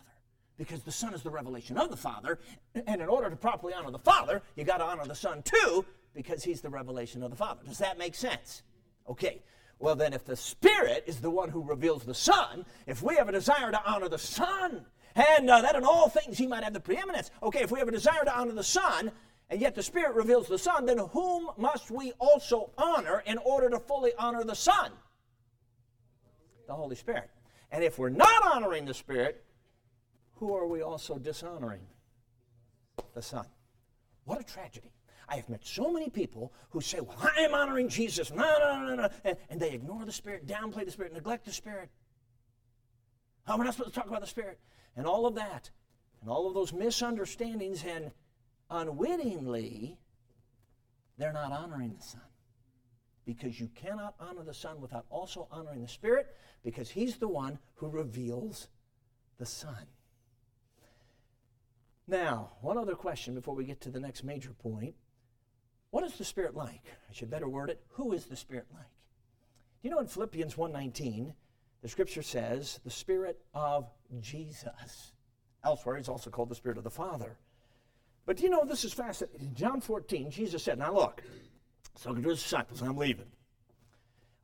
Because 0.57 0.83
the 0.83 0.91
Son 0.91 1.13
is 1.13 1.23
the 1.23 1.29
revelation 1.29 1.77
of 1.77 1.89
the 1.89 1.97
Father. 1.97 2.39
And 2.87 3.01
in 3.01 3.09
order 3.09 3.29
to 3.29 3.35
properly 3.35 3.73
honor 3.73 3.91
the 3.91 3.99
Father, 3.99 4.41
you 4.55 4.63
got 4.63 4.77
to 4.77 4.85
honor 4.85 5.05
the 5.05 5.15
Son 5.15 5.41
too, 5.43 5.85
because 6.13 6.43
he's 6.43 6.61
the 6.61 6.69
revelation 6.69 7.23
of 7.23 7.31
the 7.31 7.35
Father. 7.35 7.61
Does 7.65 7.79
that 7.79 7.97
make 7.97 8.15
sense? 8.15 8.61
Okay. 9.09 9.41
Well, 9.79 9.95
then, 9.95 10.13
if 10.13 10.23
the 10.23 10.37
Spirit 10.37 11.03
is 11.07 11.19
the 11.19 11.29
one 11.29 11.49
who 11.49 11.61
reveals 11.61 12.03
the 12.03 12.13
Son, 12.13 12.65
if 12.87 13.03
we 13.03 13.15
have 13.15 13.27
a 13.27 13.33
desire 13.33 13.71
to 13.71 13.81
honor 13.85 14.07
the 14.07 14.17
Son, 14.17 14.85
and 15.15 15.49
uh, 15.49 15.61
that 15.61 15.75
in 15.75 15.83
all 15.83 16.09
things 16.09 16.37
he 16.37 16.47
might 16.47 16.63
have 16.63 16.73
the 16.73 16.79
preeminence. 16.79 17.31
Okay, 17.41 17.63
if 17.63 17.71
we 17.71 17.79
have 17.79 17.87
a 17.87 17.91
desire 17.91 18.23
to 18.23 18.35
honor 18.35 18.53
the 18.53 18.63
Son, 18.63 19.11
and 19.53 19.61
yet 19.61 19.75
the 19.75 19.83
Spirit 19.83 20.15
reveals 20.15 20.47
the 20.47 20.57
Son, 20.57 20.87
then 20.87 20.97
whom 20.97 21.51
must 21.57 21.91
we 21.91 22.11
also 22.17 22.71
honor 22.75 23.21
in 23.27 23.37
order 23.37 23.69
to 23.69 23.79
fully 23.79 24.11
honor 24.17 24.43
the 24.43 24.55
Son? 24.55 24.91
The 26.65 26.73
Holy 26.73 26.95
Spirit. 26.95 27.29
And 27.69 27.83
if 27.83 27.99
we're 27.99 28.09
not 28.09 28.43
honoring 28.43 28.85
the 28.85 28.95
Spirit, 28.95 29.45
who 30.37 30.55
are 30.55 30.65
we 30.65 30.81
also 30.81 31.19
dishonoring? 31.19 31.81
The 33.13 33.21
Son. 33.21 33.45
What 34.23 34.41
a 34.41 34.43
tragedy. 34.43 34.91
I 35.29 35.35
have 35.35 35.47
met 35.49 35.63
so 35.63 35.91
many 35.91 36.09
people 36.09 36.51
who 36.71 36.81
say, 36.81 36.99
Well, 36.99 37.17
I 37.37 37.41
am 37.41 37.53
honoring 37.53 37.89
Jesus. 37.89 38.33
No, 38.33 38.57
no, 38.57 38.87
no, 38.87 38.95
no. 39.03 39.09
And, 39.23 39.37
and 39.51 39.59
they 39.59 39.73
ignore 39.73 40.03
the 40.03 40.11
Spirit, 40.11 40.47
downplay 40.47 40.83
the 40.83 40.91
Spirit, 40.91 41.13
neglect 41.13 41.45
the 41.45 41.53
Spirit. 41.53 41.89
Oh, 43.47 43.55
we're 43.55 43.65
not 43.65 43.75
supposed 43.75 43.93
to 43.93 43.99
talk 43.99 44.09
about 44.09 44.21
the 44.21 44.27
Spirit. 44.27 44.57
And 44.95 45.05
all 45.05 45.27
of 45.27 45.35
that. 45.35 45.69
And 46.21 46.29
all 46.31 46.47
of 46.47 46.55
those 46.55 46.73
misunderstandings 46.73 47.83
and 47.83 48.09
unwittingly, 48.69 49.97
they're 51.17 51.33
not 51.33 51.51
honoring 51.51 51.93
the 51.95 52.03
Son. 52.03 52.21
Because 53.25 53.59
you 53.59 53.69
cannot 53.75 54.15
honor 54.19 54.43
the 54.43 54.53
Son 54.53 54.81
without 54.81 55.05
also 55.09 55.47
honoring 55.51 55.81
the 55.81 55.87
Spirit, 55.87 56.35
because 56.63 56.89
He's 56.89 57.17
the 57.17 57.27
one 57.27 57.59
who 57.75 57.89
reveals 57.89 58.67
the 59.37 59.45
Son. 59.45 59.87
Now, 62.07 62.51
one 62.61 62.77
other 62.77 62.95
question 62.95 63.33
before 63.33 63.55
we 63.55 63.63
get 63.63 63.79
to 63.81 63.89
the 63.89 63.99
next 63.99 64.23
major 64.23 64.51
point. 64.51 64.95
What 65.91 66.03
is 66.03 66.17
the 66.17 66.25
Spirit 66.25 66.55
like? 66.55 66.83
I 67.09 67.13
should 67.13 67.29
better 67.29 67.47
word 67.47 67.69
it. 67.69 67.81
Who 67.91 68.13
is 68.13 68.25
the 68.25 68.35
Spirit 68.35 68.65
like? 68.73 68.83
You 69.83 69.89
know 69.89 69.99
in 69.99 70.07
Philippians 70.07 70.55
1:19, 70.55 71.33
the 71.81 71.89
scripture 71.89 72.21
says, 72.21 72.79
the 72.83 72.89
Spirit 72.89 73.41
of 73.53 73.89
Jesus. 74.19 75.13
Elsewhere, 75.63 75.97
he's 75.97 76.09
also 76.09 76.29
called 76.29 76.49
the 76.49 76.55
Spirit 76.55 76.77
of 76.77 76.83
the 76.83 76.89
Father. 76.89 77.37
But 78.25 78.41
you 78.41 78.49
know, 78.49 78.63
this 78.65 78.85
is 78.85 78.93
fascinating. 78.93 79.47
In 79.47 79.55
John 79.55 79.81
14, 79.81 80.31
Jesus 80.31 80.63
said, 80.63 80.79
Now 80.79 80.93
look, 80.93 81.21
so 81.95 82.13
to 82.13 82.21
his 82.21 82.41
disciples, 82.41 82.81
I'm 82.81 82.97
leaving. 82.97 83.27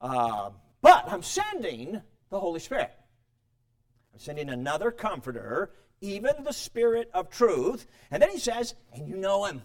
Uh, 0.02 0.52
but 0.82 1.06
I'm 1.08 1.24
sending 1.24 2.02
the 2.30 2.40
Holy 2.40 2.60
Spirit. 2.60 2.92
I'm 4.14 4.20
sending 4.20 4.50
another 4.50 4.92
comforter, 4.92 5.72
even 6.02 6.44
the 6.44 6.54
Spirit 6.54 7.10
of 7.14 7.30
truth. 7.30 7.88
And 8.12 8.22
then 8.22 8.30
he 8.30 8.40
says, 8.40 8.76
And 8.94 9.08
you 9.08 9.16
know 9.16 9.46
him. 9.46 9.62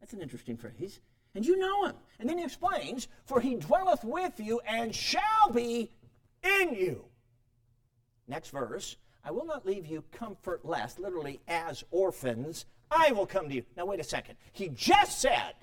That's 0.00 0.12
an 0.12 0.22
interesting 0.22 0.56
phrase. 0.56 1.00
And 1.34 1.44
you 1.44 1.58
know 1.58 1.86
him. 1.86 1.96
And 2.18 2.28
then 2.28 2.38
he 2.38 2.44
explains, 2.44 3.08
For 3.24 3.40
he 3.40 3.56
dwelleth 3.56 4.04
with 4.04 4.38
you 4.38 4.60
and 4.66 4.94
shall 4.94 5.50
be 5.52 5.90
in 6.42 6.74
you. 6.74 7.04
Next 8.28 8.50
verse. 8.50 8.96
I 9.24 9.32
will 9.32 9.44
not 9.44 9.66
leave 9.66 9.86
you 9.86 10.04
comfortless, 10.12 11.00
literally 11.00 11.40
as 11.48 11.82
orphans. 11.90 12.64
I 12.90 13.12
will 13.12 13.26
come 13.26 13.48
to 13.48 13.54
you. 13.54 13.64
Now, 13.76 13.86
wait 13.86 14.00
a 14.00 14.04
second. 14.04 14.36
He 14.52 14.68
just 14.68 15.20
said, 15.20 15.54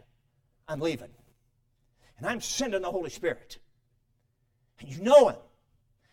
I'm 0.68 0.80
leaving. 0.80 1.10
And 2.18 2.28
I'm 2.28 2.42
sending 2.42 2.82
the 2.82 2.92
Holy 2.92 3.10
Spirit. 3.10 3.58
And 4.80 4.90
you 4.90 5.02
know 5.02 5.30
him 5.30 5.38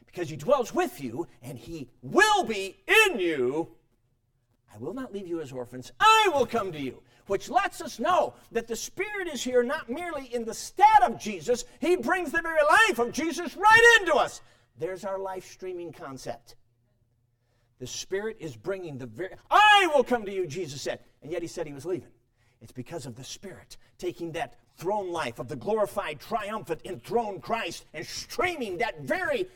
because 0.07 0.29
he 0.29 0.37
dwells 0.37 0.75
with 0.75 1.01
you 1.01 1.27
and 1.43 1.59
he 1.59 1.89
will 2.03 2.45
be 2.45 2.77
in 3.07 3.19
you. 3.19 3.69
I 4.73 4.79
will 4.79 4.95
not 4.95 5.13
leave 5.13 5.27
you 5.27 5.41
as 5.41 5.53
orphans. 5.53 5.93
I 6.01 6.31
will 6.33 6.47
come 6.47 6.73
to 6.73 6.81
you. 6.81 7.03
Which 7.27 7.49
lets 7.49 7.81
us 7.81 8.01
know 8.01 8.35
that 8.51 8.67
the 8.67 8.75
Spirit 8.75 9.29
is 9.29 9.43
here 9.43 9.63
not 9.63 9.89
merely 9.89 10.25
in 10.35 10.45
the 10.45 10.55
stead 10.55 11.03
of 11.05 11.21
Jesus, 11.21 11.65
He 11.79 11.95
brings 11.95 12.33
the 12.33 12.43
very 12.43 12.59
life 12.69 12.99
of 12.99 13.13
Jesus 13.13 13.57
right 13.57 13.99
into 14.01 14.17
us. 14.17 14.41
There's 14.79 15.05
our 15.05 15.19
life 15.19 15.49
streaming 15.49 15.93
concept. 15.93 16.57
The 17.81 17.87
Spirit 17.87 18.37
is 18.39 18.57
bringing 18.57 18.99
the 18.99 19.07
very. 19.07 19.35
I 19.51 19.91
will 19.93 20.05
come 20.05 20.25
to 20.27 20.33
you, 20.33 20.47
Jesus 20.47 20.83
said. 20.83 21.01
And 21.23 21.33
yet 21.33 21.43
he 21.43 21.49
said 21.49 21.67
he 21.67 21.73
was 21.73 21.87
leaving. 21.87 22.11
It's 22.63 22.73
because 22.73 23.07
of 23.07 23.17
the 23.17 23.25
Spirit 23.25 23.79
taking 23.99 24.33
that 24.33 24.55
throne 24.77 25.11
life 25.11 25.39
of 25.39 25.49
the 25.49 25.57
glorified, 25.57 26.21
triumphant, 26.21 26.83
enthroned 26.85 27.43
Christ 27.43 27.87
and 27.95 28.07
streaming 28.07 28.79
that 28.79 29.01
very 29.01 29.47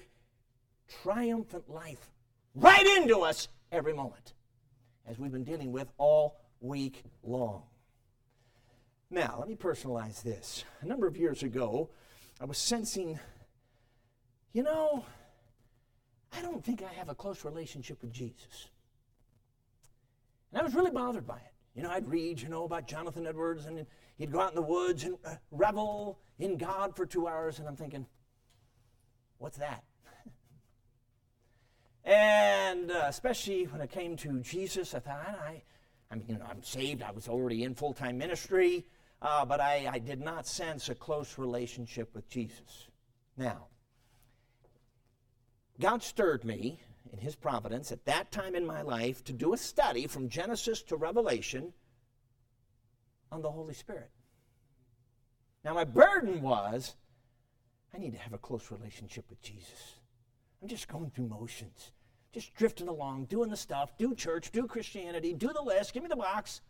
triumphant 1.03 1.69
life 1.69 2.11
right 2.55 2.87
into 2.99 3.21
us 3.21 3.49
every 3.71 3.93
moment, 3.93 4.33
as 5.07 5.19
we've 5.19 5.33
been 5.33 5.45
dealing 5.45 5.71
with 5.71 5.91
all 5.99 6.41
week 6.61 7.05
long. 7.23 7.63
Now, 9.11 9.37
let 9.39 9.49
me 9.49 9.55
personalize 9.55 10.23
this. 10.23 10.65
A 10.81 10.87
number 10.87 11.07
of 11.07 11.17
years 11.17 11.43
ago, 11.43 11.91
I 12.41 12.47
was 12.47 12.57
sensing, 12.57 13.19
you 14.53 14.63
know, 14.63 15.05
I 16.37 16.43
don't 16.43 16.65
think 16.65 16.83
I 16.83 16.93
have 16.93 17.09
a 17.09 17.15
close 17.15 17.45
relationship 17.45 18.03
with 18.03 18.13
Jesus. 18.13 18.69
And 20.53 20.61
I 20.61 20.65
was 20.65 20.75
really 20.75 20.91
bothered 20.91 21.27
by 21.27 21.37
it. 21.37 21.53
You 21.75 21.83
know, 21.83 21.91
I'd 21.91 22.07
read, 22.07 22.41
you 22.41 22.49
know, 22.49 22.65
about 22.65 22.87
Jonathan 22.87 23.27
Edwards, 23.27 23.67
and 23.67 23.85
he'd 24.17 24.31
go 24.31 24.41
out 24.41 24.51
in 24.51 24.55
the 24.55 24.63
woods 24.63 25.03
and 25.05 25.17
uh, 25.25 25.35
revel 25.51 26.19
in 26.39 26.57
God 26.57 26.95
for 26.95 27.05
two 27.05 27.27
hours, 27.27 27.59
and 27.59 27.67
I'm 27.67 27.77
thinking, 27.77 28.07
what's 29.39 29.59
that? 29.59 29.83
and 32.05 32.91
uh, 32.91 33.07
especially 33.09 33.65
when 33.65 33.81
it 33.81 33.91
came 33.91 34.17
to 34.19 34.41
Jesus, 34.41 34.95
I 34.95 35.01
thought, 35.01 35.39
I, 35.45 35.63
I 36.11 36.15
mean, 36.15 36.27
you 36.29 36.39
know, 36.39 36.47
I'm 36.49 36.63
saved. 36.63 37.03
I 37.03 37.11
was 37.11 37.29
already 37.29 37.65
in 37.65 37.75
full-time 37.75 38.17
ministry, 38.19 38.87
uh, 39.21 39.45
but 39.45 39.61
I, 39.61 39.89
I 39.93 39.99
did 39.99 40.21
not 40.21 40.47
sense 40.47 40.89
a 40.89 40.95
close 40.95 41.39
relationship 41.39 42.15
with 42.15 42.29
Jesus. 42.29 42.89
Now, 43.37 43.67
God 45.81 46.03
stirred 46.03 46.45
me 46.45 46.81
in 47.13 47.19
His 47.19 47.35
providence 47.35 47.93
at 47.93 48.05
that 48.05 48.31
time 48.31 48.55
in 48.55 48.67
my 48.67 48.83
life 48.83 49.25
to 49.25 49.33
do 49.33 49.53
a 49.53 49.57
study 49.57 50.07
from 50.07 50.29
Genesis 50.29 50.83
to 50.83 50.97
Revelation 50.97 51.73
on 53.33 53.43
the 53.43 53.51
Holy 53.51 53.75
Spirit. 53.75 54.11
Now, 55.65 55.75
my 55.75 55.85
burden 55.85 56.43
was 56.43 56.95
I 57.95 57.99
need 57.99 58.13
to 58.13 58.19
have 58.19 58.33
a 58.33 58.39
close 58.39 58.71
relationship 58.71 59.25
with 59.31 59.41
Jesus. 59.41 59.95
I'm 60.61 60.69
just 60.69 60.89
going 60.89 61.11
through 61.11 61.29
motions, 61.29 61.93
just 62.33 62.55
drifting 62.55 62.89
along, 62.89 63.27
doing 63.27 63.51
the 63.51 63.57
stuff, 63.57 63.97
do 63.99 64.15
church, 64.15 64.51
do 64.51 64.67
Christianity, 64.67 65.33
do 65.33 65.53
the 65.53 65.63
list, 65.63 65.93
give 65.93 66.03
me 66.03 66.09
the 66.09 66.17
box. 66.17 66.61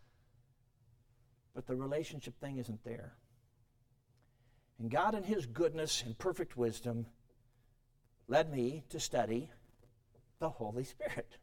But 1.55 1.65
the 1.65 1.75
relationship 1.75 2.39
thing 2.39 2.57
isn't 2.57 2.83
there. 2.83 3.13
And 4.77 4.91
God, 4.91 5.15
in 5.15 5.23
His 5.23 5.45
goodness 5.45 6.03
and 6.05 6.17
perfect 6.17 6.57
wisdom, 6.57 7.05
led 8.27 8.51
me 8.51 8.83
to 8.89 8.99
study 8.99 9.49
the 10.39 10.49
Holy 10.49 10.83
Spirit. 10.83 11.37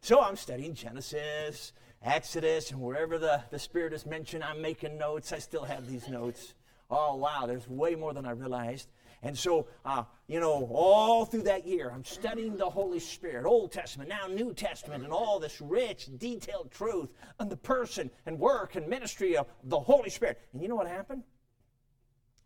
So 0.00 0.22
I'm 0.22 0.36
studying 0.36 0.74
Genesis, 0.74 1.72
Exodus, 2.02 2.70
and 2.70 2.80
wherever 2.80 3.18
the, 3.18 3.42
the 3.50 3.58
Spirit 3.58 3.92
is 3.92 4.06
mentioned, 4.06 4.44
I'm 4.44 4.62
making 4.62 4.98
notes. 4.98 5.32
I 5.32 5.38
still 5.38 5.64
have 5.64 5.88
these 5.88 6.08
notes. 6.08 6.54
Oh, 6.88 7.16
wow, 7.16 7.46
there's 7.46 7.68
way 7.68 7.94
more 7.94 8.14
than 8.14 8.26
I 8.26 8.30
realized. 8.30 8.88
And 9.22 9.36
so, 9.36 9.66
uh, 9.84 10.04
you 10.28 10.38
know, 10.38 10.68
all 10.70 11.24
through 11.24 11.44
that 11.44 11.66
year, 11.66 11.90
I'm 11.92 12.04
studying 12.04 12.56
the 12.56 12.70
Holy 12.70 13.00
Spirit, 13.00 13.44
Old 13.46 13.72
Testament, 13.72 14.08
now 14.08 14.28
New 14.28 14.54
Testament, 14.54 15.02
and 15.02 15.12
all 15.12 15.40
this 15.40 15.60
rich, 15.60 16.08
detailed 16.18 16.70
truth 16.70 17.08
on 17.40 17.48
the 17.48 17.56
person 17.56 18.10
and 18.26 18.38
work 18.38 18.76
and 18.76 18.86
ministry 18.86 19.36
of 19.36 19.46
the 19.64 19.80
Holy 19.80 20.10
Spirit. 20.10 20.40
And 20.52 20.62
you 20.62 20.68
know 20.68 20.76
what 20.76 20.86
happened? 20.86 21.24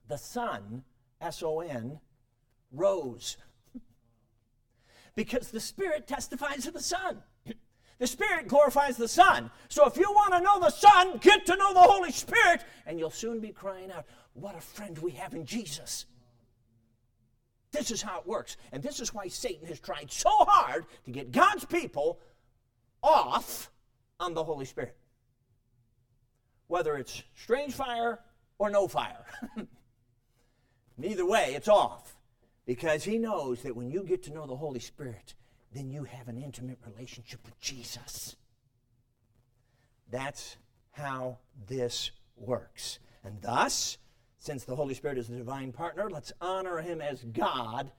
The 0.08 0.16
Son, 0.16 0.84
S 1.20 1.42
O 1.42 1.60
N, 1.60 2.00
rose. 2.72 3.36
Because 5.14 5.50
the 5.50 5.60
Spirit 5.60 6.06
testifies 6.06 6.64
to 6.64 6.70
the 6.70 6.82
Son. 6.82 7.22
The 7.98 8.06
Spirit 8.06 8.48
glorifies 8.48 8.96
the 8.96 9.08
Son. 9.08 9.50
So 9.68 9.86
if 9.86 9.96
you 9.96 10.10
want 10.10 10.32
to 10.32 10.40
know 10.40 10.58
the 10.58 10.70
Son, 10.70 11.18
get 11.18 11.44
to 11.46 11.56
know 11.56 11.74
the 11.74 11.80
Holy 11.80 12.10
Spirit, 12.10 12.64
and 12.86 12.98
you'll 12.98 13.10
soon 13.10 13.40
be 13.40 13.50
crying 13.50 13.92
out, 13.92 14.06
What 14.32 14.56
a 14.56 14.60
friend 14.60 14.98
we 14.98 15.12
have 15.12 15.34
in 15.34 15.44
Jesus. 15.44 16.06
This 17.72 17.90
is 17.90 18.02
how 18.02 18.18
it 18.18 18.26
works. 18.26 18.56
And 18.72 18.82
this 18.82 19.00
is 19.00 19.14
why 19.14 19.28
Satan 19.28 19.66
has 19.68 19.78
tried 19.78 20.10
so 20.10 20.30
hard 20.30 20.86
to 21.04 21.10
get 21.10 21.30
God's 21.30 21.64
people 21.64 22.18
off 23.02 23.70
on 24.18 24.34
the 24.34 24.42
Holy 24.42 24.64
Spirit. 24.64 24.96
Whether 26.66 26.96
it's 26.96 27.22
strange 27.34 27.74
fire 27.74 28.20
or 28.58 28.70
no 28.70 28.88
fire. 28.88 29.24
Neither 30.96 31.26
way, 31.26 31.54
it's 31.54 31.68
off. 31.68 32.16
Because 32.70 33.02
he 33.02 33.18
knows 33.18 33.62
that 33.62 33.74
when 33.74 33.90
you 33.90 34.04
get 34.04 34.22
to 34.22 34.33
know 34.33 34.46
the 34.46 34.54
Holy 34.54 34.78
Spirit, 34.78 35.35
then 35.74 35.90
you 35.90 36.04
have 36.04 36.28
an 36.28 36.40
intimate 36.40 36.78
relationship 36.87 37.40
with 37.44 37.61
Jesus. 37.61 38.37
That's 40.09 40.56
how 40.92 41.38
this 41.66 42.12
works. 42.37 43.00
And 43.24 43.42
thus, 43.42 43.98
since 44.38 44.62
the 44.62 44.76
Holy 44.76 44.94
Spirit 44.94 45.18
is 45.18 45.26
the 45.26 45.38
divine 45.38 45.72
partner, 45.72 46.09
let's 46.09 46.33
honor 46.40 46.78
him 46.78 47.00
as 47.00 47.24
God. 47.24 47.90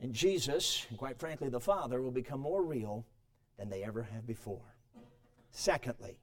And 0.00 0.12
Jesus, 0.12 0.84
and 0.90 0.98
quite 0.98 1.20
frankly, 1.20 1.48
the 1.48 1.60
Father, 1.60 2.02
will 2.02 2.10
become 2.10 2.40
more 2.40 2.64
real 2.64 3.06
than 3.58 3.70
they 3.70 3.84
ever 3.84 4.02
have 4.02 4.26
before. 4.26 4.74
Secondly, 5.52 6.18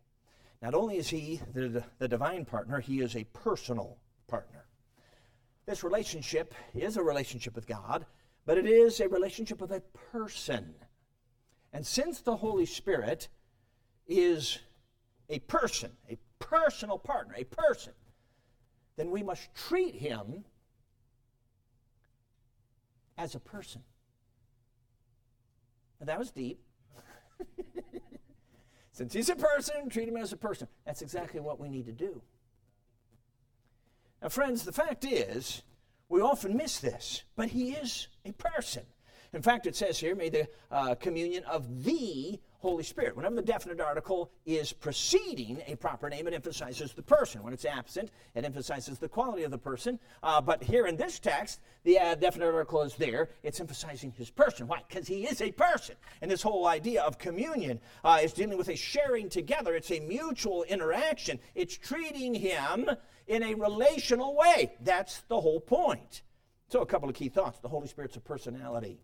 not 0.62 0.74
only 0.74 0.98
is 0.98 1.08
he 1.08 1.40
the, 1.54 1.86
the 2.00 2.10
divine 2.10 2.44
partner, 2.44 2.82
he 2.82 3.00
is 3.00 3.16
a 3.16 3.24
personal 3.32 3.98
partner. 4.28 4.65
This 5.66 5.84
relationship 5.84 6.54
is 6.74 6.98
a 6.98 7.04
relationship 7.04 7.56
with 7.56 7.68
God, 7.68 8.06
but 8.46 8.58
it 8.58 8.68
is 8.68 9.00
a 9.00 9.10
relationship 9.10 9.60
with 9.60 9.72
a 9.72 9.82
person. 10.12 10.76
And 11.74 11.86
since 11.86 12.22
the 12.22 12.36
Holy 12.36 12.66
Spirit 12.66 13.28
is 14.08 14.60
a 15.30 15.40
person, 15.40 15.92
a 16.10 16.18
personal 16.40 17.00
partner, 17.00 17.36
a 17.38 17.44
person, 17.44 17.94
then 18.96 19.10
we 19.10 19.24
must 19.24 19.54
treat 19.56 19.96
him 19.96 20.46
as 23.18 23.36
a 23.36 23.40
person. 23.40 23.82
Now, 26.00 26.06
that 26.06 26.20
was 26.20 26.32
deep. 26.32 26.60
Since 28.92 29.14
he's 29.14 29.30
a 29.30 29.36
person, 29.36 29.90
treat 29.90 30.08
him 30.08 30.18
as 30.18 30.32
a 30.32 30.38
person. 30.38 30.68
That's 30.86 31.02
exactly 31.02 31.40
what 31.40 31.60
we 31.60 31.70
need 31.70 31.86
to 31.86 31.92
do. 31.92 32.22
Now, 34.26 34.30
friends, 34.30 34.64
the 34.64 34.72
fact 34.72 35.06
is, 35.06 35.62
we 36.10 36.20
often 36.20 36.58
miss 36.58 36.80
this, 36.80 37.22
but 37.36 37.50
he 37.50 37.74
is 37.74 38.08
a 38.26 38.32
person. 38.32 38.82
In 39.34 39.44
fact, 39.44 39.68
it 39.68 39.76
says 39.76 40.00
here, 40.00 40.16
may 40.16 40.30
the 40.30 40.48
uh, 40.72 40.96
communion 40.96 41.44
of 41.44 41.84
the 41.84 42.40
Holy 42.58 42.84
Spirit. 42.84 43.16
Whenever 43.16 43.36
the 43.36 43.44
definite 43.44 43.80
article 43.80 44.32
is 44.44 44.74
preceding 44.74 45.62
a 45.68 45.76
proper 45.76 46.10
name, 46.10 46.28
it 46.28 46.34
emphasizes 46.34 46.94
the 46.94 47.04
person. 47.04 47.44
When 47.44 47.54
it's 47.54 47.66
absent, 47.66 48.10
it 48.34 48.44
emphasizes 48.44 48.98
the 48.98 49.08
quality 49.08 49.44
of 49.44 49.52
the 49.52 49.60
person. 49.60 50.00
Uh, 50.24 50.42
but 50.42 50.64
here 50.64 50.88
in 50.88 50.98
this 50.98 51.20
text, 51.20 51.60
the 51.84 52.00
uh, 52.00 52.16
definite 52.16 52.52
article 52.52 52.82
is 52.82 52.96
there. 52.96 53.30
It's 53.44 53.60
emphasizing 53.60 54.12
his 54.18 54.32
person. 54.32 54.68
Why? 54.68 54.82
Because 54.90 55.08
he 55.08 55.28
is 55.28 55.40
a 55.40 55.52
person. 55.52 55.98
And 56.24 56.32
this 56.32 56.42
whole 56.42 56.66
idea 56.66 57.04
of 57.04 57.20
communion 57.20 57.80
uh, 58.04 58.22
is 58.24 58.34
dealing 58.34 58.58
with 58.58 58.70
a 58.70 58.76
sharing 58.76 59.30
together. 59.30 59.76
It's 59.76 59.92
a 59.92 60.00
mutual 60.00 60.64
interaction. 60.64 61.40
It's 61.54 61.78
treating 61.78 62.34
him 62.34 62.90
in 63.28 63.44
a 63.44 63.54
relational 63.56 64.36
way. 64.36 64.74
That's 64.82 65.22
the 65.28 65.40
whole 65.40 65.60
point. 65.60 66.22
So, 66.68 66.82
a 66.82 66.86
couple 66.86 67.10
of 67.10 67.16
key 67.16 67.30
thoughts. 67.30 67.60
The 67.60 67.70
Holy 67.70 67.88
Spirit's 67.88 68.16
a 68.16 68.20
personality. 68.20 69.00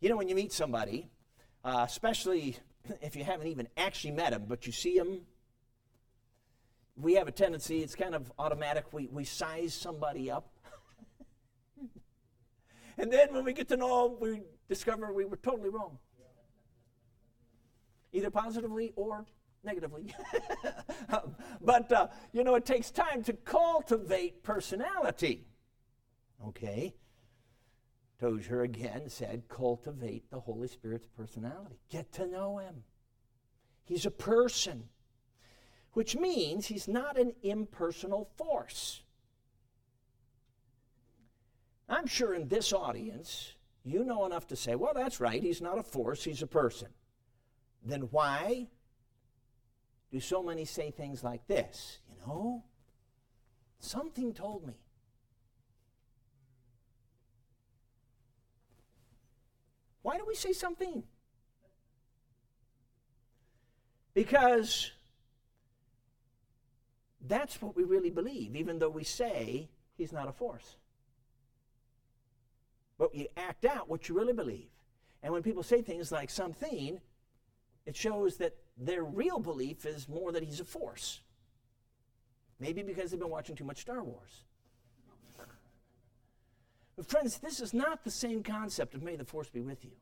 You 0.00 0.08
know, 0.08 0.16
when 0.16 0.28
you 0.28 0.34
meet 0.34 0.52
somebody, 0.52 1.08
uh, 1.64 1.84
especially 1.86 2.56
if 3.00 3.16
you 3.16 3.24
haven't 3.24 3.46
even 3.46 3.68
actually 3.76 4.12
met 4.12 4.30
them, 4.30 4.44
but 4.48 4.66
you 4.66 4.72
see 4.72 4.98
them, 4.98 5.22
we 6.96 7.14
have 7.14 7.28
a 7.28 7.32
tendency, 7.32 7.82
it's 7.82 7.94
kind 7.94 8.14
of 8.14 8.30
automatic, 8.38 8.92
we, 8.92 9.08
we 9.10 9.24
size 9.24 9.72
somebody 9.72 10.30
up. 10.30 10.50
and 12.98 13.10
then 13.10 13.32
when 13.32 13.44
we 13.44 13.52
get 13.52 13.68
to 13.68 13.76
know 13.76 14.08
them, 14.08 14.18
we 14.20 14.42
discover 14.68 15.12
we 15.12 15.24
were 15.24 15.36
totally 15.36 15.70
wrong. 15.70 15.98
Either 18.12 18.30
positively 18.30 18.92
or 18.94 19.24
negatively. 19.64 20.14
but, 21.60 21.92
uh, 21.92 22.08
you 22.32 22.44
know, 22.44 22.54
it 22.54 22.64
takes 22.64 22.90
time 22.90 23.22
to 23.24 23.32
cultivate 23.32 24.42
personality. 24.42 25.46
Okay? 26.48 26.94
Tozer 28.20 28.62
again 28.62 29.08
said, 29.08 29.42
cultivate 29.48 30.30
the 30.30 30.40
Holy 30.40 30.68
Spirit's 30.68 31.06
personality. 31.06 31.80
Get 31.90 32.12
to 32.12 32.26
know 32.26 32.58
him. 32.58 32.84
He's 33.84 34.06
a 34.06 34.10
person, 34.10 34.84
which 35.92 36.16
means 36.16 36.66
he's 36.66 36.88
not 36.88 37.18
an 37.18 37.32
impersonal 37.42 38.30
force. 38.36 39.02
I'm 41.88 42.06
sure 42.06 42.34
in 42.34 42.48
this 42.48 42.72
audience, 42.72 43.54
you 43.84 44.04
know 44.04 44.24
enough 44.24 44.46
to 44.48 44.56
say, 44.56 44.76
well, 44.76 44.94
that's 44.94 45.20
right, 45.20 45.42
he's 45.42 45.60
not 45.60 45.78
a 45.78 45.82
force, 45.82 46.24
he's 46.24 46.42
a 46.42 46.46
person. 46.46 46.88
Then 47.84 48.02
why 48.12 48.68
do 50.12 50.20
so 50.20 50.42
many 50.42 50.66
say 50.66 50.90
things 50.90 51.24
like 51.24 51.46
this? 51.46 51.98
You 52.08 52.14
know, 52.26 52.64
something 53.80 54.34
told 54.34 54.66
me. 54.66 54.74
Why 60.02 60.18
do 60.18 60.24
we 60.26 60.34
say 60.34 60.52
something? 60.52 61.02
Because 64.14 64.90
that's 67.26 67.62
what 67.62 67.74
we 67.74 67.84
really 67.84 68.10
believe, 68.10 68.54
even 68.54 68.78
though 68.78 68.90
we 68.90 69.04
say 69.04 69.70
he's 69.96 70.12
not 70.12 70.28
a 70.28 70.32
force. 70.32 70.76
But 72.98 73.14
you 73.14 73.28
act 73.36 73.64
out 73.64 73.88
what 73.88 74.08
you 74.08 74.14
really 74.14 74.34
believe. 74.34 74.68
And 75.22 75.32
when 75.32 75.42
people 75.42 75.62
say 75.62 75.80
things 75.80 76.12
like 76.12 76.28
something, 76.28 77.00
it 77.86 77.96
shows 77.96 78.36
that 78.36 78.54
their 78.76 79.04
real 79.04 79.38
belief 79.38 79.84
is 79.86 80.08
more 80.08 80.32
that 80.32 80.42
he's 80.42 80.60
a 80.60 80.64
force. 80.64 81.20
Maybe 82.58 82.82
because 82.82 83.10
they've 83.10 83.20
been 83.20 83.28
watching 83.28 83.56
too 83.56 83.64
much 83.64 83.80
Star 83.80 84.02
Wars. 84.02 84.44
But, 86.96 87.06
friends, 87.06 87.38
this 87.38 87.60
is 87.60 87.72
not 87.72 88.04
the 88.04 88.10
same 88.10 88.42
concept 88.42 88.94
of 88.94 89.02
may 89.02 89.16
the 89.16 89.24
force 89.24 89.48
be 89.48 89.60
with 89.60 89.84
you. 89.84 89.92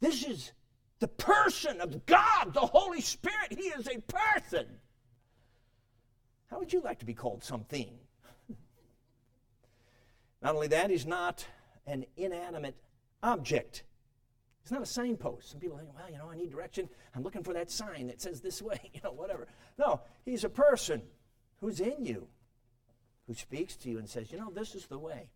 This 0.00 0.24
is 0.24 0.52
the 0.98 1.08
person 1.08 1.80
of 1.80 2.04
God, 2.06 2.52
the 2.52 2.60
Holy 2.60 3.00
Spirit. 3.00 3.48
He 3.50 3.68
is 3.68 3.88
a 3.88 4.00
person. 4.00 4.66
How 6.50 6.58
would 6.58 6.72
you 6.72 6.80
like 6.80 7.00
to 7.00 7.06
be 7.06 7.14
called 7.14 7.42
something? 7.42 7.88
not 10.42 10.54
only 10.54 10.68
that, 10.68 10.90
he's 10.90 11.06
not 11.06 11.46
an 11.86 12.04
inanimate 12.16 12.76
object. 13.22 13.82
It's 14.66 14.72
not 14.72 14.82
a 14.82 14.86
signpost. 14.86 15.52
Some 15.52 15.60
people 15.60 15.76
think, 15.76 15.90
well, 15.94 16.10
you 16.10 16.18
know, 16.18 16.28
I 16.28 16.34
need 16.34 16.50
direction. 16.50 16.88
I'm 17.14 17.22
looking 17.22 17.44
for 17.44 17.52
that 17.52 17.70
sign 17.70 18.08
that 18.08 18.20
says 18.20 18.40
this 18.40 18.60
way, 18.60 18.80
you 18.92 19.00
know, 19.04 19.12
whatever. 19.12 19.46
No, 19.78 20.00
he's 20.24 20.42
a 20.42 20.48
person 20.48 21.02
who's 21.60 21.78
in 21.78 22.04
you, 22.04 22.26
who 23.28 23.34
speaks 23.34 23.76
to 23.76 23.88
you 23.88 23.98
and 23.98 24.08
says, 24.08 24.32
you 24.32 24.38
know, 24.38 24.50
this 24.50 24.74
is 24.74 24.86
the 24.86 24.98
way. 24.98 25.30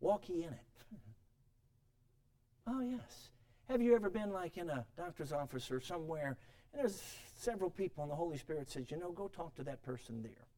Walk 0.00 0.28
ye 0.28 0.42
in 0.42 0.52
it. 0.52 0.58
oh, 2.66 2.80
yes. 2.80 3.30
Have 3.68 3.80
you 3.80 3.94
ever 3.94 4.10
been 4.10 4.32
like 4.32 4.58
in 4.58 4.70
a 4.70 4.84
doctor's 4.96 5.30
office 5.30 5.70
or 5.70 5.78
somewhere, 5.78 6.36
and 6.72 6.82
there's 6.82 7.00
several 7.36 7.70
people, 7.70 8.02
and 8.02 8.10
the 8.10 8.16
Holy 8.16 8.38
Spirit 8.38 8.68
says, 8.68 8.90
you 8.90 8.96
know, 8.96 9.12
go 9.12 9.28
talk 9.28 9.54
to 9.54 9.62
that 9.62 9.84
person 9.84 10.24
there? 10.24 10.48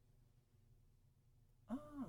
Ah, 1.70 2.06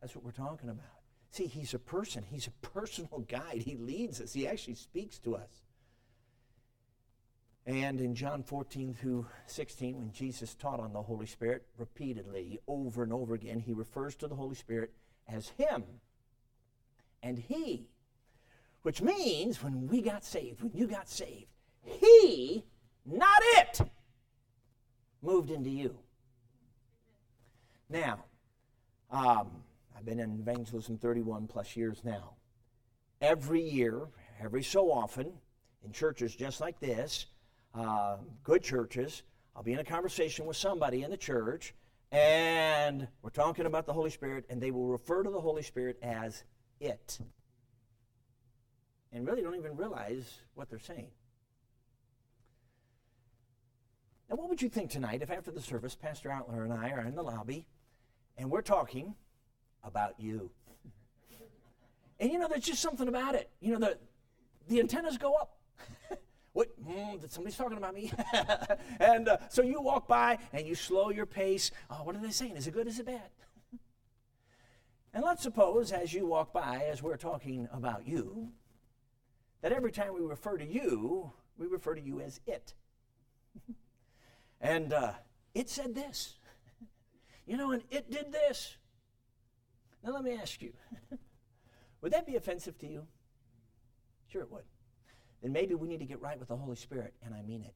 that's 0.00 0.16
what 0.16 0.24
we're 0.24 0.32
talking 0.32 0.68
about. 0.68 1.03
See, 1.34 1.46
he's 1.46 1.74
a 1.74 1.80
person, 1.80 2.22
he's 2.30 2.46
a 2.46 2.52
personal 2.68 3.24
guide. 3.28 3.62
He 3.66 3.74
leads 3.74 4.20
us, 4.20 4.32
he 4.32 4.46
actually 4.46 4.76
speaks 4.76 5.18
to 5.18 5.34
us. 5.34 5.64
And 7.66 8.00
in 8.00 8.14
John 8.14 8.44
14 8.44 8.94
through 8.94 9.26
16, 9.48 9.98
when 9.98 10.12
Jesus 10.12 10.54
taught 10.54 10.78
on 10.78 10.92
the 10.92 11.02
Holy 11.02 11.26
Spirit 11.26 11.66
repeatedly, 11.76 12.60
over 12.68 13.02
and 13.02 13.12
over 13.12 13.34
again, 13.34 13.58
he 13.58 13.72
refers 13.72 14.14
to 14.14 14.28
the 14.28 14.36
Holy 14.36 14.54
Spirit 14.54 14.92
as 15.26 15.48
Him 15.58 15.82
and 17.20 17.36
He. 17.36 17.88
Which 18.82 19.02
means 19.02 19.60
when 19.60 19.88
we 19.88 20.02
got 20.02 20.24
saved, 20.24 20.62
when 20.62 20.70
you 20.72 20.86
got 20.86 21.08
saved, 21.08 21.50
He, 21.82 22.62
not 23.04 23.42
it, 23.56 23.80
moved 25.20 25.50
into 25.50 25.70
you. 25.70 25.96
Now, 27.90 28.22
um, 29.10 29.63
I've 30.04 30.08
been 30.08 30.20
in 30.20 30.38
evangelism 30.38 30.98
31 30.98 31.46
plus 31.46 31.76
years 31.76 32.02
now. 32.04 32.34
Every 33.22 33.62
year, 33.62 34.02
every 34.38 34.62
so 34.62 34.92
often, 34.92 35.32
in 35.82 35.92
churches 35.92 36.36
just 36.36 36.60
like 36.60 36.78
this, 36.78 37.24
uh, 37.74 38.18
good 38.42 38.62
churches, 38.62 39.22
I'll 39.56 39.62
be 39.62 39.72
in 39.72 39.78
a 39.78 39.84
conversation 39.84 40.44
with 40.44 40.58
somebody 40.58 41.04
in 41.04 41.10
the 41.10 41.16
church, 41.16 41.74
and 42.12 43.08
we're 43.22 43.30
talking 43.30 43.64
about 43.64 43.86
the 43.86 43.94
Holy 43.94 44.10
Spirit, 44.10 44.44
and 44.50 44.60
they 44.60 44.70
will 44.70 44.88
refer 44.88 45.22
to 45.22 45.30
the 45.30 45.40
Holy 45.40 45.62
Spirit 45.62 45.98
as 46.02 46.44
it. 46.80 47.18
And 49.10 49.26
really 49.26 49.40
don't 49.40 49.56
even 49.56 49.74
realize 49.74 50.40
what 50.52 50.68
they're 50.68 50.78
saying. 50.78 51.08
Now, 54.28 54.36
what 54.36 54.50
would 54.50 54.60
you 54.60 54.68
think 54.68 54.90
tonight 54.90 55.22
if 55.22 55.30
after 55.30 55.50
the 55.50 55.62
service, 55.62 55.94
Pastor 55.94 56.28
Outler 56.28 56.62
and 56.62 56.74
I 56.74 56.90
are 56.90 57.06
in 57.06 57.14
the 57.14 57.22
lobby 57.22 57.66
and 58.36 58.50
we're 58.50 58.62
talking 58.62 59.14
about 59.84 60.14
you? 60.18 60.50
And 62.20 62.30
you 62.30 62.38
know, 62.38 62.48
there's 62.48 62.64
just 62.64 62.80
something 62.80 63.08
about 63.08 63.34
it. 63.34 63.50
You 63.60 63.72
know, 63.72 63.80
the, 63.80 63.98
the 64.68 64.80
antennas 64.80 65.18
go 65.18 65.34
up. 65.34 65.58
what? 66.52 66.68
Mm, 66.82 67.28
somebody's 67.30 67.56
talking 67.56 67.76
about 67.76 67.94
me. 67.94 68.12
and 69.00 69.28
uh, 69.28 69.38
so 69.48 69.62
you 69.62 69.80
walk 69.80 70.06
by 70.08 70.38
and 70.52 70.66
you 70.66 70.74
slow 70.74 71.10
your 71.10 71.26
pace. 71.26 71.70
Oh, 71.90 72.04
what 72.04 72.14
are 72.14 72.20
they 72.20 72.30
saying? 72.30 72.56
Is 72.56 72.66
it 72.66 72.72
good? 72.72 72.86
Is 72.86 72.98
it 72.98 73.06
bad? 73.06 73.30
and 75.12 75.24
let's 75.24 75.42
suppose 75.42 75.92
as 75.92 76.12
you 76.12 76.26
walk 76.26 76.52
by, 76.52 76.84
as 76.90 77.02
we're 77.02 77.16
talking 77.16 77.68
about 77.72 78.06
you, 78.06 78.52
that 79.62 79.72
every 79.72 79.92
time 79.92 80.14
we 80.14 80.20
refer 80.20 80.56
to 80.56 80.66
you, 80.66 81.32
we 81.56 81.66
refer 81.66 81.94
to 81.94 82.00
you 82.00 82.20
as 82.20 82.40
it. 82.46 82.74
and 84.60 84.92
uh, 84.92 85.12
it 85.54 85.68
said 85.68 85.94
this. 85.94 86.34
you 87.46 87.56
know, 87.56 87.72
and 87.72 87.82
it 87.90 88.10
did 88.10 88.32
this. 88.32 88.76
Now, 90.04 90.12
let 90.12 90.22
me 90.22 90.32
ask 90.32 90.60
you 90.60 90.72
would 92.02 92.12
that 92.12 92.26
be 92.26 92.36
offensive 92.36 92.78
to 92.78 92.86
you? 92.86 93.06
Sure, 94.28 94.42
it 94.42 94.50
would. 94.52 94.64
Then 95.42 95.52
maybe 95.52 95.74
we 95.74 95.88
need 95.88 96.00
to 96.00 96.04
get 96.04 96.20
right 96.20 96.38
with 96.38 96.48
the 96.48 96.56
Holy 96.56 96.76
Spirit, 96.76 97.14
and 97.24 97.34
I 97.34 97.42
mean 97.42 97.62
it. 97.62 97.74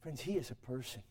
Friends, 0.00 0.20
He 0.20 0.32
is 0.32 0.50
a 0.50 0.54
person. 0.54 1.02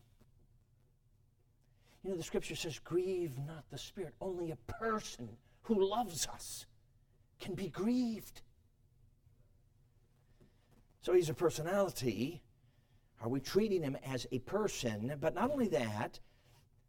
You 2.02 2.10
know, 2.10 2.16
the 2.16 2.22
scripture 2.22 2.56
says, 2.56 2.78
Grieve 2.78 3.38
not 3.46 3.64
the 3.70 3.78
Spirit. 3.78 4.14
Only 4.20 4.50
a 4.50 4.56
person 4.72 5.28
who 5.62 5.88
loves 5.88 6.26
us 6.26 6.66
can 7.40 7.54
be 7.54 7.68
grieved. 7.68 8.42
So 11.02 11.12
He's 11.12 11.28
a 11.28 11.34
personality. 11.34 12.42
Are 13.20 13.28
we 13.28 13.40
treating 13.40 13.82
Him 13.82 13.96
as 14.04 14.26
a 14.32 14.38
person? 14.40 15.12
But 15.20 15.34
not 15.34 15.50
only 15.50 15.68
that, 15.68 16.18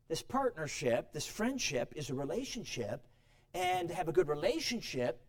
this 0.09 0.21
partnership, 0.23 1.13
this 1.13 1.27
friendship 1.27 1.93
is 1.95 2.09
a 2.09 2.15
relationship 2.15 3.05
and 3.53 3.89
to 3.89 3.95
have 3.95 4.07
a 4.07 4.11
good 4.11 4.27
relationship, 4.27 5.21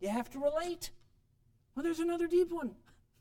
you 0.00 0.08
have 0.08 0.30
to 0.30 0.38
relate. 0.38 0.90
Well, 1.74 1.82
there's 1.82 2.00
another 2.00 2.26
deep 2.26 2.50
one. 2.50 2.70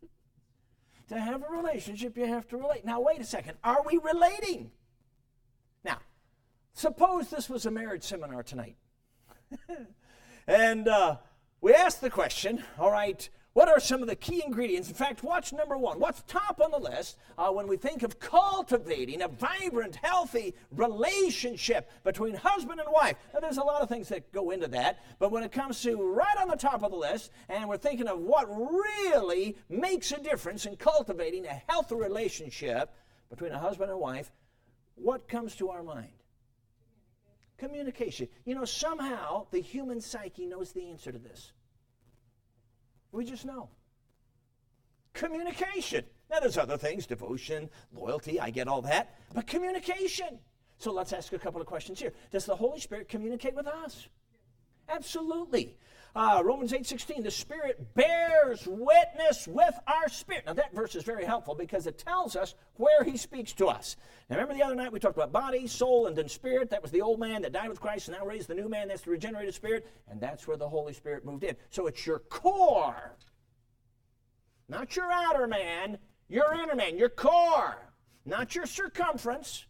to 1.09 1.19
have 1.19 1.43
a 1.43 1.51
relationship, 1.51 2.17
you 2.17 2.25
have 2.25 2.47
to 2.49 2.57
relate. 2.57 2.85
Now, 2.85 3.01
wait 3.01 3.19
a 3.19 3.25
second. 3.25 3.57
Are 3.63 3.83
we 3.85 3.97
relating? 3.97 4.71
Now, 5.83 5.97
suppose 6.73 7.29
this 7.29 7.49
was 7.49 7.65
a 7.65 7.71
marriage 7.71 8.03
seminar 8.03 8.43
tonight. 8.43 8.75
and 10.47 10.87
uh, 10.87 11.17
we 11.61 11.73
asked 11.73 12.01
the 12.01 12.09
question 12.09 12.63
all 12.79 12.91
right, 12.91 13.27
what 13.53 13.67
are 13.67 13.81
some 13.81 14.01
of 14.01 14.07
the 14.07 14.15
key 14.15 14.41
ingredients? 14.45 14.87
In 14.87 14.95
fact, 14.95 15.23
what's 15.23 15.51
number 15.51 15.77
one? 15.77 15.99
What's 15.99 16.23
top 16.23 16.61
on 16.63 16.71
the 16.71 16.77
list 16.77 17.17
uh, 17.37 17.49
when 17.49 17.67
we 17.67 17.75
think 17.75 18.01
of 18.01 18.17
cultivating 18.17 19.21
a 19.21 19.27
vibrant, 19.27 19.97
healthy 19.97 20.55
relationship 20.71 21.91
between 22.05 22.33
husband 22.33 22.79
and 22.79 22.87
wife? 22.89 23.17
Now, 23.33 23.41
there's 23.41 23.57
a 23.57 23.63
lot 23.63 23.81
of 23.81 23.89
things 23.89 24.07
that 24.07 24.31
go 24.31 24.51
into 24.51 24.69
that, 24.69 25.03
but 25.19 25.31
when 25.31 25.43
it 25.43 25.51
comes 25.51 25.81
to 25.81 26.01
right 26.01 26.37
on 26.39 26.47
the 26.47 26.55
top 26.55 26.81
of 26.81 26.91
the 26.91 26.97
list, 26.97 27.31
and 27.49 27.67
we're 27.67 27.75
thinking 27.75 28.07
of 28.07 28.19
what 28.19 28.47
really 28.49 29.57
makes 29.67 30.13
a 30.13 30.21
difference 30.21 30.65
in 30.65 30.77
cultivating 30.77 31.45
a 31.45 31.61
healthy 31.67 31.95
relationship 31.95 32.93
between 33.29 33.51
a 33.51 33.59
husband 33.59 33.91
and 33.91 33.99
wife, 33.99 34.31
what 34.95 35.27
comes 35.27 35.57
to 35.57 35.69
our 35.71 35.83
mind? 35.83 36.13
Communication. 37.57 38.29
You 38.45 38.55
know, 38.55 38.65
somehow 38.65 39.47
the 39.51 39.59
human 39.59 39.99
psyche 39.99 40.45
knows 40.45 40.71
the 40.71 40.89
answer 40.89 41.11
to 41.11 41.19
this. 41.19 41.51
We 43.11 43.25
just 43.25 43.45
know. 43.45 43.69
Communication. 45.13 46.05
Now, 46.29 46.39
there's 46.39 46.57
other 46.57 46.77
things 46.77 47.05
devotion, 47.05 47.69
loyalty, 47.93 48.39
I 48.39 48.49
get 48.49 48.67
all 48.67 48.81
that, 48.83 49.15
but 49.33 49.47
communication. 49.47 50.39
So 50.77 50.91
let's 50.91 51.13
ask 51.13 51.33
a 51.33 51.39
couple 51.39 51.61
of 51.61 51.67
questions 51.67 51.99
here. 51.99 52.13
Does 52.31 52.45
the 52.45 52.55
Holy 52.55 52.79
Spirit 52.79 53.09
communicate 53.09 53.53
with 53.53 53.67
us? 53.67 54.07
Absolutely. 54.89 55.77
Uh, 56.13 56.41
Romans 56.43 56.73
8:16, 56.73 57.23
the 57.23 57.31
Spirit 57.31 57.93
bears 57.95 58.67
witness 58.67 59.47
with 59.47 59.79
our 59.87 60.09
spirit. 60.09 60.45
Now 60.45 60.53
that 60.53 60.73
verse 60.73 60.95
is 60.95 61.03
very 61.03 61.23
helpful 61.23 61.55
because 61.55 61.87
it 61.87 61.97
tells 61.97 62.35
us 62.35 62.53
where 62.75 63.03
He 63.03 63.15
speaks 63.15 63.53
to 63.53 63.67
us. 63.67 63.95
Now 64.29 64.35
remember 64.35 64.53
the 64.53 64.63
other 64.63 64.75
night 64.75 64.91
we 64.91 64.99
talked 64.99 65.15
about 65.15 65.31
body, 65.31 65.67
soul, 65.67 66.07
and 66.07 66.15
then 66.15 66.27
spirit. 66.27 66.69
That 66.69 66.81
was 66.81 66.91
the 66.91 67.01
old 67.01 67.19
man 67.19 67.41
that 67.43 67.53
died 67.53 67.69
with 67.69 67.79
Christ 67.79 68.09
and 68.09 68.17
now 68.17 68.25
raised 68.25 68.49
the 68.49 68.55
new 68.55 68.67
man. 68.67 68.89
That's 68.89 69.03
the 69.03 69.11
regenerated 69.11 69.53
spirit, 69.53 69.87
and 70.09 70.19
that's 70.19 70.47
where 70.47 70.57
the 70.57 70.67
Holy 70.67 70.91
Spirit 70.91 71.23
moved 71.23 71.45
in. 71.45 71.55
So 71.69 71.87
it's 71.87 72.05
your 72.05 72.19
core, 72.19 73.15
not 74.67 74.97
your 74.97 75.09
outer 75.09 75.47
man, 75.47 75.97
your 76.27 76.53
inner 76.53 76.75
man, 76.75 76.97
your 76.97 77.09
core, 77.09 77.77
not 78.25 78.53
your 78.53 78.65
circumference. 78.65 79.65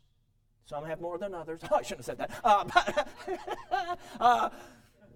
Some 0.65 0.85
have 0.85 1.01
more 1.01 1.19
than 1.19 1.35
others. 1.35 1.61
Oh, 1.71 1.75
I 1.75 1.81
shouldn't 1.83 2.05
have 2.05 2.17
said 2.17 2.17
that. 2.17 2.31
Uh, 2.43 2.63
but, 3.69 3.99
uh, 4.19 4.49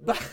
but 0.03 0.29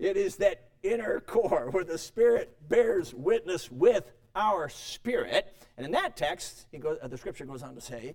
it 0.00 0.16
is 0.16 0.36
that 0.36 0.70
inner 0.82 1.20
core 1.20 1.68
where 1.70 1.84
the 1.84 1.98
Spirit 1.98 2.56
bears 2.68 3.14
witness 3.14 3.70
with 3.70 4.10
our 4.34 4.68
spirit. 4.68 5.54
And 5.76 5.84
in 5.84 5.92
that 5.92 6.16
text, 6.16 6.66
goes, 6.80 6.98
uh, 7.02 7.08
the 7.08 7.18
scripture 7.18 7.44
goes 7.44 7.62
on 7.62 7.74
to 7.74 7.80
say 7.80 8.14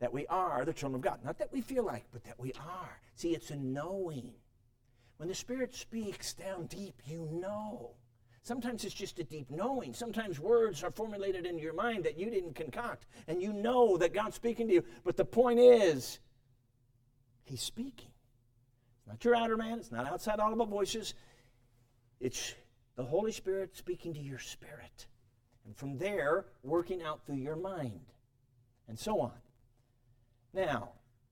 that 0.00 0.12
we 0.12 0.26
are 0.26 0.64
the 0.64 0.72
children 0.72 0.96
of 0.96 1.00
God. 1.00 1.20
Not 1.24 1.38
that 1.38 1.52
we 1.52 1.60
feel 1.60 1.84
like, 1.84 2.04
but 2.12 2.24
that 2.24 2.38
we 2.38 2.52
are. 2.54 3.00
See, 3.14 3.30
it's 3.30 3.50
a 3.50 3.56
knowing. 3.56 4.32
When 5.16 5.28
the 5.28 5.34
Spirit 5.34 5.74
speaks 5.74 6.34
down 6.34 6.66
deep, 6.66 7.00
you 7.06 7.28
know. 7.32 7.92
Sometimes 8.42 8.84
it's 8.84 8.94
just 8.94 9.20
a 9.20 9.24
deep 9.24 9.50
knowing. 9.50 9.94
Sometimes 9.94 10.40
words 10.40 10.82
are 10.82 10.90
formulated 10.90 11.46
in 11.46 11.58
your 11.58 11.74
mind 11.74 12.04
that 12.04 12.18
you 12.18 12.28
didn't 12.28 12.56
concoct, 12.56 13.06
and 13.28 13.40
you 13.40 13.52
know 13.52 13.96
that 13.98 14.12
God's 14.12 14.34
speaking 14.34 14.66
to 14.66 14.74
you. 14.74 14.84
But 15.04 15.16
the 15.16 15.24
point 15.24 15.60
is, 15.60 16.18
He's 17.44 17.62
speaking. 17.62 18.11
It's 19.02 19.08
not 19.08 19.24
your 19.24 19.36
outer 19.36 19.56
man, 19.56 19.78
it's 19.78 19.90
not 19.90 20.06
outside 20.06 20.38
audible 20.38 20.66
voices. 20.66 21.14
It's 22.20 22.54
the 22.94 23.04
Holy 23.04 23.32
Spirit 23.32 23.76
speaking 23.76 24.14
to 24.14 24.20
your 24.20 24.38
spirit. 24.38 25.06
And 25.66 25.76
from 25.76 25.98
there, 25.98 26.46
working 26.62 27.02
out 27.02 27.24
through 27.26 27.36
your 27.36 27.56
mind. 27.56 28.00
And 28.88 28.98
so 28.98 29.20
on. 29.20 29.32
Now, 30.52 30.90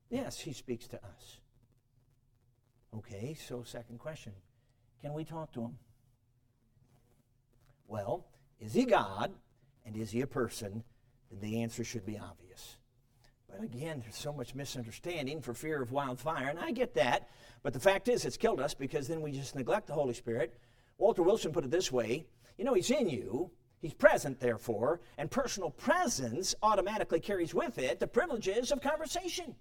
yes, 0.08 0.40
he 0.40 0.52
speaks 0.52 0.86
to 0.88 0.96
us. 0.96 1.38
Okay, 2.96 3.34
so 3.34 3.62
second 3.62 3.98
question 3.98 4.32
Can 5.00 5.12
we 5.12 5.24
talk 5.24 5.52
to 5.52 5.62
him? 5.62 5.78
Well, 7.86 8.26
is 8.58 8.74
he 8.74 8.84
God 8.84 9.32
and 9.84 9.96
is 9.96 10.10
he 10.10 10.20
a 10.20 10.26
person? 10.26 10.84
Then 11.30 11.40
the 11.40 11.62
answer 11.62 11.84
should 11.84 12.06
be 12.06 12.18
obvious. 12.18 12.76
But 13.48 13.62
again, 13.62 14.00
there's 14.00 14.16
so 14.16 14.32
much 14.32 14.54
misunderstanding 14.54 15.40
for 15.40 15.54
fear 15.54 15.82
of 15.82 15.90
wildfire, 15.90 16.48
and 16.48 16.58
I 16.58 16.70
get 16.70 16.94
that. 16.94 17.28
But 17.62 17.72
the 17.72 17.80
fact 17.80 18.08
is, 18.08 18.24
it's 18.24 18.36
killed 18.36 18.60
us 18.60 18.74
because 18.74 19.06
then 19.06 19.20
we 19.20 19.32
just 19.32 19.54
neglect 19.54 19.86
the 19.86 19.92
Holy 19.92 20.14
Spirit. 20.14 20.58
Walter 20.98 21.22
Wilson 21.22 21.52
put 21.52 21.64
it 21.64 21.70
this 21.70 21.92
way 21.92 22.26
you 22.58 22.64
know, 22.64 22.74
He's 22.74 22.90
in 22.90 23.08
you, 23.08 23.50
He's 23.80 23.94
present, 23.94 24.38
therefore, 24.38 25.00
and 25.16 25.30
personal 25.30 25.70
presence 25.70 26.54
automatically 26.62 27.20
carries 27.20 27.54
with 27.54 27.78
it 27.78 27.98
the 27.98 28.06
privileges 28.06 28.70
of 28.70 28.82
conversation. 28.82 29.54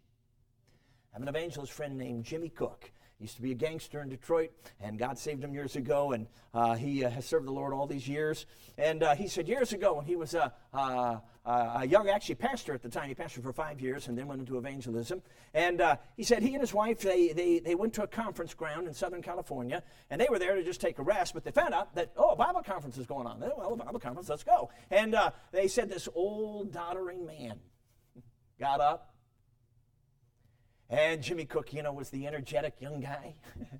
I 1.12 1.16
have 1.16 1.22
an 1.22 1.30
evangelist 1.30 1.72
friend 1.72 1.98
named 1.98 2.26
Jimmy 2.26 2.50
Cook 2.50 2.92
used 3.20 3.36
to 3.36 3.42
be 3.42 3.52
a 3.52 3.56
gangster 3.56 4.02
in 4.02 4.08
Detroit, 4.08 4.52
and 4.80 4.98
God 4.98 5.18
saved 5.18 5.44
him 5.44 5.54
years 5.54 5.76
ago, 5.76 6.14
and 6.14 6.26
uh, 6.54 6.76
he 6.76 7.04
uh, 7.04 7.10
has 7.10 7.26
served 7.26 7.46
the 7.46 7.52
Lord 7.52 7.74
all 7.74 7.86
these 7.86 8.08
years. 8.08 8.46
And 8.78 9.04
uh, 9.04 9.14
he 9.14 9.28
said 9.28 9.48
years 9.48 9.74
ago, 9.74 9.96
when 9.96 10.06
he 10.06 10.16
was 10.16 10.34
a, 10.34 10.54
a, 10.74 11.86
young, 11.86 12.08
actually 12.08 12.36
pastor 12.36 12.74
at 12.74 12.82
the 12.82 12.88
time, 12.88 13.10
he 13.10 13.16
pastored 13.16 13.44
for 13.44 13.52
five 13.52 13.82
years 13.82 14.08
and 14.08 14.18
then 14.18 14.28
went 14.28 14.40
into 14.40 14.58
evangelism. 14.58 15.22
And 15.54 15.82
uh, 15.82 15.98
he 16.16 16.24
said 16.24 16.42
he 16.44 16.54
and 16.54 16.62
his 16.62 16.74
wife, 16.74 17.02
they, 17.02 17.34
they, 17.34 17.60
they 17.60 17.76
went 17.76 17.94
to 17.96 18.04
a 18.04 18.08
conference 18.08 18.54
ground 18.54 18.88
in 18.88 18.94
Southern 18.94 19.22
California, 19.22 19.84
and 20.10 20.22
they 20.22 20.28
were 20.30 20.40
there 20.40 20.56
to 20.56 20.64
just 20.64 20.80
take 20.80 20.98
a 20.98 21.04
rest, 21.04 21.34
but 21.34 21.44
they 21.44 21.52
found 21.52 21.74
out 21.74 21.94
that, 21.96 22.14
oh, 22.16 22.30
a 22.30 22.36
Bible 22.38 22.62
conference 22.64 22.98
is 22.98 23.06
going 23.06 23.28
on. 23.28 23.42
Well, 23.42 23.74
a 23.74 23.76
Bible 23.76 24.00
conference, 24.00 24.30
let's 24.30 24.44
go. 24.46 24.70
And 24.92 25.14
uh, 25.14 25.32
they 25.52 25.68
said 25.68 25.90
this 25.90 26.08
old, 26.16 26.72
doddering 26.72 27.26
man 27.26 27.60
got 28.60 28.80
up, 28.80 29.09
and 30.90 31.22
Jimmy 31.22 31.46
Cook, 31.46 31.74
you 31.74 31.84
know, 31.84 31.94
was 31.94 32.10
the 32.10 32.28
energetic 32.28 32.76
young 32.80 33.00
guy. 33.00 33.36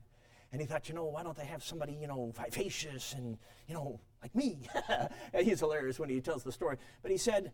And 0.52 0.60
he 0.60 0.66
thought, 0.66 0.90
you 0.90 0.96
know, 0.96 1.06
why 1.06 1.22
don't 1.24 1.38
they 1.38 1.46
have 1.46 1.64
somebody, 1.64 1.94
you 1.94 2.08
know, 2.08 2.34
vivacious 2.36 3.14
and, 3.14 3.38
you 3.68 3.76
know, 3.76 4.00
like 4.22 4.34
me? 4.34 4.68
He's 5.40 5.60
hilarious 5.60 6.00
when 6.00 6.10
he 6.10 6.20
tells 6.22 6.44
the 6.44 6.52
story. 6.52 6.78
But 7.04 7.12
he 7.12 7.18
said, 7.18 7.54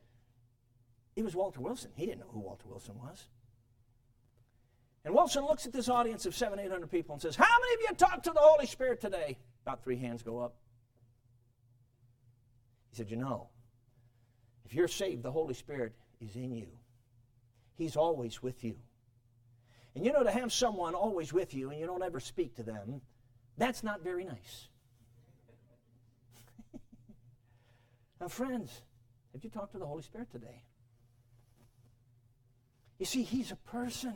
it 1.15 1.23
was 1.23 1.35
Walter 1.35 1.59
Wilson. 1.59 1.91
He 1.95 2.05
didn't 2.05 2.21
know 2.21 2.29
who 2.31 2.39
Walter 2.39 2.67
Wilson 2.67 2.95
was. 2.97 3.27
And 5.03 5.13
Wilson 5.13 5.43
looks 5.43 5.65
at 5.65 5.73
this 5.73 5.89
audience 5.89 6.25
of 6.25 6.35
seven, 6.35 6.57
eight 6.57 6.71
hundred 6.71 6.89
people 6.89 7.13
and 7.13 7.21
says, 7.21 7.35
How 7.35 7.45
many 7.61 7.73
of 7.75 7.79
you 7.81 7.95
talked 7.95 8.23
to 8.23 8.31
the 8.31 8.39
Holy 8.39 8.65
Spirit 8.65 8.99
today? 8.99 9.37
About 9.65 9.83
three 9.83 9.97
hands 9.97 10.23
go 10.23 10.39
up. 10.39 10.55
He 12.89 12.97
said, 12.97 13.11
You 13.11 13.17
know, 13.17 13.49
if 14.65 14.73
you're 14.73 14.87
saved, 14.87 15.21
the 15.21 15.31
Holy 15.31 15.53
Spirit 15.53 15.93
is 16.19 16.35
in 16.35 16.55
you. 16.55 16.67
He's 17.77 17.95
always 17.95 18.41
with 18.41 18.63
you. 18.63 18.77
And 19.95 20.05
you 20.05 20.11
know, 20.11 20.23
to 20.23 20.31
have 20.31 20.51
someone 20.51 20.93
always 20.93 21.31
with 21.31 21.53
you 21.53 21.71
and 21.71 21.79
you 21.79 21.85
don't 21.87 22.03
ever 22.03 22.19
speak 22.19 22.55
to 22.55 22.63
them, 22.63 23.01
that's 23.57 23.81
not 23.81 24.03
very 24.03 24.25
nice. 24.25 24.67
now, 28.19 28.27
friends, 28.27 28.81
have 29.33 29.43
you 29.43 29.49
talked 29.49 29.71
to 29.71 29.79
the 29.79 29.85
Holy 29.85 30.03
Spirit 30.03 30.29
today? 30.31 30.63
You 32.99 33.05
see, 33.05 33.23
He's 33.23 33.51
a 33.51 33.55
person. 33.55 34.13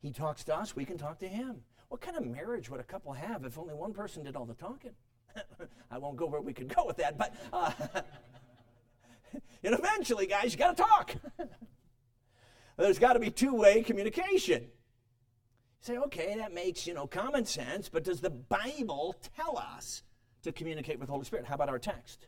He 0.00 0.12
talks 0.12 0.44
to 0.44 0.54
us, 0.54 0.76
we 0.76 0.84
can 0.84 0.98
talk 0.98 1.18
to 1.20 1.28
Him. 1.28 1.62
What 1.88 2.02
kind 2.02 2.16
of 2.16 2.26
marriage 2.26 2.68
would 2.68 2.80
a 2.80 2.84
couple 2.84 3.12
have 3.14 3.44
if 3.44 3.58
only 3.58 3.74
one 3.74 3.94
person 3.94 4.24
did 4.24 4.36
all 4.36 4.44
the 4.44 4.54
talking? 4.54 4.92
I 5.90 5.96
won't 5.96 6.16
go 6.16 6.26
where 6.26 6.42
we 6.42 6.52
could 6.52 6.74
go 6.74 6.84
with 6.86 6.98
that, 6.98 7.16
but 7.16 7.34
uh, 7.50 7.72
and 9.64 9.74
eventually, 9.74 10.26
guys, 10.26 10.52
you 10.52 10.58
got 10.58 10.76
to 10.76 10.82
talk. 10.82 11.14
There's 12.76 12.98
got 12.98 13.14
to 13.14 13.18
be 13.18 13.30
two-way 13.30 13.82
communication. 13.82 14.66
Say, 15.80 15.96
okay, 15.96 16.36
that 16.38 16.52
makes 16.52 16.86
you 16.86 16.94
know 16.94 17.06
common 17.06 17.44
sense, 17.44 17.88
but 17.88 18.04
does 18.04 18.20
the 18.20 18.30
Bible 18.30 19.14
tell 19.36 19.56
us 19.58 20.02
to 20.42 20.52
communicate 20.52 20.98
with 20.98 21.06
the 21.06 21.12
Holy 21.12 21.24
Spirit? 21.24 21.46
How 21.46 21.54
about 21.54 21.68
our 21.68 21.78
text? 21.78 22.26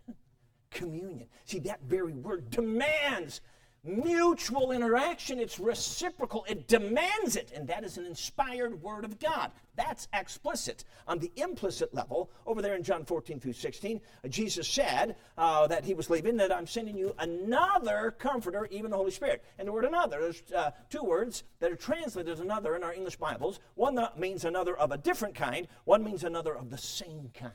Communion. 0.71 1.29
See, 1.45 1.59
that 1.61 1.81
very 1.83 2.13
word 2.13 2.51
demands 2.51 3.41
mutual 3.85 4.73
interaction. 4.73 5.39
It's 5.39 5.59
reciprocal. 5.59 6.45
It 6.49 6.69
demands 6.69 7.37
it. 7.37 7.53
And 7.55 7.67
that 7.69 7.85
is 7.85 7.99
an 7.99 8.05
inspired 8.05 8.83
word 8.83 9.05
of 9.05 9.19
God. 9.19 9.51
That's 9.77 10.09
explicit. 10.13 10.85
On 11.09 11.19
the 11.19 11.33
implicit 11.37 11.95
level, 11.95 12.31
over 12.47 12.61
there 12.61 12.75
in 12.77 12.83
John 12.83 13.05
14 13.05 13.41
through 13.41 13.55
16, 13.55 14.01
uh, 14.25 14.29
Jesus 14.29 14.69
said 14.69 15.17
uh, 15.39 15.67
that 15.69 15.85
he 15.85 15.95
was 15.95 16.11
leaving, 16.11 16.37
that 16.37 16.55
I'm 16.55 16.67
sending 16.67 16.97
you 16.97 17.15
another 17.19 18.15
comforter, 18.19 18.69
even 18.71 18.91
the 18.91 18.97
Holy 18.97 19.11
Spirit. 19.11 19.45
And 19.59 19.67
the 19.67 19.73
word 19.73 19.85
another, 19.85 20.21
there's 20.21 20.43
uh, 20.55 20.73
two 20.91 21.03
words 21.03 21.45
that 21.61 21.73
are 21.73 21.77
translated 21.77 22.33
as 22.33 22.41
another 22.41 22.77
in 22.77 22.85
our 22.85 22.93
English 22.93 23.17
Bibles. 23.17 23.61
One 23.75 23.99
means 24.17 24.45
another 24.45 24.77
of 24.77 24.93
a 24.93 24.99
different 24.99 25.35
kind, 25.35 25.67
one 25.85 26.05
means 26.05 26.25
another 26.25 26.55
of 26.55 26.71
the 26.71 26.79
same 26.79 27.31
kind. 27.33 27.55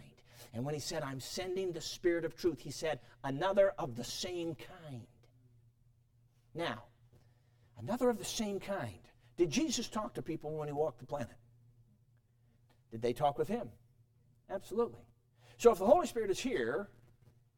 And 0.53 0.63
when 0.63 0.73
he 0.73 0.79
said, 0.79 1.03
I'm 1.03 1.19
sending 1.19 1.73
the 1.73 1.81
Spirit 1.81 2.23
of 2.23 2.35
truth, 2.35 2.61
he 2.61 2.71
said, 2.71 2.99
another 3.23 3.73
of 3.77 3.97
the 3.97 4.05
same 4.05 4.55
kind. 4.55 5.05
Now, 6.55 6.85
another 7.77 8.09
of 8.09 8.17
the 8.17 8.25
same 8.25 8.59
kind. 8.59 8.99
Did 9.37 9.51
Jesus 9.51 9.89
talk 9.89 10.13
to 10.13 10.21
people 10.21 10.57
when 10.57 10.67
he 10.67 10.73
walked 10.73 10.99
the 10.99 11.05
planet? 11.05 11.35
Did 12.91 13.01
they 13.01 13.13
talk 13.13 13.37
with 13.37 13.49
him? 13.49 13.69
Absolutely. 14.49 15.01
So 15.57 15.71
if 15.71 15.79
the 15.79 15.85
Holy 15.85 16.07
Spirit 16.07 16.31
is 16.31 16.39
here 16.39 16.87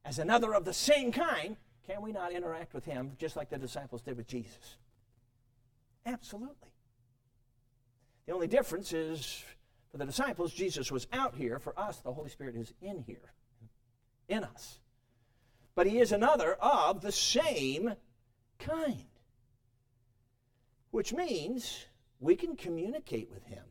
as 0.04 0.20
another 0.20 0.54
of 0.54 0.66
the 0.66 0.74
same 0.74 1.12
kind, 1.12 1.58
can 1.86 2.02
we 2.02 2.12
not 2.12 2.32
interact 2.32 2.74
with 2.74 2.86
him 2.86 3.14
just 3.20 3.36
like 3.36 3.50
the 3.50 3.58
disciples 3.58 4.02
did 4.02 4.18
with 4.18 4.28
Jesus? 4.28 4.78
Absolutely. 6.06 6.72
The 8.26 8.34
only 8.34 8.48
difference 8.48 8.94
is 8.94 9.44
for 9.92 9.98
the 9.98 10.06
disciples, 10.06 10.54
Jesus 10.54 10.92
was 10.92 11.08
out 11.14 11.36
here. 11.36 11.60
For 11.60 11.78
us, 11.80 12.00
the 12.00 12.12
Holy 12.12 12.30
Spirit 12.30 12.56
is 12.56 12.74
in 12.82 13.00
here, 13.00 13.34
in 14.28 14.44
us. 14.44 14.80
But 15.76 15.88
he 15.88 16.00
is 16.00 16.12
another 16.12 16.54
of 16.56 17.02
the 17.02 17.12
same 17.12 17.94
kind. 18.60 19.06
Which 20.92 21.14
means 21.14 21.86
we 22.20 22.36
can 22.36 22.56
communicate 22.56 23.30
with 23.32 23.46
him 23.46 23.64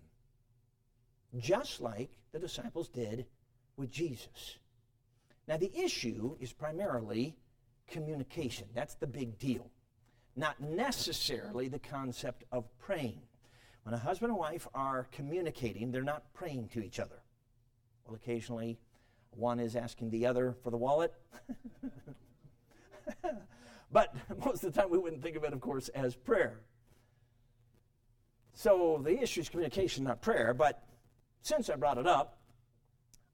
just 1.39 1.80
like 1.80 2.11
the 2.32 2.39
disciples 2.39 2.89
did 2.89 3.26
with 3.76 3.91
Jesus. 3.91 4.59
Now, 5.49 5.57
the 5.57 5.76
issue 5.76 6.37
is 6.41 6.53
primarily 6.53 7.37
communication. 7.87 8.66
That's 8.74 8.95
the 8.95 9.07
big 9.07 9.39
deal, 9.39 9.70
not 10.34 10.61
necessarily 10.61 11.68
the 11.68 11.78
concept 11.78 12.45
of 12.51 12.64
praying. 12.78 13.22
When 13.84 13.95
a 13.95 13.99
husband 13.99 14.30
and 14.30 14.39
wife 14.39 14.66
are 14.74 15.07
communicating, 15.12 15.93
they're 15.93 16.03
not 16.03 16.32
praying 16.34 16.70
to 16.70 16.82
each 16.82 16.99
other. 16.99 17.22
Well, 18.05 18.16
occasionally, 18.16 18.78
one 19.30 19.61
is 19.61 19.76
asking 19.76 20.11
the 20.11 20.26
other 20.26 20.57
for 20.62 20.70
the 20.70 20.76
wallet. 20.76 21.14
But 23.91 24.14
most 24.45 24.64
of 24.64 24.72
the 24.72 24.80
time, 24.80 24.91
we 24.91 24.99
wouldn't 24.99 25.22
think 25.22 25.37
of 25.37 25.45
it, 25.45 25.53
of 25.53 25.61
course, 25.61 25.89
as 25.89 26.14
prayer. 26.14 26.61
So 28.55 29.01
the 29.05 29.20
issue 29.22 29.41
is 29.41 29.49
communication, 29.49 30.05
not 30.05 30.22
prayer. 30.22 30.55
But 30.55 30.82
since 31.43 31.68
I 31.68 31.76
brought 31.76 31.99
it 31.99 32.07
up 32.07 32.39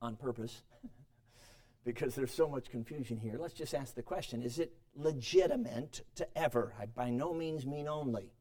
on 0.01 0.17
purpose, 0.17 0.63
because 1.85 2.15
there's 2.15 2.35
so 2.35 2.49
much 2.49 2.71
confusion 2.71 3.19
here, 3.19 3.37
let's 3.39 3.55
just 3.55 3.75
ask 3.75 3.95
the 3.95 4.03
question 4.03 4.43
is 4.43 4.59
it 4.59 4.73
legitimate 4.95 6.03
to 6.17 6.27
ever, 6.37 6.75
I 6.79 6.87
by 6.87 7.11
no 7.11 7.33
means 7.33 7.65
mean 7.65 7.89
only, 7.89 8.33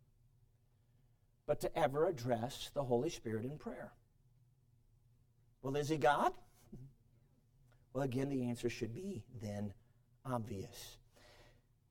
but 1.46 1.60
to 1.62 1.78
ever 1.78 2.08
address 2.08 2.72
the 2.74 2.84
Holy 2.84 3.10
Spirit 3.10 3.46
in 3.46 3.58
prayer? 3.58 3.94
Well, 5.62 5.76
is 5.76 5.90
he 5.90 5.98
God? 5.98 6.34
Well, 7.94 8.06
again, 8.06 8.30
the 8.30 8.46
answer 8.46 8.70
should 8.70 8.94
be 8.94 9.22
then 9.42 9.74
obvious. 10.26 10.98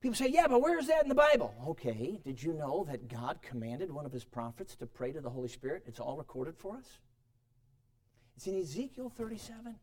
People 0.01 0.15
say, 0.15 0.29
yeah, 0.29 0.47
but 0.47 0.61
where's 0.61 0.87
that 0.87 1.03
in 1.03 1.09
the 1.09 1.15
Bible? 1.15 1.53
Okay, 1.67 2.19
did 2.25 2.41
you 2.41 2.53
know 2.53 2.85
that 2.89 3.07
God 3.07 3.39
commanded 3.43 3.91
one 3.91 4.05
of 4.05 4.11
his 4.11 4.23
prophets 4.23 4.75
to 4.77 4.87
pray 4.87 5.11
to 5.11 5.21
the 5.21 5.29
Holy 5.29 5.47
Spirit? 5.47 5.83
It's 5.85 5.99
all 5.99 6.17
recorded 6.17 6.57
for 6.57 6.75
us. 6.75 6.99
It's 8.35 8.47
in 8.47 8.59
Ezekiel 8.59 9.11
37. 9.15 9.75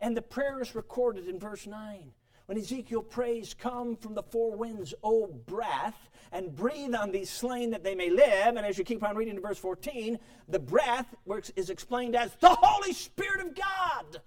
And 0.00 0.16
the 0.16 0.22
prayer 0.22 0.60
is 0.60 0.74
recorded 0.74 1.28
in 1.28 1.38
verse 1.38 1.64
9. 1.64 2.10
When 2.46 2.58
Ezekiel 2.58 3.02
prays, 3.02 3.54
Come 3.54 3.96
from 3.96 4.14
the 4.14 4.22
four 4.24 4.56
winds, 4.56 4.94
O 5.04 5.28
breath, 5.28 6.10
and 6.32 6.52
breathe 6.52 6.96
on 6.96 7.12
these 7.12 7.30
slain 7.30 7.70
that 7.70 7.84
they 7.84 7.94
may 7.94 8.10
live. 8.10 8.56
And 8.56 8.66
as 8.66 8.78
you 8.78 8.84
keep 8.84 9.04
on 9.04 9.14
reading 9.14 9.36
to 9.36 9.40
verse 9.40 9.58
14, 9.58 10.18
the 10.48 10.58
breath 10.58 11.14
is 11.54 11.70
explained 11.70 12.16
as 12.16 12.34
the 12.40 12.48
Holy 12.48 12.92
Spirit 12.92 13.46
of 13.46 13.54
God. 13.54 14.22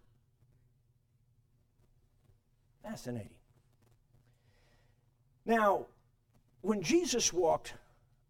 Fascinating. 2.81 3.35
Now, 5.45 5.85
when 6.61 6.81
Jesus 6.81 7.31
walked 7.31 7.73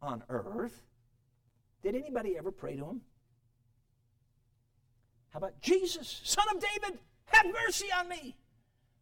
on 0.02 0.24
earth, 0.30 0.84
did 1.82 1.96
anybody 1.96 2.38
ever 2.38 2.52
pray 2.52 2.76
to 2.76 2.86
him? 2.86 3.02
How 5.30 5.38
about 5.40 5.60
Jesus, 5.62 6.22
son 6.24 6.46
of 6.54 6.62
David, 6.62 7.00
have 7.26 7.46
mercy 7.46 7.88
on 7.98 8.10
me? 8.10 8.36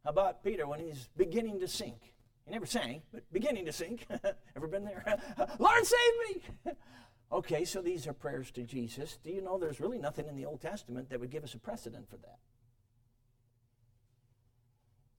How 0.04 0.10
about 0.12 0.44
Peter 0.44 0.68
when 0.68 0.80
he's 0.80 1.10
beginning 1.16 1.60
to 1.60 1.68
sink? 1.68 2.14
He 2.46 2.52
never 2.52 2.66
sang, 2.66 3.02
but 3.14 3.24
beginning 3.32 3.66
to 3.66 3.72
sink. 3.72 4.06
Ever 4.56 4.68
been 4.68 4.84
there? 4.84 5.18
Lord, 5.60 5.86
save 5.86 6.36
me! 6.36 6.72
okay, 7.32 7.64
so 7.64 7.82
these 7.82 8.06
are 8.06 8.14
prayers 8.14 8.52
to 8.52 8.64
Jesus. 8.64 9.18
Do 9.24 9.32
you 9.32 9.42
know 9.42 9.58
there's 9.58 9.80
really 9.80 9.98
nothing 9.98 10.28
in 10.28 10.36
the 10.36 10.46
Old 10.46 10.60
Testament 10.60 11.10
that 11.10 11.20
would 11.20 11.32
give 11.32 11.46
us 11.46 11.54
a 11.54 11.60
precedent 11.60 12.10
for 12.10 12.18
that? 12.18 12.40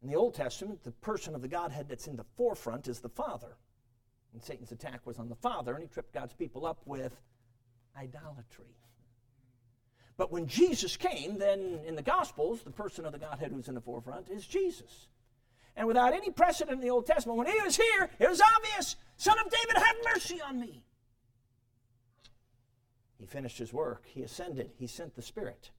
In 0.04 0.10
the 0.10 0.16
Old 0.16 0.34
Testament, 0.34 0.84
the 0.84 0.90
person 0.90 1.34
of 1.34 1.40
the 1.40 1.48
Godhead 1.48 1.88
that's 1.88 2.08
in 2.08 2.16
the 2.16 2.26
forefront 2.36 2.88
is 2.88 3.00
the 3.00 3.08
Father. 3.08 3.56
And 4.34 4.42
Satan's 4.42 4.70
attack 4.70 5.00
was 5.06 5.18
on 5.18 5.30
the 5.30 5.34
Father, 5.34 5.72
and 5.72 5.82
he 5.82 5.88
tripped 5.88 6.12
God's 6.12 6.34
people 6.34 6.66
up 6.66 6.82
with 6.84 7.18
idolatry. 7.96 8.76
But 10.18 10.30
when 10.30 10.46
Jesus 10.46 10.98
came, 10.98 11.38
then 11.38 11.80
in 11.86 11.96
the 11.96 12.02
Gospels, 12.02 12.62
the 12.62 12.70
person 12.70 13.06
of 13.06 13.12
the 13.12 13.18
Godhead 13.18 13.50
who's 13.50 13.68
in 13.68 13.74
the 13.74 13.80
forefront 13.80 14.28
is 14.28 14.46
Jesus. 14.46 15.08
And 15.74 15.88
without 15.88 16.12
any 16.12 16.30
precedent 16.30 16.74
in 16.74 16.86
the 16.86 16.90
Old 16.90 17.06
Testament, 17.06 17.38
when 17.38 17.46
he 17.46 17.58
was 17.62 17.76
here, 17.76 18.10
it 18.18 18.28
was 18.28 18.42
obvious 18.42 18.96
Son 19.16 19.38
of 19.38 19.50
David, 19.50 19.82
have 19.82 19.96
mercy 20.14 20.38
on 20.42 20.60
me. 20.60 20.84
He 23.18 23.24
finished 23.24 23.56
his 23.56 23.72
work, 23.72 24.04
he 24.04 24.22
ascended, 24.22 24.72
he 24.76 24.86
sent 24.86 25.14
the 25.14 25.22
Spirit. 25.22 25.70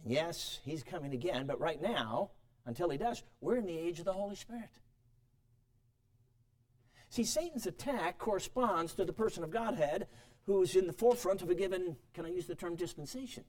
And 0.00 0.12
yes, 0.12 0.60
he's 0.64 0.84
coming 0.84 1.12
again, 1.12 1.46
but 1.46 1.58
right 1.58 1.82
now, 1.82 2.30
until 2.66 2.90
he 2.90 2.98
does. 2.98 3.22
We're 3.40 3.56
in 3.56 3.66
the 3.66 3.78
age 3.78 3.98
of 3.98 4.04
the 4.04 4.12
Holy 4.12 4.36
Spirit. 4.36 4.70
See, 7.10 7.24
Satan's 7.24 7.66
attack 7.66 8.18
corresponds 8.18 8.94
to 8.94 9.04
the 9.04 9.12
person 9.12 9.44
of 9.44 9.50
Godhead 9.50 10.06
who's 10.46 10.76
in 10.76 10.86
the 10.86 10.92
forefront 10.92 11.42
of 11.42 11.50
a 11.50 11.54
given, 11.54 11.96
can 12.12 12.26
I 12.26 12.28
use 12.28 12.46
the 12.46 12.54
term 12.54 12.76
dispensation? 12.76 13.44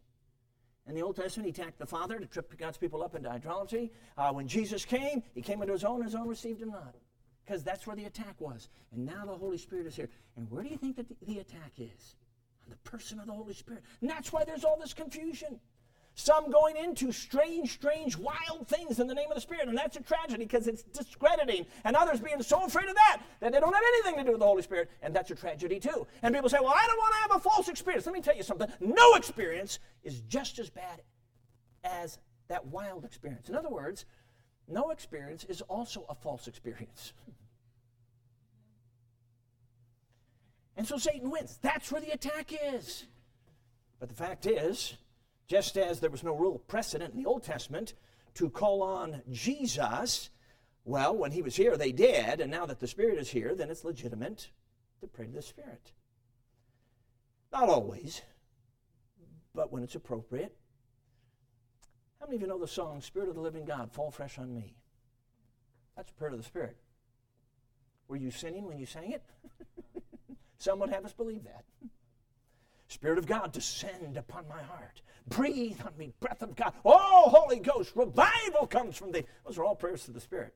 In 0.87 0.95
the 0.95 1.01
Old 1.01 1.15
Testament, 1.15 1.47
he 1.47 1.61
attacked 1.61 1.79
the 1.79 1.85
Father 1.85 2.19
to 2.19 2.25
trip 2.25 2.55
God's 2.57 2.77
people 2.77 3.03
up 3.03 3.15
into 3.15 3.29
idolatry. 3.29 3.91
Uh, 4.17 4.31
when 4.31 4.47
Jesus 4.47 4.85
came, 4.85 5.23
he 5.33 5.41
came 5.41 5.61
into 5.61 5.73
his 5.73 5.83
own, 5.83 6.03
his 6.03 6.15
own 6.15 6.27
received 6.27 6.61
him 6.61 6.69
not. 6.69 6.95
Because 7.43 7.63
that's 7.63 7.85
where 7.85 7.95
the 7.95 8.05
attack 8.05 8.39
was. 8.39 8.69
And 8.93 9.05
now 9.05 9.25
the 9.25 9.35
Holy 9.35 9.57
Spirit 9.57 9.87
is 9.87 9.95
here. 9.95 10.09
And 10.37 10.49
where 10.49 10.63
do 10.63 10.69
you 10.69 10.77
think 10.77 10.95
that 10.95 11.09
the, 11.09 11.15
the 11.25 11.39
attack 11.39 11.73
is? 11.77 12.15
on 12.65 12.71
the 12.71 12.89
person 12.89 13.19
of 13.19 13.27
the 13.27 13.33
Holy 13.33 13.53
Spirit. 13.53 13.83
And 14.01 14.09
that's 14.09 14.33
why 14.33 14.43
there's 14.43 14.63
all 14.63 14.77
this 14.79 14.93
confusion. 14.93 15.59
Some 16.17 16.49
going 16.49 16.77
into 16.77 17.11
strange, 17.11 17.73
strange, 17.73 18.17
wild 18.17 18.69
things 18.69 19.01
in 19.01 19.07
the 19.07 19.13
name 19.13 19.29
of 19.29 19.35
the 19.35 19.41
Spirit. 19.41 19.67
And 19.67 19.77
that's 19.77 19.97
a 19.97 20.01
tragedy 20.01 20.45
because 20.45 20.65
it's 20.65 20.83
discrediting. 20.83 21.65
And 21.83 21.93
others 21.93 22.21
being 22.21 22.41
so 22.41 22.63
afraid 22.63 22.87
of 22.87 22.95
that 22.95 23.21
that 23.41 23.51
they 23.51 23.59
don't 23.59 23.73
have 23.73 23.83
anything 23.95 24.15
to 24.19 24.23
do 24.23 24.31
with 24.31 24.39
the 24.39 24.45
Holy 24.45 24.61
Spirit. 24.61 24.89
And 25.01 25.13
that's 25.13 25.29
a 25.31 25.35
tragedy 25.35 25.77
too. 25.77 26.07
And 26.23 26.33
people 26.33 26.47
say, 26.49 26.59
well, 26.61 26.73
I 26.73 26.87
don't 26.87 26.97
want 26.97 27.13
to 27.15 27.21
have 27.21 27.35
a 27.35 27.39
false 27.49 27.67
experience. 27.67 28.05
Let 28.05 28.15
me 28.15 28.21
tell 28.21 28.35
you 28.35 28.43
something. 28.43 28.71
No 28.79 29.15
experience 29.15 29.79
is 30.03 30.21
just 30.21 30.57
as 30.57 30.69
bad 30.69 31.01
as 31.83 32.17
that 32.47 32.65
wild 32.65 33.03
experience. 33.03 33.49
In 33.49 33.55
other 33.55 33.69
words, 33.69 34.05
no 34.69 34.91
experience 34.91 35.43
is 35.43 35.61
also 35.63 36.05
a 36.07 36.15
false 36.15 36.47
experience. 36.47 37.11
And 40.77 40.87
so 40.87 40.97
Satan 40.97 41.29
wins. 41.29 41.59
That's 41.61 41.91
where 41.91 41.99
the 41.99 42.11
attack 42.11 42.53
is. 42.73 43.05
But 43.99 44.07
the 44.07 44.15
fact 44.15 44.45
is, 44.45 44.95
just 45.47 45.77
as 45.77 45.99
there 45.99 46.09
was 46.09 46.23
no 46.23 46.35
real 46.35 46.59
precedent 46.67 47.13
in 47.13 47.21
the 47.21 47.29
Old 47.29 47.43
Testament 47.43 47.93
to 48.35 48.49
call 48.49 48.81
on 48.81 49.21
Jesus, 49.31 50.29
well, 50.83 51.15
when 51.15 51.31
he 51.31 51.41
was 51.41 51.55
here, 51.55 51.77
they 51.77 51.91
did, 51.91 52.41
and 52.41 52.51
now 52.51 52.65
that 52.65 52.79
the 52.79 52.87
Spirit 52.87 53.19
is 53.19 53.29
here, 53.29 53.55
then 53.55 53.69
it's 53.69 53.83
legitimate 53.83 54.49
to 55.01 55.07
pray 55.07 55.25
to 55.25 55.31
the 55.31 55.41
Spirit. 55.41 55.91
Not 57.51 57.69
always, 57.69 58.21
but 59.53 59.71
when 59.71 59.83
it's 59.83 59.95
appropriate. 59.95 60.55
How 62.19 62.27
many 62.27 62.37
of 62.37 62.41
you 62.41 62.47
know 62.47 62.59
the 62.59 62.67
song, 62.67 63.01
Spirit 63.01 63.29
of 63.29 63.35
the 63.35 63.41
Living 63.41 63.65
God, 63.65 63.91
Fall 63.91 64.11
Fresh 64.11 64.37
on 64.37 64.53
Me? 64.53 64.75
That's 65.95 66.11
a 66.11 66.13
prayer 66.13 66.31
to 66.31 66.37
the 66.37 66.43
Spirit. 66.43 66.75
Were 68.07 68.17
you 68.17 68.31
sinning 68.31 68.65
when 68.65 68.77
you 68.77 68.85
sang 68.85 69.11
it? 69.11 69.23
Some 70.57 70.79
would 70.79 70.89
have 70.89 71.05
us 71.05 71.13
believe 71.13 71.43
that. 71.45 71.65
Spirit 72.87 73.17
of 73.17 73.25
God, 73.25 73.51
descend 73.51 74.17
upon 74.17 74.47
my 74.47 74.61
heart. 74.61 75.01
Breathe 75.27 75.79
on 75.85 75.97
me, 75.97 76.13
breath 76.19 76.41
of 76.41 76.55
God. 76.55 76.73
Oh, 76.83 77.29
Holy 77.29 77.59
Ghost, 77.59 77.93
revival 77.95 78.67
comes 78.67 78.95
from 78.95 79.11
thee. 79.11 79.25
Those 79.45 79.57
are 79.57 79.63
all 79.63 79.75
prayers 79.75 80.05
to 80.05 80.11
the 80.11 80.19
Spirit. 80.19 80.53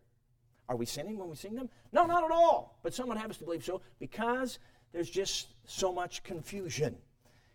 Are 0.68 0.76
we 0.76 0.86
sinning 0.86 1.18
when 1.18 1.30
we 1.30 1.36
sing 1.36 1.56
them? 1.56 1.70
No, 1.92 2.06
not 2.06 2.24
at 2.24 2.32
all. 2.32 2.78
But 2.84 2.94
someone 2.94 3.18
us 3.18 3.38
to 3.38 3.46
believe 3.46 3.66
so 3.66 3.82
because 4.00 4.60
there's 4.94 5.10
just 5.10 5.48
so 5.66 5.92
much 5.92 6.22
confusion. 6.24 6.96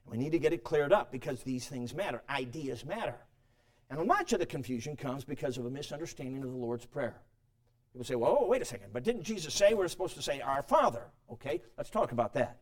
We 0.07 0.18
need 0.18 0.33
to 0.33 0.39
get 0.39 0.53
it 0.53 0.64
cleared 0.64 0.93
up 0.93 1.12
because 1.12 1.43
these 1.43 1.68
things 1.68 1.95
matter. 1.95 2.22
Ideas 2.29 2.85
matter. 2.85 3.16
And 3.89 4.07
much 4.07 4.33
of 4.33 4.41
the 4.41 4.47
confusion 4.47 4.97
comes 4.97 5.25
because 5.25 5.57
of 5.57 5.66
a 5.66 5.70
misunderstanding 5.70 6.43
of 6.43 6.51
the 6.51 6.57
Lord's 6.57 6.87
Prayer. 6.87 7.14
People 7.93 8.05
say, 8.05 8.16
well, 8.16 8.45
wait 8.49 8.61
a 8.61 8.64
second, 8.64 8.89
but 8.93 9.05
didn't 9.05 9.22
Jesus 9.22 9.55
say 9.55 9.72
we're 9.72 9.87
supposed 9.87 10.16
to 10.16 10.22
say 10.22 10.41
our 10.41 10.62
Father? 10.64 11.05
Okay, 11.31 11.62
let's 11.79 11.91
talk 11.91 12.11
about 12.11 12.35
that. 12.35 12.59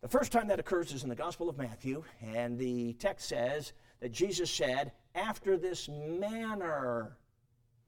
The 0.00 0.08
first 0.08 0.30
time 0.30 0.48
that 0.48 0.60
occurs 0.60 0.92
is 0.92 1.02
in 1.02 1.08
the 1.08 1.16
Gospel 1.16 1.48
of 1.48 1.58
Matthew, 1.58 2.04
and 2.22 2.56
the 2.56 2.92
text 2.94 3.28
says 3.28 3.72
that 4.00 4.12
Jesus 4.12 4.50
said, 4.50 4.92
After 5.14 5.56
this 5.56 5.88
manner 5.88 7.16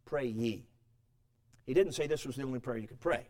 pray 0.04 0.26
ye. 0.26 0.66
He 1.66 1.74
didn't 1.74 1.92
say 1.92 2.08
this 2.08 2.26
was 2.26 2.34
the 2.34 2.42
only 2.42 2.58
prayer 2.58 2.78
you 2.78 2.88
could 2.88 2.98
pray. 2.98 3.28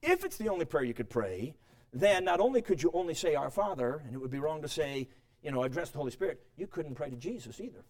If 0.00 0.24
it's 0.24 0.38
the 0.38 0.48
only 0.48 0.64
prayer 0.64 0.84
you 0.84 0.94
could 0.94 1.10
pray, 1.10 1.54
then 1.92 2.24
not 2.24 2.40
only 2.40 2.62
could 2.62 2.82
you 2.82 2.90
only 2.94 3.12
say 3.12 3.34
Our 3.34 3.50
Father, 3.50 4.02
and 4.06 4.14
it 4.14 4.18
would 4.18 4.30
be 4.30 4.38
wrong 4.38 4.62
to 4.62 4.68
say, 4.68 5.08
you 5.42 5.50
know, 5.50 5.62
address 5.62 5.90
the 5.90 5.98
Holy 5.98 6.10
Spirit, 6.10 6.40
you 6.56 6.66
couldn't 6.66 6.94
pray 6.94 7.10
to 7.10 7.16
Jesus 7.16 7.60
either. 7.60 7.84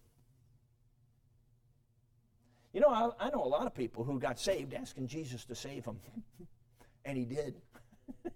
You 2.73 2.81
know, 2.81 2.89
I, 2.89 3.27
I 3.27 3.31
know 3.31 3.45
a 3.45 3.47
lot 3.47 3.67
of 3.67 3.75
people 3.75 4.03
who 4.03 4.19
got 4.19 4.41
saved 4.41 4.75
asking 4.75 5.07
Jesus 5.07 5.45
to 5.45 5.55
save 5.55 5.85
them, 5.85 6.01
and 7.05 7.17
He 7.17 7.25
did. 7.25 7.55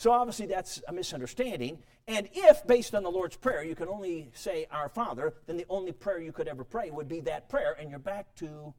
So 0.00 0.12
obviously 0.12 0.46
that's 0.46 0.80
a 0.88 0.94
misunderstanding. 0.94 1.78
And 2.08 2.26
if, 2.32 2.66
based 2.66 2.94
on 2.94 3.02
the 3.02 3.10
Lord's 3.10 3.36
Prayer, 3.36 3.62
you 3.62 3.74
can 3.74 3.86
only 3.86 4.30
say 4.32 4.66
Our 4.70 4.88
Father, 4.88 5.34
then 5.46 5.58
the 5.58 5.66
only 5.68 5.92
prayer 5.92 6.18
you 6.18 6.32
could 6.32 6.48
ever 6.48 6.64
pray 6.64 6.90
would 6.90 7.06
be 7.06 7.20
that 7.20 7.50
prayer, 7.50 7.76
and 7.78 7.90
you're 7.90 7.98
back 7.98 8.34
to 8.36 8.72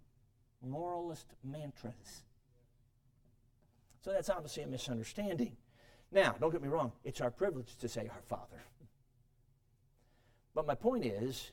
moralist 0.65 1.28
mantras. 1.43 2.24
So 4.03 4.11
that's 4.11 4.32
obviously 4.32 4.63
a 4.63 4.67
misunderstanding. 4.67 5.55
Now, 6.11 6.36
don't 6.39 6.49
get 6.49 6.63
me 6.63 6.69
wrong, 6.69 6.91
it's 7.03 7.22
our 7.22 7.30
privilege 7.30 7.78
to 7.78 7.88
say 7.88 8.09
Our 8.11 8.24
Father. 8.28 8.63
But 10.55 10.65
my 10.65 10.74
point 10.74 11.05
is, 11.05 11.51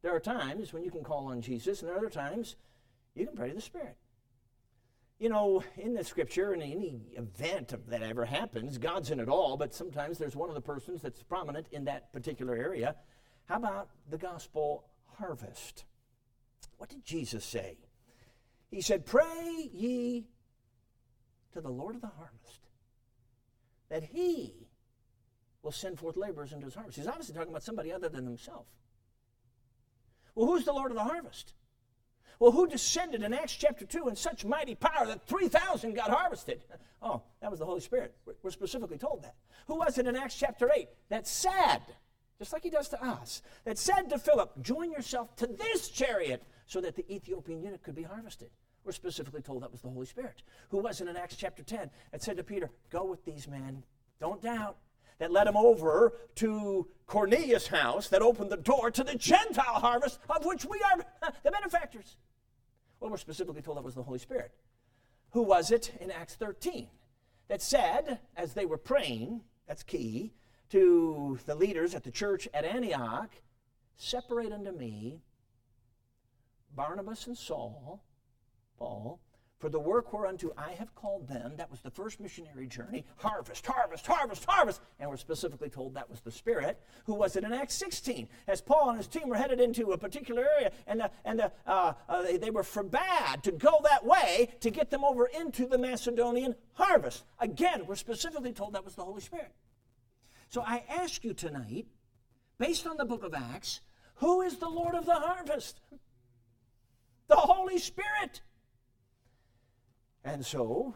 there 0.00 0.16
are 0.16 0.20
times 0.20 0.72
when 0.72 0.82
you 0.82 0.90
can 0.90 1.04
call 1.04 1.26
on 1.26 1.42
Jesus, 1.42 1.82
and 1.82 1.90
there 1.90 1.94
are 1.94 1.98
other 1.98 2.08
times 2.08 2.56
you 3.14 3.26
can 3.26 3.36
pray 3.36 3.50
to 3.50 3.54
the 3.54 3.60
Spirit 3.60 3.98
you 5.20 5.28
know, 5.28 5.62
in 5.76 5.92
the 5.92 6.02
scripture, 6.02 6.54
in 6.54 6.62
any 6.62 7.02
event 7.14 7.74
that 7.88 8.02
ever 8.02 8.24
happens, 8.24 8.78
God's 8.78 9.10
in 9.10 9.20
it 9.20 9.28
all, 9.28 9.58
but 9.58 9.74
sometimes 9.74 10.16
there's 10.16 10.34
one 10.34 10.48
of 10.48 10.54
the 10.54 10.62
persons 10.62 11.02
that's 11.02 11.22
prominent 11.22 11.66
in 11.72 11.84
that 11.84 12.10
particular 12.10 12.56
area. 12.56 12.96
How 13.44 13.56
about 13.56 13.90
the 14.08 14.16
gospel 14.16 14.86
harvest? 15.18 15.84
What 16.78 16.88
did 16.88 17.04
Jesus 17.04 17.44
say? 17.44 17.76
He 18.70 18.80
said, 18.80 19.04
Pray 19.04 19.68
ye 19.70 20.26
to 21.52 21.60
the 21.60 21.68
Lord 21.68 21.96
of 21.96 22.00
the 22.00 22.06
harvest 22.06 22.70
that 23.90 24.04
he 24.04 24.68
will 25.62 25.72
send 25.72 25.98
forth 25.98 26.16
laborers 26.16 26.54
into 26.54 26.64
his 26.64 26.74
harvest. 26.74 26.96
He's 26.96 27.06
obviously 27.06 27.34
talking 27.34 27.50
about 27.50 27.62
somebody 27.62 27.92
other 27.92 28.08
than 28.08 28.24
himself. 28.24 28.66
Well, 30.34 30.46
who's 30.46 30.64
the 30.64 30.72
Lord 30.72 30.90
of 30.90 30.96
the 30.96 31.04
harvest? 31.04 31.52
Well, 32.40 32.52
who 32.52 32.66
descended 32.66 33.22
in 33.22 33.34
Acts 33.34 33.52
chapter 33.54 33.84
2 33.84 34.08
in 34.08 34.16
such 34.16 34.46
mighty 34.46 34.74
power 34.74 35.06
that 35.06 35.26
3,000 35.26 35.94
got 35.94 36.10
harvested? 36.10 36.64
Oh, 37.02 37.22
that 37.40 37.50
was 37.50 37.60
the 37.60 37.64
Holy 37.64 37.80
Spirit. 37.80 38.14
We're 38.42 38.50
specifically 38.50 38.98
told 38.98 39.22
that. 39.22 39.34
Who 39.68 39.76
was 39.76 39.96
it 39.96 40.06
in 40.06 40.14
Acts 40.16 40.34
chapter 40.34 40.70
8 40.70 40.86
that 41.08 41.26
said, 41.26 41.80
just 42.38 42.52
like 42.52 42.62
he 42.62 42.68
does 42.68 42.90
to 42.90 43.02
us, 43.02 43.40
that 43.64 43.78
said 43.78 44.10
to 44.10 44.18
Philip, 44.18 44.52
Join 44.60 44.92
yourself 44.92 45.34
to 45.36 45.46
this 45.46 45.88
chariot 45.88 46.42
so 46.66 46.78
that 46.82 46.96
the 46.96 47.10
Ethiopian 47.10 47.62
eunuch 47.62 47.82
could 47.82 47.94
be 47.94 48.02
harvested? 48.02 48.50
We're 48.84 48.92
specifically 48.92 49.40
told 49.40 49.62
that 49.62 49.72
was 49.72 49.80
the 49.80 49.88
Holy 49.88 50.04
Spirit. 50.04 50.42
Who 50.68 50.76
was 50.76 51.00
it 51.00 51.08
in 51.08 51.16
Acts 51.16 51.36
chapter 51.36 51.62
10 51.62 51.88
that 52.12 52.22
said 52.22 52.36
to 52.36 52.44
Peter, 52.44 52.68
Go 52.90 53.04
with 53.04 53.24
these 53.24 53.48
men, 53.48 53.82
don't 54.20 54.42
doubt, 54.42 54.76
that 55.20 55.32
led 55.32 55.46
him 55.46 55.56
over 55.56 56.12
to 56.34 56.86
Cornelius' 57.06 57.68
house 57.68 58.08
that 58.08 58.20
opened 58.20 58.50
the 58.50 58.58
door 58.58 58.90
to 58.90 59.02
the 59.02 59.14
Gentile 59.14 59.80
harvest 59.80 60.18
of 60.28 60.44
which 60.44 60.66
we 60.66 60.78
are 60.82 61.32
the 61.44 61.50
benefactors. 61.50 62.18
Well, 63.00 63.10
we're 63.10 63.16
specifically 63.16 63.62
told 63.62 63.78
that 63.78 63.84
was 63.84 63.94
the 63.94 64.02
Holy 64.02 64.18
Spirit. 64.18 64.52
Who 65.30 65.42
was 65.42 65.70
it 65.70 65.92
in 66.00 66.10
Acts 66.10 66.34
13 66.34 66.88
that 67.48 67.62
said, 67.62 68.20
as 68.36 68.52
they 68.52 68.66
were 68.66 68.76
praying, 68.76 69.40
that's 69.66 69.82
key, 69.82 70.32
to 70.70 71.38
the 71.46 71.54
leaders 71.54 71.94
at 71.94 72.04
the 72.04 72.10
church 72.10 72.46
at 72.52 72.64
Antioch, 72.64 73.30
separate 73.96 74.52
unto 74.52 74.70
me 74.70 75.20
Barnabas 76.74 77.26
and 77.26 77.36
Saul, 77.36 78.02
Paul, 78.78 79.20
for 79.60 79.68
the 79.68 79.78
work 79.78 80.12
whereunto 80.12 80.52
I 80.56 80.72
have 80.72 80.94
called 80.94 81.28
them. 81.28 81.52
That 81.58 81.70
was 81.70 81.80
the 81.80 81.90
first 81.90 82.18
missionary 82.18 82.66
journey. 82.66 83.04
Harvest, 83.16 83.64
harvest, 83.66 84.06
harvest, 84.06 84.44
harvest. 84.46 84.80
And 84.98 85.10
we're 85.10 85.18
specifically 85.18 85.68
told 85.68 85.94
that 85.94 86.08
was 86.08 86.22
the 86.22 86.32
Spirit. 86.32 86.80
Who 87.04 87.14
was 87.14 87.36
it 87.36 87.44
in 87.44 87.52
Acts 87.52 87.74
16? 87.74 88.26
As 88.48 88.62
Paul 88.62 88.88
and 88.88 88.98
his 88.98 89.06
team 89.06 89.28
were 89.28 89.36
headed 89.36 89.60
into 89.60 89.92
a 89.92 89.98
particular 89.98 90.46
area, 90.56 90.72
and, 90.86 91.02
uh, 91.02 91.08
and 91.26 91.42
uh, 91.42 91.50
uh, 91.66 91.92
uh, 92.08 92.22
they, 92.22 92.38
they 92.38 92.50
were 92.50 92.62
forbade 92.62 93.42
to 93.42 93.52
go 93.52 93.80
that 93.84 94.04
way 94.04 94.48
to 94.60 94.70
get 94.70 94.90
them 94.90 95.04
over 95.04 95.26
into 95.26 95.66
the 95.66 95.78
Macedonian 95.78 96.54
harvest. 96.72 97.24
Again, 97.38 97.84
we're 97.86 97.96
specifically 97.96 98.52
told 98.52 98.72
that 98.72 98.84
was 98.84 98.94
the 98.94 99.04
Holy 99.04 99.20
Spirit. 99.20 99.52
So 100.48 100.62
I 100.66 100.84
ask 100.88 101.22
you 101.22 101.34
tonight, 101.34 101.86
based 102.58 102.86
on 102.86 102.96
the 102.96 103.04
book 103.04 103.24
of 103.24 103.34
Acts, 103.34 103.80
who 104.16 104.40
is 104.40 104.56
the 104.56 104.68
Lord 104.68 104.94
of 104.94 105.04
the 105.04 105.14
harvest? 105.14 105.80
The 107.28 107.36
Holy 107.36 107.78
Spirit. 107.78 108.40
And 110.24 110.44
so, 110.44 110.94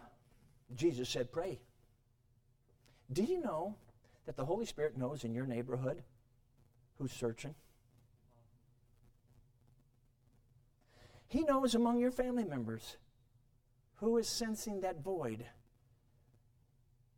Jesus 0.74 1.08
said, 1.08 1.32
Pray. 1.32 1.60
Do 3.12 3.22
you 3.22 3.40
know 3.40 3.76
that 4.26 4.36
the 4.36 4.44
Holy 4.44 4.66
Spirit 4.66 4.96
knows 4.96 5.24
in 5.24 5.34
your 5.34 5.46
neighborhood 5.46 6.02
who's 6.98 7.12
searching? 7.12 7.54
He 11.26 11.42
knows 11.42 11.74
among 11.74 11.98
your 11.98 12.10
family 12.10 12.44
members 12.44 12.96
who 13.96 14.16
is 14.18 14.28
sensing 14.28 14.80
that 14.80 15.02
void 15.02 15.44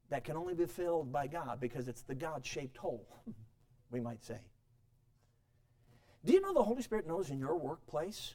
that 0.08 0.24
can 0.24 0.36
only 0.36 0.54
be 0.54 0.66
filled 0.66 1.12
by 1.12 1.26
God 1.26 1.60
because 1.60 1.88
it's 1.88 2.02
the 2.02 2.14
God 2.14 2.44
shaped 2.44 2.76
hole, 2.76 3.06
we 3.90 4.00
might 4.00 4.24
say. 4.24 4.38
Do 6.24 6.32
you 6.32 6.40
know 6.40 6.52
the 6.52 6.62
Holy 6.62 6.82
Spirit 6.82 7.06
knows 7.06 7.30
in 7.30 7.38
your 7.38 7.56
workplace 7.56 8.34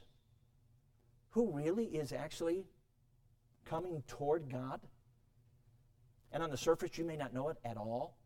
who 1.32 1.52
really 1.52 1.86
is 1.86 2.14
actually 2.14 2.66
coming 3.72 4.04
toward 4.08 4.52
God. 4.52 4.82
And 6.34 6.44
on 6.44 6.50
the 6.50 6.58
surface, 6.58 6.98
you 6.98 7.06
may 7.06 7.16
not 7.16 7.34
know 7.34 7.50
it 7.50 7.58
at 7.64 7.78
all. 7.78 8.18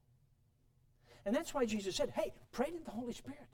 And 1.25 1.35
that's 1.35 1.53
why 1.53 1.65
Jesus 1.65 1.95
said, 1.95 2.09
hey, 2.15 2.33
pray 2.51 2.65
to 2.65 2.83
the 2.83 2.91
Holy 2.91 3.13
Spirit. 3.13 3.47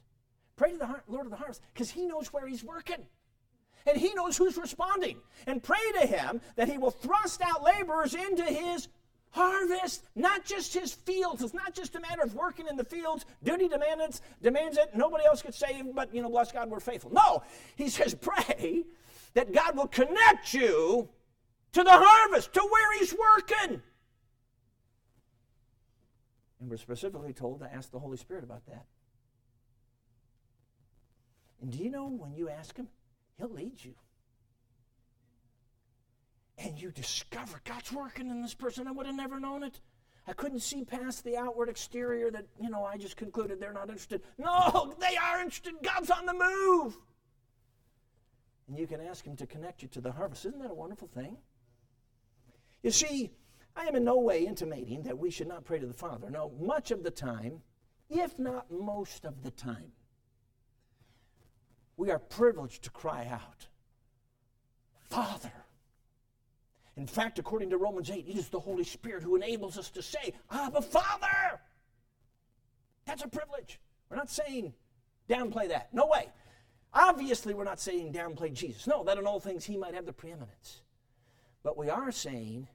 Pray 0.56 0.72
to 0.72 0.78
the 0.78 0.96
Lord 1.08 1.26
of 1.26 1.32
the 1.32 1.38
harvest 1.38 1.62
because 1.74 1.90
he 1.92 2.06
knows 2.06 2.32
where 2.32 2.48
he's 2.48 2.64
working. 2.64 3.06
And 3.86 3.98
he 3.98 4.14
knows 4.14 4.38
who's 4.38 4.58
responding. 4.58 5.18
And 5.48 5.62
pray 5.62 5.80
to 6.00 6.08
him 6.08 6.40
that 6.56 6.70
he 6.70 6.78
will 6.78 6.92
thrust 6.92 7.42
out 7.42 7.64
laborers 7.64 8.14
into 8.14 8.44
his 8.44 8.88
harvest, 9.32 10.04
not 10.16 10.46
just 10.46 10.74
his 10.74 10.94
fields. 10.94 11.42
It's 11.42 11.54
not 11.54 11.74
just 11.74 11.96
a 11.96 12.00
matter 12.00 12.22
of 12.22 12.36
working 12.36 12.68
in 12.70 12.78
the 12.78 12.86
fields. 12.86 13.26
Duty 13.44 13.68
demands, 13.68 14.22
demands 14.42 14.78
it. 14.78 14.92
Nobody 14.96 15.26
else 15.26 15.42
gets 15.42 15.58
saved, 15.58 15.94
but, 15.96 16.14
you 16.14 16.22
know, 16.22 16.30
bless 16.30 16.52
God, 16.52 16.70
we're 16.70 16.80
faithful. 16.80 17.12
No, 17.12 17.44
he 17.76 17.90
says, 17.90 18.14
pray 18.14 18.84
that 19.34 19.54
God 19.54 19.76
will 19.76 19.88
connect 19.88 20.54
you 20.54 21.10
to 21.74 21.84
the 21.84 21.92
harvest, 21.92 22.54
to 22.54 22.62
where 22.62 23.00
he's 23.00 23.14
working. 23.14 23.82
And 26.60 26.70
we're 26.70 26.78
specifically 26.78 27.34
told 27.34 27.60
to 27.60 27.74
ask 27.74 27.92
the 27.92 28.00
Holy 28.00 28.18
Spirit 28.18 28.44
about 28.44 28.66
that. 28.68 28.86
And 31.62 31.72
do 31.72 31.80
you 31.80 31.90
know 31.90 32.08
when 32.08 32.34
you 32.34 32.50
ask 32.50 32.76
him, 32.76 32.88
he'll 33.38 33.50
lead 33.50 33.84
you 33.84 33.94
and 36.58 36.80
you 36.80 36.92
discover 36.92 37.60
God's 37.64 37.92
working 37.92 38.30
in 38.30 38.42
this 38.42 38.54
person. 38.54 38.88
I 38.88 38.92
would 38.92 39.06
have 39.06 39.16
never 39.16 39.40
known 39.40 39.64
it. 39.64 39.80
I 40.28 40.34
couldn't 40.34 40.60
see 40.60 40.84
past 40.84 41.24
the 41.24 41.38
outward 41.38 41.70
exterior 41.70 42.30
that, 42.32 42.46
you 42.60 42.70
know, 42.70 42.84
I 42.84 42.98
just 42.98 43.18
concluded 43.18 43.60
they're 43.60 43.74
not 43.74 43.90
interested. 43.90 44.22
No, 44.38 44.94
they 45.00 45.18
are 45.18 45.40
interested. 45.42 45.74
God's 45.82 46.12
on 46.12 46.26
the 46.26 46.34
move. 46.34 46.98
And 48.68 48.78
you 48.78 48.86
can 48.86 49.02
ask 49.02 49.26
Him 49.26 49.36
to 49.38 49.48
connect 49.48 49.82
you 49.82 49.88
to 49.90 50.02
the 50.02 50.12
harvest. 50.12 50.46
Isn't 50.46 50.62
that 50.62 50.70
a 50.72 50.76
wonderful 50.76 51.08
thing? 51.08 51.38
You 52.84 52.92
see, 52.92 53.32
I 53.76 53.86
am 53.86 53.96
in 53.96 54.04
no 54.04 54.18
way 54.18 54.46
intimating 54.46 55.04
that 55.04 55.18
we 55.18 55.30
should 55.30 55.48
not 55.48 55.66
pray 55.66 55.80
to 55.80 55.86
the 55.86 55.94
Father. 55.94 56.30
No, 56.30 56.52
much 56.60 56.92
of 56.92 57.04
the 57.04 57.12
time, 57.12 57.62
if 58.10 58.38
not 58.38 58.72
most 58.72 59.26
of 59.26 59.44
the 59.44 59.52
time, 59.52 59.92
we 61.98 62.10
are 62.10 62.20
privileged 62.20 62.84
to 62.84 62.90
cry 62.90 63.28
out, 63.32 63.68
Father. 65.10 65.52
In 66.98 67.08
fact, 67.08 67.40
according 67.40 67.70
to 67.70 67.78
Romans 67.78 68.10
8, 68.10 68.28
it 68.28 68.38
is 68.38 68.50
the 68.50 68.60
Holy 68.60 68.84
Spirit 68.84 69.24
who 69.24 69.36
enables 69.36 69.78
us 69.78 69.90
to 69.92 70.02
say, 70.02 70.34
Abba, 70.52 70.82
Father! 70.82 71.62
That's 73.06 73.24
a 73.24 73.28
privilege. 73.28 73.80
We're 74.10 74.18
not 74.18 74.30
saying 74.30 74.74
downplay 75.30 75.70
that. 75.70 75.94
No 75.94 76.08
way. 76.08 76.30
Obviously, 76.94 77.54
we're 77.54 77.64
not 77.64 77.80
saying 77.80 78.12
downplay 78.14 78.54
Jesus. 78.54 78.88
No, 78.88 79.04
that 79.06 79.18
in 79.18 79.26
all 79.26 79.40
things 79.40 79.64
he 79.64 79.78
might 79.78 79.94
have 79.94 80.06
the 80.06 80.14
preeminence. 80.14 80.82
But 81.64 81.78
we 81.78 81.90
are 81.90 82.12
saying, 82.12 82.68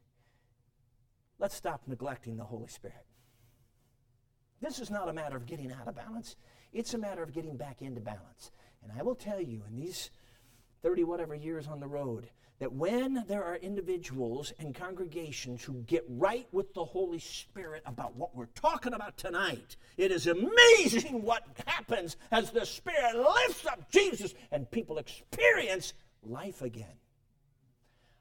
let's 1.38 1.56
stop 1.56 1.82
neglecting 1.86 2.36
the 2.36 2.44
Holy 2.44 2.68
Spirit. 2.68 3.04
This 4.60 4.78
is 4.78 4.90
not 4.90 5.08
a 5.08 5.12
matter 5.12 5.36
of 5.36 5.46
getting 5.46 5.72
out 5.72 5.88
of 5.88 5.96
balance, 5.96 6.36
it's 6.72 6.94
a 6.94 6.98
matter 6.98 7.22
of 7.22 7.32
getting 7.32 7.56
back 7.56 7.82
into 7.82 8.00
balance. 8.00 8.50
And 8.82 8.92
I 8.96 9.02
will 9.02 9.14
tell 9.14 9.40
you, 9.40 9.62
in 9.68 9.76
these 9.76 10.10
30 10.82 11.04
whatever 11.04 11.34
years 11.34 11.66
on 11.66 11.80
the 11.80 11.88
road, 11.88 12.28
that 12.58 12.72
when 12.72 13.24
there 13.28 13.44
are 13.44 13.56
individuals 13.56 14.52
and 14.58 14.74
congregations 14.74 15.62
who 15.62 15.74
get 15.86 16.04
right 16.08 16.46
with 16.52 16.72
the 16.72 16.84
Holy 16.84 17.18
Spirit 17.18 17.82
about 17.84 18.16
what 18.16 18.34
we're 18.34 18.46
talking 18.46 18.94
about 18.94 19.18
tonight, 19.18 19.76
it 19.98 20.10
is 20.10 20.26
amazing 20.26 21.22
what 21.22 21.44
happens 21.66 22.16
as 22.30 22.50
the 22.50 22.64
Spirit 22.64 23.14
lifts 23.14 23.66
up 23.66 23.90
Jesus 23.90 24.32
and 24.50 24.70
people 24.70 24.98
experience 24.98 25.92
life 26.22 26.62
again. 26.62 26.96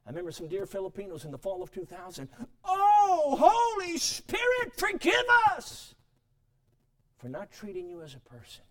I 0.06 0.10
remember 0.10 0.32
some 0.32 0.48
dear 0.48 0.66
Filipinos 0.66 1.26
in 1.26 1.32
the 1.32 1.38
fall 1.38 1.64
of 1.64 1.72
2000. 1.72 2.30
Oh, 2.64 3.36
Holy 3.40 3.98
Spirit, 3.98 4.78
forgive 4.78 5.26
us 5.56 5.96
for 7.18 7.28
not 7.28 7.52
treating 7.52 7.90
you 7.90 8.02
as 8.04 8.14
a 8.14 8.20
person. 8.20 8.64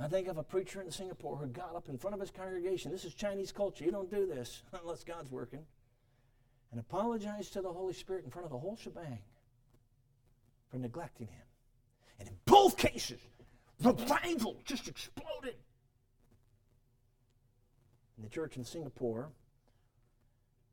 I 0.00 0.08
think 0.08 0.28
of 0.28 0.38
a 0.38 0.42
preacher 0.42 0.80
in 0.80 0.90
Singapore 0.90 1.36
who 1.36 1.46
got 1.46 1.74
up 1.74 1.88
in 1.88 1.98
front 1.98 2.14
of 2.14 2.20
his 2.20 2.30
congregation. 2.30 2.90
This 2.90 3.04
is 3.04 3.14
Chinese 3.14 3.52
culture. 3.52 3.84
You 3.84 3.90
don't 3.90 4.10
do 4.10 4.26
this 4.26 4.62
unless 4.82 5.04
God's 5.04 5.30
working. 5.30 5.64
And 6.70 6.80
apologized 6.80 7.52
to 7.54 7.62
the 7.62 7.72
Holy 7.72 7.94
Spirit 7.94 8.24
in 8.24 8.30
front 8.30 8.44
of 8.44 8.50
the 8.52 8.58
whole 8.58 8.76
shebang 8.76 9.20
for 10.70 10.78
neglecting 10.78 11.28
him. 11.28 11.42
And 12.18 12.28
in 12.28 12.34
both 12.44 12.76
cases, 12.76 13.20
revival 13.82 14.60
just 14.64 14.88
exploded. 14.88 15.54
In 18.16 18.24
the 18.24 18.28
church 18.28 18.56
in 18.56 18.64
Singapore, 18.64 19.30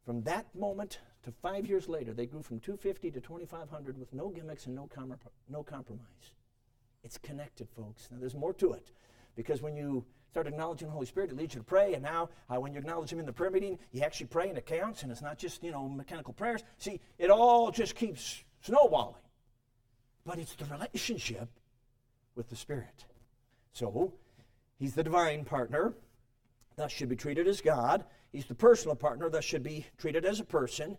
from 0.05 0.21
that 0.23 0.45
moment 0.55 0.99
to 1.23 1.31
five 1.31 1.65
years 1.65 1.89
later, 1.89 2.13
they 2.13 2.27
grew 2.27 2.43
from 2.43 2.59
250 2.59 3.11
to 3.11 3.19
2,500 3.19 3.97
with 3.97 4.13
no 4.13 4.29
gimmicks 4.29 4.67
and 4.67 4.75
no, 4.75 4.87
com- 4.93 5.15
no 5.49 5.63
compromise. 5.63 6.31
It's 7.03 7.17
connected, 7.17 7.67
folks. 7.75 8.07
Now, 8.11 8.17
there's 8.19 8.35
more 8.35 8.53
to 8.53 8.73
it. 8.73 8.91
Because 9.35 9.61
when 9.61 9.75
you 9.75 10.05
start 10.29 10.47
acknowledging 10.47 10.87
the 10.87 10.93
Holy 10.93 11.05
Spirit, 11.05 11.31
it 11.31 11.37
leads 11.37 11.55
you 11.55 11.61
to 11.61 11.65
pray. 11.65 11.93
And 11.93 12.03
now, 12.03 12.29
uh, 12.49 12.59
when 12.59 12.73
you 12.73 12.79
acknowledge 12.79 13.11
Him 13.11 13.19
in 13.19 13.25
the 13.25 13.33
prayer 13.33 13.49
meeting, 13.49 13.79
you 13.91 14.01
actually 14.01 14.27
pray 14.27 14.49
and 14.49 14.57
it 14.57 14.65
counts, 14.65 15.03
and 15.03 15.11
it's 15.11 15.21
not 15.21 15.37
just, 15.37 15.63
you 15.63 15.71
know, 15.71 15.87
mechanical 15.89 16.33
prayers. 16.33 16.63
See, 16.77 16.99
it 17.17 17.29
all 17.29 17.71
just 17.71 17.95
keeps 17.95 18.43
snowballing. 18.61 19.21
But 20.25 20.39
it's 20.39 20.55
the 20.55 20.65
relationship 20.65 21.49
with 22.35 22.49
the 22.49 22.55
Spirit. 22.55 23.05
So, 23.73 24.13
He's 24.77 24.93
the 24.93 25.03
divine 25.03 25.45
partner, 25.45 25.93
thus 26.75 26.91
should 26.91 27.09
be 27.09 27.15
treated 27.15 27.47
as 27.47 27.61
God. 27.61 28.03
He's 28.31 28.45
the 28.45 28.55
personal 28.55 28.95
partner, 28.95 29.29
thus 29.29 29.45
should 29.45 29.63
be 29.63 29.85
treated 29.97 30.25
as 30.25 30.39
a 30.39 30.45
person. 30.45 30.97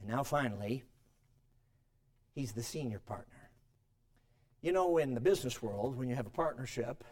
And 0.00 0.08
now, 0.08 0.22
finally, 0.22 0.84
He's 2.34 2.52
the 2.52 2.62
senior 2.62 2.98
partner. 2.98 3.50
You 4.60 4.72
know, 4.72 4.98
in 4.98 5.14
the 5.14 5.20
business 5.20 5.62
world, 5.62 5.96
when 5.96 6.08
you 6.08 6.16
have 6.16 6.26
a 6.26 6.30
partnership, 6.30 7.04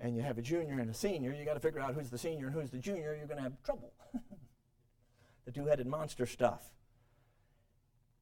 and 0.00 0.16
you 0.16 0.22
have 0.22 0.38
a 0.38 0.42
junior 0.42 0.80
and 0.80 0.90
a 0.90 0.94
senior, 0.94 1.32
you 1.32 1.44
got 1.44 1.54
to 1.54 1.60
figure 1.60 1.80
out 1.80 1.94
who's 1.94 2.10
the 2.10 2.18
senior 2.18 2.46
and 2.46 2.54
who's 2.54 2.70
the 2.70 2.78
junior, 2.78 3.14
you're 3.14 3.26
going 3.26 3.36
to 3.36 3.42
have 3.42 3.62
trouble. 3.62 3.92
the 5.44 5.52
two 5.52 5.66
headed 5.66 5.86
monster 5.86 6.26
stuff. 6.26 6.72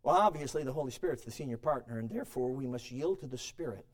Well, 0.03 0.17
obviously, 0.17 0.65
the 0.65 0.73
Holy 0.73 0.91
Spirit's 0.91 1.25
the 1.25 1.31
senior 1.31 1.57
partner, 1.57 1.99
and 1.99 2.11
therefore 2.11 2.51
we 2.51 2.67
must 2.67 2.91
yield 2.91 3.21
to 3.21 3.27
the 3.27 3.39
Spirit 3.39 3.87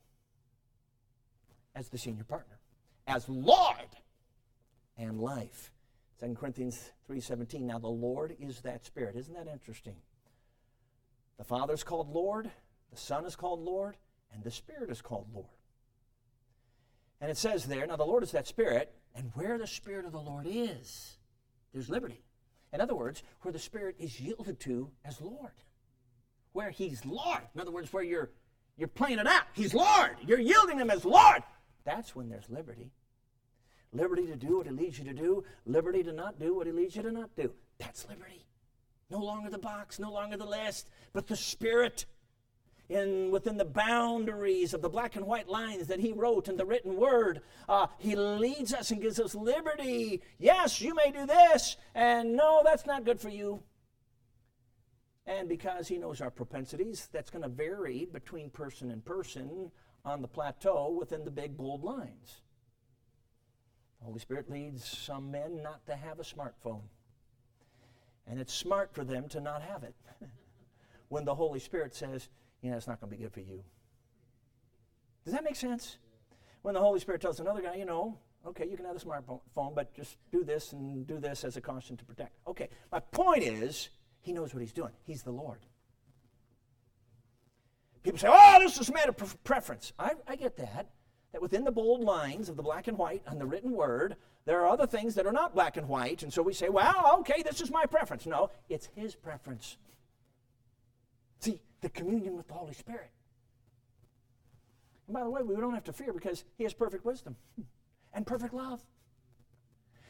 as 1.75 1.89
the 1.89 1.97
senior 1.97 2.23
partner, 2.23 2.59
as 3.07 3.27
Lord 3.29 3.84
and 4.97 5.19
life. 5.19 5.71
2 6.19 6.35
Corinthians 6.35 6.91
3:17. 7.09 7.61
Now 7.65 7.79
the 7.79 7.87
Lord 7.87 8.35
is 8.39 8.61
that 8.61 8.85
Spirit. 8.85 9.15
Isn't 9.15 9.33
that 9.33 9.47
interesting? 9.47 9.95
The 11.37 11.43
Father 11.43 11.73
is 11.73 11.83
called 11.83 12.09
Lord, 12.09 12.49
the 12.91 12.97
Son 12.97 13.25
is 13.25 13.35
called 13.35 13.59
Lord, 13.59 13.97
and 14.33 14.43
the 14.43 14.51
Spirit 14.51 14.89
is 14.89 15.01
called 15.01 15.27
Lord. 15.33 15.49
And 17.19 17.29
it 17.29 17.37
says 17.37 17.65
there, 17.65 17.85
now 17.85 17.95
the 17.95 18.05
Lord 18.05 18.23
is 18.23 18.31
that 18.31 18.47
Spirit, 18.47 18.93
and 19.15 19.31
where 19.33 19.57
the 19.57 19.67
Spirit 19.67 20.05
of 20.05 20.11
the 20.11 20.19
Lord 20.19 20.45
is, 20.47 21.17
there's 21.73 21.89
liberty. 21.89 22.23
In 22.71 22.81
other 22.81 22.95
words, 22.95 23.23
where 23.41 23.51
the 23.51 23.59
Spirit 23.59 23.95
is 23.99 24.19
yielded 24.19 24.59
to 24.61 24.91
as 25.03 25.21
Lord. 25.21 25.51
Where 26.53 26.69
He's 26.69 27.05
Lord. 27.05 27.41
In 27.53 27.61
other 27.61 27.71
words, 27.71 27.91
where 27.91 28.03
you're 28.03 28.29
you're 28.77 28.87
playing 28.89 29.19
it 29.19 29.27
out. 29.27 29.43
He's 29.53 29.73
Lord. 29.73 30.17
You're 30.25 30.39
yielding 30.39 30.79
Him 30.79 30.89
as 30.89 31.05
Lord. 31.05 31.43
That's 31.85 32.15
when 32.15 32.29
there's 32.29 32.49
liberty. 32.49 32.91
Liberty 33.95 34.27
to 34.27 34.35
do 34.35 34.57
what 34.57 34.67
He 34.67 34.71
leads 34.71 34.99
you 34.99 35.05
to 35.05 35.13
do, 35.13 35.43
liberty 35.65 36.03
to 36.03 36.11
not 36.11 36.39
do 36.39 36.55
what 36.55 36.67
He 36.67 36.73
leads 36.73 36.95
you 36.95 37.03
to 37.03 37.11
not 37.11 37.29
do. 37.35 37.51
That's 37.77 38.07
liberty. 38.09 38.45
No 39.09 39.19
longer 39.19 39.49
the 39.49 39.57
box, 39.57 39.99
no 39.99 40.11
longer 40.11 40.37
the 40.37 40.45
list, 40.45 40.89
but 41.13 41.27
the 41.27 41.35
Spirit 41.35 42.05
in 42.89 43.31
within 43.31 43.57
the 43.57 43.65
boundaries 43.65 44.73
of 44.73 44.81
the 44.81 44.89
black 44.89 45.15
and 45.15 45.25
white 45.25 45.47
lines 45.47 45.87
that 45.87 45.99
he 45.99 46.11
wrote 46.11 46.47
in 46.47 46.55
the 46.55 46.65
written 46.65 46.95
word. 46.95 47.41
Uh, 47.67 47.87
he 47.97 48.15
leads 48.15 48.73
us 48.73 48.91
and 48.91 49.01
gives 49.01 49.19
us 49.19 49.33
liberty. 49.33 50.21
Yes, 50.37 50.81
you 50.81 50.93
may 50.93 51.11
do 51.11 51.25
this, 51.25 51.77
and 51.95 52.35
no, 52.35 52.61
that's 52.63 52.85
not 52.85 53.05
good 53.05 53.19
for 53.19 53.29
you. 53.29 53.63
And 55.25 55.49
because 55.49 55.87
he 55.87 55.97
knows 55.97 56.21
our 56.21 56.29
propensities, 56.29 57.09
that's 57.11 57.31
going 57.31 57.41
to 57.41 57.49
vary 57.49 58.05
between 58.11 58.51
person 58.51 58.91
and 58.91 59.03
person 59.03 59.71
on 60.03 60.21
the 60.21 60.27
plateau 60.27 60.95
within 60.99 61.25
the 61.25 61.31
big, 61.31 61.57
bold 61.57 61.83
lines. 61.83 62.41
Holy 64.05 64.19
Spirit 64.19 64.49
leads 64.49 64.85
some 64.85 65.31
men 65.31 65.61
not 65.63 65.85
to 65.87 65.95
have 65.95 66.19
a 66.19 66.23
smartphone. 66.23 66.81
And 68.27 68.39
it's 68.39 68.53
smart 68.53 68.93
for 68.93 69.03
them 69.03 69.27
to 69.29 69.41
not 69.41 69.61
have 69.61 69.83
it. 69.83 69.95
when 71.09 71.25
the 71.25 71.35
Holy 71.35 71.59
Spirit 71.59 71.93
says, 71.95 72.29
you 72.61 72.71
know, 72.71 72.77
it's 72.77 72.87
not 72.87 73.01
going 73.01 73.11
to 73.11 73.17
be 73.17 73.23
good 73.23 73.33
for 73.33 73.41
you. 73.41 73.63
Does 75.23 75.33
that 75.33 75.43
make 75.43 75.55
sense? 75.55 75.97
When 76.61 76.73
the 76.73 76.79
Holy 76.79 76.99
Spirit 76.99 77.21
tells 77.21 77.39
another 77.39 77.61
guy, 77.61 77.75
you 77.75 77.85
know, 77.85 78.17
okay, 78.45 78.67
you 78.69 78.77
can 78.77 78.85
have 78.85 78.95
a 78.95 78.99
smartphone, 78.99 79.75
but 79.75 79.93
just 79.93 80.17
do 80.31 80.43
this 80.43 80.73
and 80.73 81.05
do 81.07 81.19
this 81.19 81.43
as 81.43 81.57
a 81.57 81.61
caution 81.61 81.97
to 81.97 82.05
protect. 82.05 82.37
Okay, 82.47 82.69
my 82.91 82.99
point 82.99 83.43
is, 83.43 83.89
he 84.21 84.33
knows 84.33 84.53
what 84.53 84.61
he's 84.61 84.73
doing. 84.73 84.91
He's 85.03 85.23
the 85.23 85.31
Lord. 85.31 85.59
People 88.03 88.19
say, 88.19 88.27
oh, 88.29 88.59
this 88.59 88.79
is 88.79 88.89
a 88.89 88.93
matter 88.93 89.15
of 89.19 89.43
preference. 89.43 89.93
I, 89.97 90.11
I 90.27 90.35
get 90.35 90.57
that. 90.57 90.89
That 91.35 91.41
within 91.41 91.65
the 91.65 91.71
bold 91.71 91.99
lines 91.99 92.47
of 92.47 92.55
the 92.55 92.63
black 92.63 92.87
and 92.87 92.97
white 92.97 93.21
on 93.27 93.39
the 93.39 93.45
written 93.45 93.73
word, 93.73 94.15
there 94.45 94.61
are 94.61 94.69
other 94.69 94.87
things 94.87 95.15
that 95.15 95.25
are 95.25 95.33
not 95.33 95.53
black 95.53 95.75
and 95.75 95.89
white. 95.89 96.23
And 96.23 96.31
so 96.31 96.41
we 96.41 96.53
say, 96.53 96.69
well, 96.69 97.17
okay, 97.19 97.43
this 97.43 97.59
is 97.59 97.69
my 97.69 97.85
preference. 97.85 98.25
No, 98.25 98.51
it's 98.69 98.87
his 98.95 99.15
preference. 99.15 99.75
See, 101.41 101.59
the 101.81 101.89
communion 101.89 102.37
with 102.37 102.47
the 102.47 102.53
Holy 102.53 102.73
Spirit. 102.73 103.09
And 105.07 105.13
by 105.13 105.25
the 105.25 105.29
way, 105.29 105.41
we 105.41 105.57
don't 105.57 105.73
have 105.73 105.83
to 105.83 105.91
fear 105.91 106.13
because 106.13 106.45
He 106.57 106.63
has 106.63 106.73
perfect 106.73 107.03
wisdom 107.03 107.35
and 108.13 108.25
perfect 108.25 108.53
love. 108.53 108.79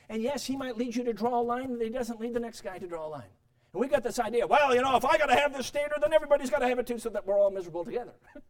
And 0.09 0.21
yes, 0.21 0.45
He 0.45 0.55
might 0.55 0.77
lead 0.77 0.95
you 0.95 1.03
to 1.05 1.13
draw 1.13 1.39
a 1.39 1.41
line, 1.41 1.75
but 1.75 1.87
He 1.87 1.89
doesn't 1.91 2.19
lead 2.19 2.35
the 2.35 2.39
next 2.39 2.61
guy 2.61 2.77
to 2.77 2.85
draw 2.85 3.07
a 3.07 3.09
line. 3.09 3.33
And 3.73 3.81
we 3.81 3.87
got 3.87 4.03
this 4.03 4.19
idea, 4.19 4.45
well, 4.45 4.75
you 4.75 4.83
know, 4.83 4.95
if 4.95 5.05
I 5.05 5.17
got 5.17 5.25
to 5.25 5.35
have 5.35 5.57
this 5.57 5.65
standard, 5.65 6.03
then 6.03 6.13
everybody's 6.13 6.51
got 6.51 6.59
to 6.59 6.67
have 6.67 6.77
it 6.77 6.85
too, 6.85 6.99
so 6.99 7.09
that 7.09 7.25
we're 7.25 7.39
all 7.39 7.49
miserable 7.49 7.83
together. 7.83 8.13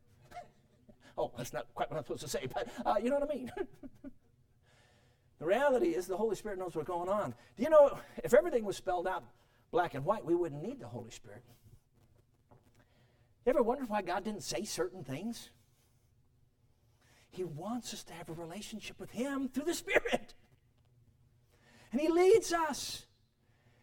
oh, 1.17 1.31
that's 1.37 1.53
not 1.53 1.67
quite 1.73 1.89
what 1.89 1.97
I'm 1.97 2.03
supposed 2.03 2.23
to 2.23 2.29
say, 2.29 2.47
but 2.53 2.67
uh, 2.85 2.95
you 3.01 3.09
know 3.09 3.19
what 3.19 3.29
I 3.31 3.35
mean. 3.35 3.51
the 5.39 5.45
reality 5.45 5.89
is 5.89 6.07
the 6.07 6.17
Holy 6.17 6.35
Spirit 6.35 6.59
knows 6.59 6.75
what's 6.75 6.87
going 6.87 7.09
on. 7.09 7.33
Do 7.57 7.63
you 7.63 7.69
know, 7.69 7.97
if 8.23 8.33
everything 8.33 8.65
was 8.65 8.77
spelled 8.77 9.07
out 9.07 9.23
black 9.71 9.93
and 9.93 10.05
white, 10.05 10.25
we 10.25 10.35
wouldn't 10.35 10.63
need 10.63 10.79
the 10.79 10.87
Holy 10.87 11.11
Spirit. 11.11 11.43
You 13.45 13.49
ever 13.49 13.61
wondered 13.61 13.89
why 13.89 14.01
God 14.01 14.23
didn't 14.23 14.43
say 14.43 14.63
certain 14.63 15.03
things? 15.03 15.49
He 17.29 17.43
wants 17.43 17.93
us 17.93 18.03
to 18.05 18.13
have 18.13 18.29
a 18.29 18.33
relationship 18.33 18.99
with 18.99 19.11
Him 19.11 19.49
through 19.49 19.65
the 19.65 19.73
Spirit. 19.73 20.33
And 21.91 21.99
He 21.99 22.07
leads 22.07 22.53
us. 22.53 23.05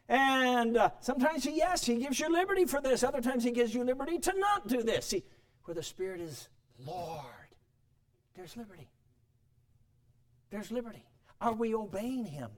And 0.08 0.76
uh, 0.76 0.90
sometimes, 1.00 1.44
he, 1.44 1.56
yes, 1.56 1.84
He 1.84 1.96
gives 1.96 2.18
you 2.18 2.32
liberty 2.32 2.64
for 2.64 2.80
this. 2.80 3.04
Other 3.04 3.20
times, 3.20 3.44
He 3.44 3.50
gives 3.50 3.74
you 3.74 3.84
liberty 3.84 4.18
to 4.18 4.32
not 4.38 4.66
do 4.66 4.82
this. 4.82 5.06
See, 5.06 5.24
where 5.64 5.74
the 5.74 5.82
Spirit 5.82 6.20
is 6.20 6.48
Lord, 6.86 7.24
there's 8.34 8.56
liberty. 8.56 8.88
There's 10.50 10.70
liberty. 10.70 11.04
Are 11.40 11.52
we 11.52 11.74
obeying 11.74 12.24
Him? 12.24 12.50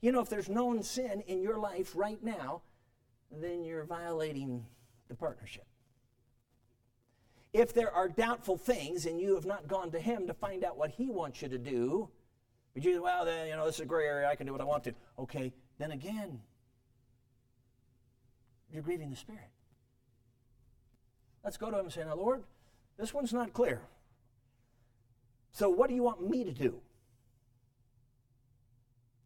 You 0.00 0.12
know, 0.12 0.20
if 0.20 0.28
there's 0.28 0.48
known 0.48 0.82
sin 0.82 1.22
in 1.26 1.42
your 1.42 1.58
life 1.58 1.92
right 1.94 2.22
now, 2.22 2.62
then 3.30 3.64
you're 3.64 3.84
violating 3.84 4.66
the 5.08 5.14
partnership. 5.14 5.66
If 7.52 7.72
there 7.72 7.90
are 7.92 8.08
doubtful 8.08 8.58
things 8.58 9.06
and 9.06 9.20
you 9.20 9.34
have 9.34 9.46
not 9.46 9.68
gone 9.68 9.90
to 9.92 10.00
Him 10.00 10.26
to 10.26 10.34
find 10.34 10.64
out 10.64 10.76
what 10.76 10.90
He 10.90 11.08
wants 11.08 11.40
you 11.40 11.48
to 11.48 11.58
do, 11.58 12.08
but 12.74 12.84
you, 12.84 13.02
well, 13.02 13.24
then, 13.24 13.48
you 13.48 13.56
know, 13.56 13.64
this 13.64 13.76
is 13.76 13.82
a 13.82 13.86
gray 13.86 14.04
area, 14.06 14.28
I 14.28 14.34
can 14.34 14.46
do 14.46 14.52
what 14.52 14.60
I 14.60 14.64
want 14.64 14.84
to. 14.84 14.94
Okay, 15.18 15.52
then 15.78 15.92
again, 15.92 16.40
you're 18.72 18.82
grieving 18.82 19.10
the 19.10 19.16
Spirit. 19.16 19.48
Let's 21.44 21.56
go 21.56 21.70
to 21.70 21.78
Him 21.78 21.84
and 21.84 21.92
say, 21.92 22.04
Now, 22.04 22.16
Lord, 22.16 22.42
this 22.98 23.12
one's 23.12 23.32
not 23.32 23.52
clear. 23.52 23.82
So, 25.52 25.68
what 25.68 25.88
do 25.88 25.94
you 25.94 26.02
want 26.02 26.28
me 26.28 26.44
to 26.44 26.52
do? 26.52 26.80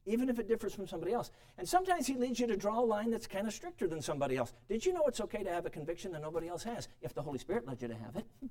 even 0.09 0.31
if 0.31 0.39
it 0.39 0.49
differs 0.49 0.75
from 0.75 0.87
somebody 0.87 1.13
else. 1.13 1.31
And 1.59 1.69
sometimes 1.69 2.07
he 2.07 2.15
leads 2.15 2.41
you 2.41 2.47
to 2.47 2.57
draw 2.57 2.81
a 2.81 2.85
line 2.85 3.11
that's 3.11 3.27
kind 3.27 3.47
of 3.47 3.53
stricter 3.53 3.87
than 3.87 4.01
somebody 4.01 4.37
else. 4.37 4.53
Did 4.69 4.85
you 4.85 4.93
know 4.93 5.05
it's 5.07 5.21
okay 5.21 5.45
to 5.45 5.51
have 5.51 5.67
a 5.67 5.71
conviction 5.71 6.13
that 6.13 6.23
nobody 6.23 6.49
else 6.49 6.63
has 6.65 6.89
if 7.03 7.15
the 7.15 7.23
Holy 7.23 7.39
Spirit 7.39 7.67
led 7.67 7.81
you 7.83 7.89
to 7.89 7.95
have 7.95 8.17
it? 8.17 8.25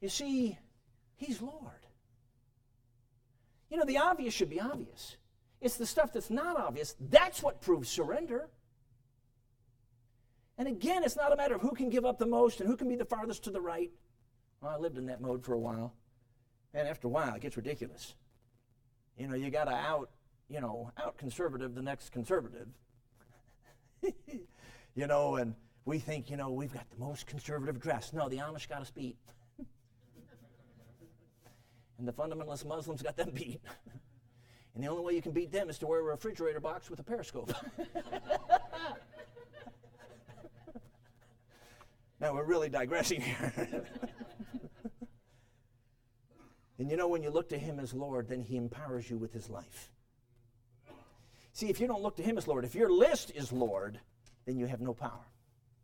You 0.00 0.08
see, 0.08 0.56
he's 1.16 1.42
Lord. 1.42 1.84
You 3.68 3.78
know, 3.78 3.84
the 3.84 3.98
obvious 3.98 4.32
should 4.32 4.48
be 4.48 4.60
obvious. 4.60 5.16
It's 5.60 5.76
the 5.76 5.86
stuff 5.86 6.12
that's 6.12 6.30
not 6.30 6.56
obvious 6.56 6.94
that's 7.00 7.42
what 7.42 7.60
proves 7.60 7.88
surrender. 7.88 8.48
And 10.58 10.68
again, 10.68 11.04
it's 11.04 11.16
not 11.16 11.32
a 11.32 11.36
matter 11.36 11.54
of 11.54 11.62
who 11.62 11.70
can 11.70 11.88
give 11.88 12.04
up 12.04 12.18
the 12.18 12.26
most 12.26 12.60
and 12.60 12.68
who 12.68 12.76
can 12.76 12.88
be 12.88 12.96
the 12.96 13.04
farthest 13.04 13.44
to 13.44 13.50
the 13.50 13.60
right. 13.60 13.90
Well, 14.60 14.72
I 14.72 14.76
lived 14.76 14.98
in 14.98 15.06
that 15.06 15.20
mode 15.20 15.44
for 15.44 15.54
a 15.54 15.58
while. 15.58 15.94
And 16.74 16.86
after 16.86 17.06
a 17.06 17.10
while, 17.10 17.34
it 17.34 17.42
gets 17.42 17.56
ridiculous 17.56 18.14
you 19.18 19.26
know, 19.26 19.34
you 19.34 19.50
got 19.50 19.64
to 19.64 19.74
out, 19.74 20.10
you 20.48 20.60
know, 20.60 20.92
out 20.96 21.18
conservative 21.18 21.74
the 21.74 21.82
next 21.82 22.10
conservative. 22.10 22.68
you 24.94 25.06
know, 25.06 25.36
and 25.36 25.54
we 25.84 25.98
think, 25.98 26.30
you 26.30 26.36
know, 26.36 26.50
we've 26.50 26.72
got 26.72 26.88
the 26.90 26.96
most 26.96 27.26
conservative 27.26 27.80
dress. 27.80 28.12
No, 28.12 28.28
the 28.28 28.36
Amish 28.36 28.68
got 28.68 28.80
us 28.80 28.90
beat. 28.90 29.16
and 31.98 32.06
the 32.06 32.12
fundamentalist 32.12 32.64
Muslims 32.64 33.02
got 33.02 33.16
them 33.16 33.30
beat. 33.34 33.60
and 34.74 34.84
the 34.84 34.88
only 34.88 35.02
way 35.02 35.14
you 35.14 35.22
can 35.22 35.32
beat 35.32 35.50
them 35.50 35.68
is 35.68 35.78
to 35.78 35.86
wear 35.86 35.98
a 36.00 36.04
refrigerator 36.04 36.60
box 36.60 36.88
with 36.88 37.00
a 37.00 37.04
periscope. 37.04 37.52
Now 42.20 42.34
we're 42.34 42.44
really 42.44 42.68
digressing 42.68 43.20
here. 43.20 43.84
And 46.78 46.88
you 46.90 46.96
know, 46.96 47.08
when 47.08 47.22
you 47.22 47.30
look 47.30 47.48
to 47.48 47.58
Him 47.58 47.80
as 47.80 47.92
Lord, 47.92 48.28
then 48.28 48.40
He 48.40 48.56
empowers 48.56 49.10
you 49.10 49.18
with 49.18 49.32
His 49.32 49.50
life. 49.50 49.90
See, 51.52 51.68
if 51.68 51.80
you 51.80 51.88
don't 51.88 52.02
look 52.02 52.16
to 52.16 52.22
Him 52.22 52.38
as 52.38 52.46
Lord, 52.46 52.64
if 52.64 52.74
your 52.74 52.90
list 52.90 53.32
is 53.34 53.52
Lord, 53.52 53.98
then 54.46 54.58
you 54.58 54.66
have 54.66 54.80
no 54.80 54.94
power. 54.94 55.26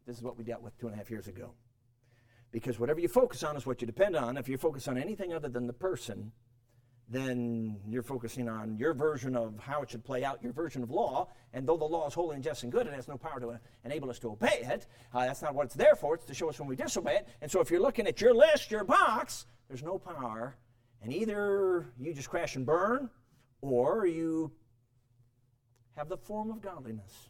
This 0.07 0.17
is 0.17 0.23
what 0.23 0.39
we 0.39 0.45
dealt 0.45 0.63
with 0.63 0.79
two 0.79 0.87
and 0.87 0.95
a 0.95 0.99
half 0.99 1.11
years 1.11 1.27
ago. 1.27 1.51
Because 2.53 2.79
whatever 2.79 3.01
you 3.01 3.09
focus 3.09 3.43
on 3.43 3.57
is 3.57 3.67
what 3.67 3.81
you 3.81 3.87
depend 3.87 4.15
on. 4.15 4.37
If 4.37 4.49
you 4.49 4.57
focus 4.57 4.87
on 4.87 4.97
anything 4.97 5.33
other 5.33 5.49
than 5.49 5.67
the 5.67 5.73
person, 5.73 6.31
then 7.09 7.77
you're 7.87 8.03
focusing 8.03 8.49
on 8.49 8.77
your 8.79 8.95
version 8.95 9.37
of 9.37 9.59
how 9.59 9.83
it 9.83 9.91
should 9.91 10.05
play 10.05 10.25
out, 10.25 10.43
your 10.43 10.53
version 10.53 10.83
of 10.83 10.91
law. 10.91 11.29
And 11.53 11.69
though 11.69 11.77
the 11.77 11.85
law 11.85 12.07
is 12.07 12.15
holy 12.15 12.35
and 12.35 12.43
just 12.43 12.63
and 12.63 12.73
good, 12.73 12.87
it 12.87 12.95
has 12.95 13.09
no 13.09 13.19
power 13.19 13.39
to 13.41 13.61
enable 13.85 14.09
us 14.11 14.19
to 14.21 14.31
obey 14.31 14.61
it. 14.63 14.87
Uh, 15.13 15.27
that's 15.27 15.43
not 15.43 15.55
what 15.55 15.67
it's 15.67 15.75
there 15.75 15.97
for. 15.97 16.15
It's 16.15 16.25
to 16.25 16.35
show 16.35 16.49
us 16.49 16.59
when 16.59 16.69
we 16.69 16.77
disobey 16.77 17.17
it. 17.17 17.29
And 17.43 17.51
so 17.51 17.61
if 17.61 17.71
you're 17.71 17.81
looking 17.81 18.07
at 18.07 18.21
your 18.21 18.35
list, 18.35 18.71
your 18.71 18.85
box, 18.85 19.47
there's 19.69 19.83
no 19.83 19.99
power 19.99 20.57
and 21.05 21.13
either 21.13 21.87
you 22.01 22.15
just 22.15 22.31
crash 22.31 22.57
and 22.57 22.65
burn, 22.65 23.11
or 23.61 24.07
you 24.07 24.51
have 25.97 26.09
the 26.09 26.17
form 26.17 26.51
of 26.51 26.63
godliness 26.63 27.29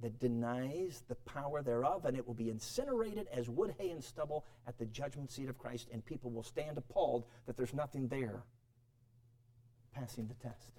that 0.00 0.18
denies 0.18 1.02
the 1.06 1.14
power 1.14 1.60
thereof, 1.62 2.06
and 2.06 2.16
it 2.16 2.26
will 2.26 2.34
be 2.34 2.48
incinerated 2.48 3.28
as 3.30 3.50
wood, 3.50 3.74
hay, 3.78 3.90
and 3.90 4.02
stubble 4.02 4.46
at 4.66 4.78
the 4.78 4.86
judgment 4.86 5.30
seat 5.30 5.50
of 5.50 5.58
Christ, 5.58 5.88
and 5.92 6.04
people 6.04 6.30
will 6.30 6.42
stand 6.42 6.78
appalled 6.78 7.26
that 7.46 7.58
there's 7.58 7.74
nothing 7.74 8.08
there 8.08 8.42
passing 9.98 10.28
the 10.28 10.48
test. 10.48 10.72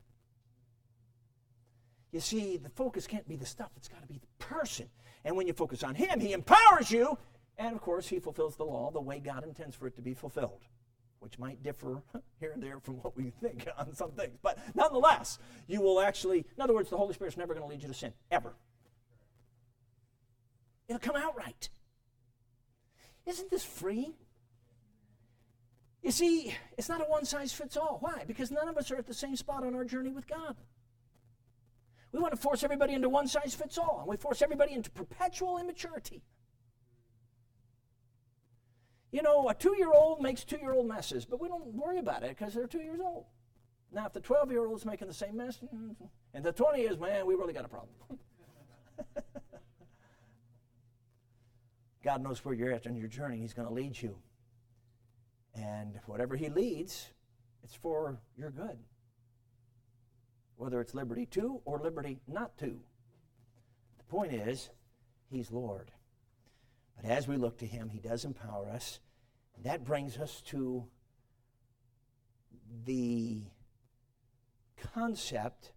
You 2.12 2.20
see, 2.20 2.58
the 2.58 2.70
focus 2.70 3.06
can't 3.06 3.28
be 3.28 3.36
the 3.36 3.46
stuff, 3.46 3.70
it's 3.78 3.88
got 3.88 4.02
to 4.02 4.08
be 4.08 4.20
the 4.20 4.44
person. 4.44 4.88
And 5.26 5.36
when 5.36 5.48
you 5.48 5.54
focus 5.54 5.84
on 5.84 5.96
Him, 5.96 6.20
He 6.20 6.34
empowers 6.34 6.90
you, 6.92 7.18
and 7.58 7.76
of 7.76 7.82
course, 7.82 8.08
He 8.08 8.20
fulfills 8.20 8.56
the 8.56 8.66
law 8.66 8.92
the 8.92 9.02
way 9.02 9.20
God 9.20 9.44
intends 9.44 9.76
for 9.76 9.88
it 9.88 9.96
to 9.96 10.02
be 10.02 10.14
fulfilled 10.14 10.62
which 11.20 11.38
might 11.38 11.62
differ 11.62 12.02
here 12.40 12.52
and 12.52 12.64
there 12.64 12.80
from 12.80 12.96
what 12.96 13.16
we 13.16 13.32
think 13.42 13.68
on 13.78 13.94
some 13.94 14.12
things. 14.12 14.38
But 14.42 14.58
nonetheless, 14.76 15.38
you 15.68 15.82
will 15.82 16.00
actually, 16.00 16.46
in 16.56 16.62
other 16.62 16.74
words, 16.74 16.90
the 16.90 16.98
Holy 16.98 17.14
Spirit's 17.14 17.38
never 17.38 17.54
going 17.54 17.66
to 17.66 17.70
lead 17.70 17.82
you 17.82 17.90
to 17.90 17.94
sin, 17.94 18.14
ever. 18.32 18.54
It'll 20.88 21.00
come 21.00 21.16
out 21.16 21.38
right. 21.38 21.70
Isn't 23.26 23.52
this 23.52 23.64
free? 23.64 24.16
You 26.02 26.12
see, 26.12 26.56
it's 26.78 26.90
not 26.90 27.02
a 27.02 27.06
one 27.06 27.26
size 27.26 27.52
fits 27.52 27.76
all. 27.76 27.98
Why? 28.00 28.24
Because 28.26 28.52
none 28.52 28.70
of 28.70 28.78
us 28.78 28.90
are 28.92 28.96
at 28.96 29.06
the 29.06 29.14
same 29.14 29.36
spot 29.36 29.64
on 29.64 29.76
our 29.76 29.84
journey 29.84 30.12
with 30.12 30.28
God. 30.28 30.56
We 32.12 32.20
want 32.20 32.34
to 32.34 32.40
force 32.40 32.64
everybody 32.64 32.94
into 32.94 33.10
one 33.10 33.28
size 33.28 33.54
fits 33.54 33.78
all, 33.78 34.00
and 34.00 34.08
we 34.08 34.18
force 34.18 34.42
everybody 34.42 34.74
into 34.74 34.90
perpetual 34.90 35.58
immaturity. 35.58 36.24
You 39.12 39.22
know, 39.24 39.50
a 39.50 39.54
two 39.54 39.76
year 39.78 39.92
old 39.92 40.22
makes 40.22 40.44
two 40.44 40.58
year 40.58 40.74
old 40.74 40.88
messes, 40.88 41.26
but 41.26 41.42
we 41.42 41.48
don't 41.48 41.66
worry 41.74 42.00
about 42.00 42.24
it 42.24 42.30
because 42.30 42.54
they're 42.54 42.68
two 42.68 42.82
years 42.82 43.00
old. 43.04 43.26
Now, 43.92 44.06
if 44.06 44.14
the 44.14 44.22
12 44.22 44.52
year 44.52 44.66
old 44.66 44.78
is 44.78 44.86
making 44.86 45.08
the 45.08 45.14
same 45.14 45.38
mess, 45.38 45.60
mm, 45.74 45.96
and 46.34 46.44
the 46.44 46.52
20 46.52 46.82
is, 46.82 47.00
man, 47.00 47.26
we 47.26 47.34
really 47.34 47.54
got 47.54 47.66
a 47.66 47.70
problem. 47.70 47.96
God 52.04 52.22
knows 52.22 52.46
where 52.46 52.54
you're 52.54 52.72
at 52.72 52.86
on 52.86 52.96
your 52.96 53.08
journey. 53.08 53.40
He's 53.40 53.54
going 53.54 53.68
to 53.68 53.74
lead 53.74 54.00
you. 54.00 54.16
And 55.56 56.00
whatever 56.06 56.36
He 56.36 56.50
leads, 56.50 57.10
it's 57.64 57.76
for 57.76 58.20
your 58.38 58.52
good. 58.52 58.78
Whether 60.56 60.82
it's 60.82 60.94
liberty 60.94 61.26
to 61.28 61.62
or 61.66 61.80
liberty 61.80 62.20
not 62.28 62.58
to. 62.60 62.80
The 63.98 64.04
point 64.10 64.34
is, 64.34 64.70
He's 65.30 65.52
Lord. 65.52 65.92
But 66.96 67.10
as 67.10 67.28
we 67.28 67.38
look 67.38 67.58
to 67.60 67.66
Him, 67.66 67.90
He 67.90 68.00
does 68.00 68.26
empower 68.26 68.70
us. 68.70 69.00
That 69.64 69.84
brings 69.84 70.18
us 70.18 70.42
to 70.48 70.86
the 72.86 73.44
concept 74.94 75.72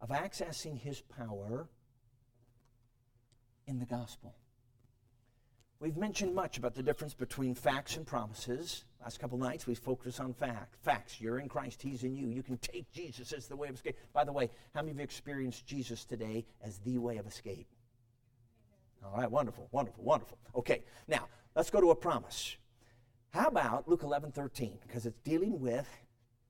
of 0.00 0.10
accessing 0.10 0.78
His 0.78 1.00
power 1.00 1.68
in 3.66 3.78
the 3.78 3.86
gospel. 3.86 4.34
We've 5.80 5.96
mentioned 5.96 6.34
much 6.34 6.58
about 6.58 6.74
the 6.74 6.82
difference 6.82 7.14
between 7.14 7.54
facts 7.54 7.96
and 7.96 8.06
promises. 8.06 8.84
Last 9.02 9.20
couple 9.20 9.38
nights 9.38 9.66
we 9.66 9.74
focused 9.74 10.20
on 10.20 10.34
fact. 10.34 10.74
Facts. 10.82 11.20
You're 11.20 11.38
in 11.38 11.48
Christ, 11.48 11.80
He's 11.80 12.02
in 12.02 12.16
you. 12.16 12.28
You 12.28 12.42
can 12.42 12.58
take 12.58 12.90
Jesus 12.92 13.32
as 13.32 13.46
the 13.46 13.56
way 13.56 13.68
of 13.68 13.76
escape. 13.76 13.96
By 14.12 14.24
the 14.24 14.32
way, 14.32 14.50
how 14.74 14.82
many 14.82 14.92
of 14.92 14.98
you 14.98 15.04
experienced 15.04 15.66
Jesus 15.66 16.04
today 16.04 16.44
as 16.62 16.78
the 16.78 16.98
way 16.98 17.16
of 17.18 17.26
escape? 17.26 17.68
All 19.04 19.16
right, 19.16 19.30
wonderful, 19.30 19.68
wonderful, 19.70 20.02
wonderful. 20.02 20.38
Okay, 20.56 20.82
now 21.06 21.28
let's 21.54 21.70
go 21.70 21.80
to 21.80 21.90
a 21.90 21.94
promise. 21.94 22.56
How 23.30 23.46
about 23.46 23.88
Luke 23.88 24.02
11 24.02 24.32
13? 24.32 24.78
Because 24.86 25.06
it's 25.06 25.20
dealing 25.20 25.60
with 25.60 25.88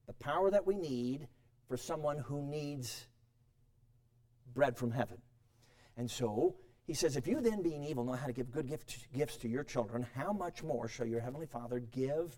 the 0.07 0.13
power 0.15 0.51
that 0.51 0.67
we 0.67 0.75
need 0.75 1.29
for 1.69 1.77
someone 1.77 2.19
who 2.19 2.43
needs 2.43 3.07
bread 4.55 4.77
from 4.77 4.91
heaven. 4.91 5.19
And 5.97 6.11
so 6.11 6.55
he 6.89 6.95
says, 6.95 7.17
If 7.17 7.29
you 7.29 7.41
then, 7.41 7.63
being 7.63 7.85
evil, 7.85 8.03
know 8.03 8.15
how 8.15 8.27
to 8.27 8.33
give 8.33 8.51
good 8.51 8.67
gifts 9.15 9.37
to 9.37 9.49
your 9.49 9.63
children, 9.63 10.07
how 10.15 10.33
much 10.33 10.63
more 10.63 10.89
shall 10.89 11.07
your 11.07 11.21
heavenly 11.21 11.47
Father 11.47 11.81
give 11.81 12.35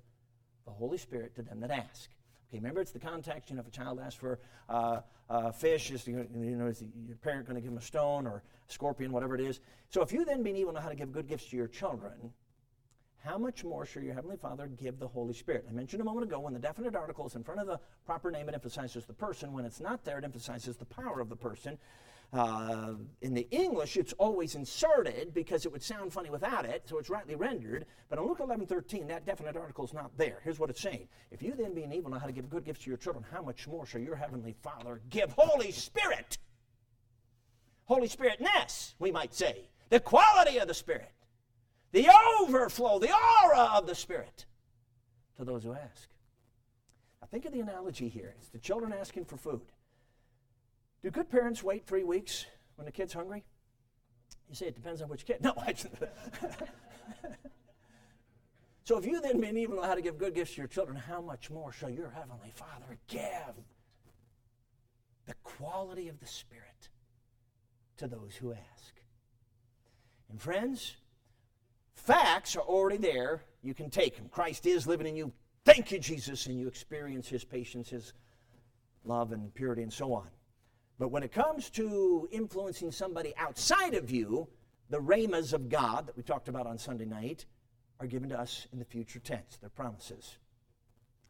the 0.66 0.72
Holy 0.72 0.98
Spirit 0.98 1.36
to 1.36 1.42
them 1.42 1.60
that 1.60 1.70
ask? 1.70 2.10
Okay, 2.48 2.58
remember, 2.58 2.80
it's 2.80 2.90
the 2.90 2.98
context. 2.98 3.48
You 3.48 3.56
know, 3.56 3.62
if 3.62 3.68
a 3.68 3.70
child 3.70 4.00
asks 4.00 4.16
for 4.16 4.40
uh, 4.68 5.02
uh, 5.30 5.52
fish, 5.52 5.92
is 5.92 6.04
you 6.04 6.26
know, 6.34 6.66
is 6.66 6.82
your 7.06 7.16
parent 7.18 7.46
going 7.46 7.54
to 7.54 7.60
give 7.60 7.70
him 7.70 7.78
a 7.78 7.82
stone 7.82 8.26
or 8.26 8.42
a 8.68 8.72
scorpion, 8.72 9.12
whatever 9.12 9.36
it 9.36 9.40
is? 9.40 9.60
So, 9.88 10.02
if 10.02 10.12
you 10.12 10.24
then, 10.24 10.42
being 10.42 10.56
evil, 10.56 10.72
know 10.72 10.80
how 10.80 10.88
to 10.88 10.96
give 10.96 11.12
good 11.12 11.28
gifts 11.28 11.46
to 11.50 11.56
your 11.56 11.68
children, 11.68 12.32
how 13.24 13.38
much 13.38 13.62
more 13.62 13.86
shall 13.86 14.02
your 14.02 14.14
heavenly 14.14 14.36
Father 14.36 14.66
give 14.66 14.98
the 14.98 15.06
Holy 15.06 15.32
Spirit? 15.32 15.64
I 15.68 15.72
mentioned 15.72 16.02
a 16.02 16.04
moment 16.04 16.26
ago 16.26 16.40
when 16.40 16.54
the 16.54 16.58
definite 16.58 16.96
article 16.96 17.24
is 17.24 17.36
in 17.36 17.44
front 17.44 17.60
of 17.60 17.68
the 17.68 17.78
proper 18.04 18.32
name, 18.32 18.48
it 18.48 18.54
emphasizes 18.54 19.04
the 19.04 19.12
person. 19.12 19.52
When 19.52 19.64
it's 19.64 19.80
not 19.80 20.04
there, 20.04 20.18
it 20.18 20.24
emphasizes 20.24 20.76
the 20.76 20.86
power 20.86 21.20
of 21.20 21.28
the 21.28 21.36
person. 21.36 21.78
Uh, 22.32 22.94
in 23.22 23.34
the 23.34 23.48
English, 23.50 23.96
it's 23.96 24.12
always 24.12 24.54
inserted 24.54 25.34
because 25.34 25.66
it 25.66 25.72
would 25.72 25.82
sound 25.82 26.12
funny 26.12 26.30
without 26.30 26.64
it, 26.64 26.82
so 26.88 26.96
it's 26.98 27.10
rightly 27.10 27.34
rendered. 27.34 27.86
But 28.08 28.20
in 28.20 28.26
Luke 28.26 28.38
11 28.40 28.66
13, 28.66 29.08
that 29.08 29.26
definite 29.26 29.56
article 29.56 29.84
is 29.84 29.92
not 29.92 30.16
there. 30.16 30.38
Here's 30.44 30.60
what 30.60 30.70
it's 30.70 30.80
saying 30.80 31.08
If 31.32 31.42
you 31.42 31.54
then, 31.56 31.74
being 31.74 31.92
evil, 31.92 32.10
know 32.10 32.18
how 32.18 32.26
to 32.26 32.32
give 32.32 32.48
good 32.48 32.64
gifts 32.64 32.84
to 32.84 32.90
your 32.90 32.98
children, 32.98 33.24
how 33.32 33.42
much 33.42 33.66
more 33.66 33.84
shall 33.84 34.00
your 34.00 34.14
heavenly 34.14 34.54
Father 34.62 35.00
give 35.10 35.32
Holy 35.32 35.72
Spirit? 35.72 36.38
Holy 37.84 38.08
Spiritness, 38.08 38.94
we 39.00 39.10
might 39.10 39.34
say. 39.34 39.68
The 39.88 39.98
quality 39.98 40.58
of 40.58 40.68
the 40.68 40.74
Spirit, 40.74 41.10
the 41.90 42.08
overflow, 42.40 43.00
the 43.00 43.12
aura 43.42 43.70
of 43.74 43.88
the 43.88 43.96
Spirit 43.96 44.46
to 45.36 45.44
those 45.44 45.64
who 45.64 45.72
ask. 45.72 46.08
Now, 47.20 47.28
think 47.28 47.44
of 47.46 47.52
the 47.52 47.60
analogy 47.60 48.08
here 48.08 48.34
it's 48.38 48.50
the 48.50 48.58
children 48.58 48.92
asking 48.92 49.24
for 49.24 49.36
food. 49.36 49.62
Do 51.02 51.10
good 51.10 51.30
parents 51.30 51.62
wait 51.62 51.86
three 51.86 52.04
weeks 52.04 52.46
when 52.76 52.84
the 52.84 52.92
kid's 52.92 53.12
hungry? 53.12 53.44
You 54.48 54.54
say 54.54 54.66
it 54.66 54.74
depends 54.74 55.00
on 55.00 55.08
which 55.08 55.24
kid. 55.24 55.38
No, 55.42 55.54
I 55.56 55.74
So 58.84 58.98
if 58.98 59.06
you 59.06 59.20
then, 59.20 59.40
being 59.40 59.56
evil, 59.56 59.76
know 59.76 59.82
how 59.82 59.94
to 59.94 60.02
give 60.02 60.18
good 60.18 60.34
gifts 60.34 60.54
to 60.54 60.58
your 60.58 60.66
children, 60.66 60.96
how 60.96 61.20
much 61.20 61.48
more 61.48 61.72
shall 61.72 61.90
your 61.90 62.10
heavenly 62.10 62.50
Father 62.52 62.98
give 63.06 63.54
the 65.26 65.34
quality 65.44 66.08
of 66.08 66.18
the 66.18 66.26
Spirit 66.26 66.88
to 67.98 68.08
those 68.08 68.34
who 68.34 68.52
ask? 68.52 68.94
And 70.28 70.42
friends, 70.42 70.96
facts 71.94 72.56
are 72.56 72.62
already 72.62 72.96
there. 72.96 73.44
You 73.62 73.74
can 73.74 73.90
take 73.90 74.16
them. 74.16 74.28
Christ 74.28 74.66
is 74.66 74.88
living 74.88 75.06
in 75.06 75.14
you. 75.14 75.32
Thank 75.64 75.92
you, 75.92 76.00
Jesus, 76.00 76.46
and 76.46 76.58
you 76.58 76.66
experience 76.66 77.28
His 77.28 77.44
patience, 77.44 77.90
His 77.90 78.12
love, 79.04 79.30
and 79.30 79.54
purity, 79.54 79.82
and 79.82 79.92
so 79.92 80.12
on. 80.14 80.26
But 81.00 81.10
when 81.10 81.22
it 81.22 81.32
comes 81.32 81.70
to 81.70 82.28
influencing 82.30 82.92
somebody 82.92 83.32
outside 83.38 83.94
of 83.94 84.10
you, 84.10 84.46
the 84.90 85.00
rhemas 85.00 85.54
of 85.54 85.70
God 85.70 86.06
that 86.06 86.14
we 86.14 86.22
talked 86.22 86.46
about 86.46 86.66
on 86.66 86.76
Sunday 86.76 87.06
night 87.06 87.46
are 88.00 88.06
given 88.06 88.28
to 88.28 88.38
us 88.38 88.66
in 88.70 88.78
the 88.78 88.84
future 88.84 89.18
tense. 89.18 89.56
They're 89.58 89.70
promises. 89.70 90.36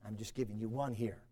I'm 0.04 0.16
just 0.16 0.34
giving 0.34 0.58
you 0.58 0.68
one 0.68 0.92
here. 0.92 1.22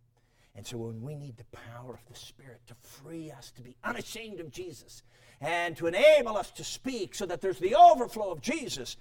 And 0.55 0.65
so 0.65 0.77
when 0.77 1.03
we 1.03 1.17
need 1.17 1.37
the 1.37 1.57
power 1.57 1.95
of 1.95 2.07
the 2.09 2.17
Spirit 2.17 2.61
to 2.69 2.77
free 2.81 3.33
us 3.33 3.51
to 3.57 3.61
be 3.61 3.77
unashamed 3.83 4.39
of 4.39 4.53
Jesus 4.53 5.03
and 5.41 5.77
to 5.77 5.89
enable 5.89 6.37
us 6.37 6.53
to 6.53 6.63
speak 6.63 7.17
so 7.17 7.27
that 7.27 7.41
there's 7.41 7.59
the 7.59 7.75
overflow 7.75 8.31
of 8.31 8.41
Jesus 8.41 8.97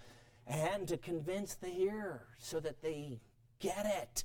and 0.48 0.88
to 0.88 0.98
convince 0.98 1.54
the 1.54 1.70
hearer 1.70 2.26
so 2.40 2.60
that 2.60 2.82
they 2.82 3.20
get 3.60 3.86
it, 3.86 4.24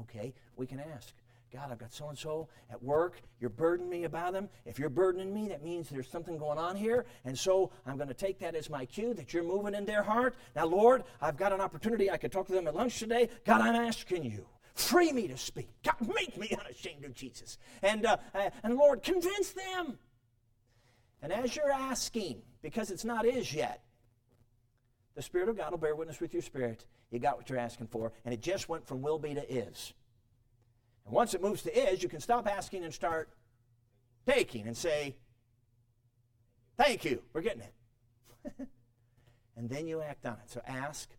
okay, 0.00 0.32
we 0.56 0.66
can 0.66 0.80
ask. 0.80 1.12
God, 1.52 1.72
I've 1.72 1.78
got 1.78 1.92
so 1.92 2.08
and 2.08 2.16
so 2.16 2.48
at 2.70 2.80
work. 2.82 3.20
You're 3.40 3.50
burdening 3.50 3.90
me 3.90 4.04
about 4.04 4.32
them. 4.32 4.48
If 4.64 4.78
you're 4.78 4.88
burdening 4.88 5.34
me, 5.34 5.48
that 5.48 5.64
means 5.64 5.88
there's 5.88 6.08
something 6.08 6.38
going 6.38 6.58
on 6.58 6.76
here. 6.76 7.06
And 7.24 7.36
so 7.36 7.72
I'm 7.86 7.96
going 7.96 8.08
to 8.08 8.14
take 8.14 8.38
that 8.38 8.54
as 8.54 8.70
my 8.70 8.84
cue 8.84 9.14
that 9.14 9.34
you're 9.34 9.42
moving 9.42 9.74
in 9.74 9.84
their 9.84 10.02
heart. 10.02 10.36
Now, 10.54 10.66
Lord, 10.66 11.02
I've 11.20 11.36
got 11.36 11.52
an 11.52 11.60
opportunity. 11.60 12.10
I 12.10 12.18
could 12.18 12.30
talk 12.30 12.46
to 12.46 12.52
them 12.52 12.68
at 12.68 12.76
lunch 12.76 12.98
today. 12.98 13.28
God, 13.44 13.60
I'm 13.60 13.74
asking 13.74 14.24
you. 14.24 14.46
Free 14.74 15.10
me 15.12 15.26
to 15.28 15.36
speak. 15.36 15.68
God, 15.82 15.96
make 16.14 16.38
me 16.38 16.56
unashamed 16.64 17.04
of 17.04 17.14
Jesus. 17.14 17.58
And, 17.82 18.06
uh, 18.06 18.18
uh 18.32 18.50
and 18.62 18.76
Lord, 18.76 19.02
convince 19.02 19.50
them. 19.50 19.98
And 21.20 21.32
as 21.32 21.56
you're 21.56 21.72
asking, 21.72 22.42
because 22.62 22.90
it's 22.90 23.04
not 23.04 23.26
is 23.26 23.52
yet, 23.52 23.82
the 25.16 25.22
Spirit 25.22 25.48
of 25.48 25.56
God 25.56 25.72
will 25.72 25.78
bear 25.78 25.96
witness 25.96 26.20
with 26.20 26.32
your 26.32 26.42
spirit. 26.42 26.86
You 27.10 27.18
got 27.18 27.36
what 27.36 27.50
you're 27.50 27.58
asking 27.58 27.88
for. 27.88 28.12
And 28.24 28.32
it 28.32 28.40
just 28.40 28.68
went 28.68 28.86
from 28.86 29.02
will 29.02 29.18
be 29.18 29.34
to 29.34 29.52
is. 29.52 29.92
And 31.10 31.16
once 31.16 31.34
it 31.34 31.42
moves 31.42 31.62
to 31.62 31.76
is, 31.76 32.04
you 32.04 32.08
can 32.08 32.20
stop 32.20 32.46
asking 32.46 32.84
and 32.84 32.94
start 32.94 33.30
taking 34.28 34.68
and 34.68 34.76
say, 34.76 35.16
Thank 36.76 37.04
you, 37.04 37.20
we're 37.32 37.40
getting 37.40 37.62
it. 37.62 37.74
and 39.56 39.68
then 39.68 39.88
you 39.88 40.02
act 40.02 40.24
on 40.24 40.34
it. 40.34 40.48
So 40.48 40.62
ask, 40.68 41.10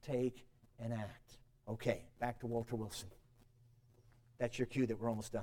take, 0.00 0.46
and 0.78 0.92
act. 0.92 1.38
Okay, 1.68 2.04
back 2.20 2.38
to 2.38 2.46
Walter 2.46 2.76
Wilson. 2.76 3.08
That's 4.38 4.60
your 4.60 4.66
cue 4.66 4.86
that 4.86 5.00
we're 5.00 5.08
almost 5.08 5.32
done. 5.32 5.42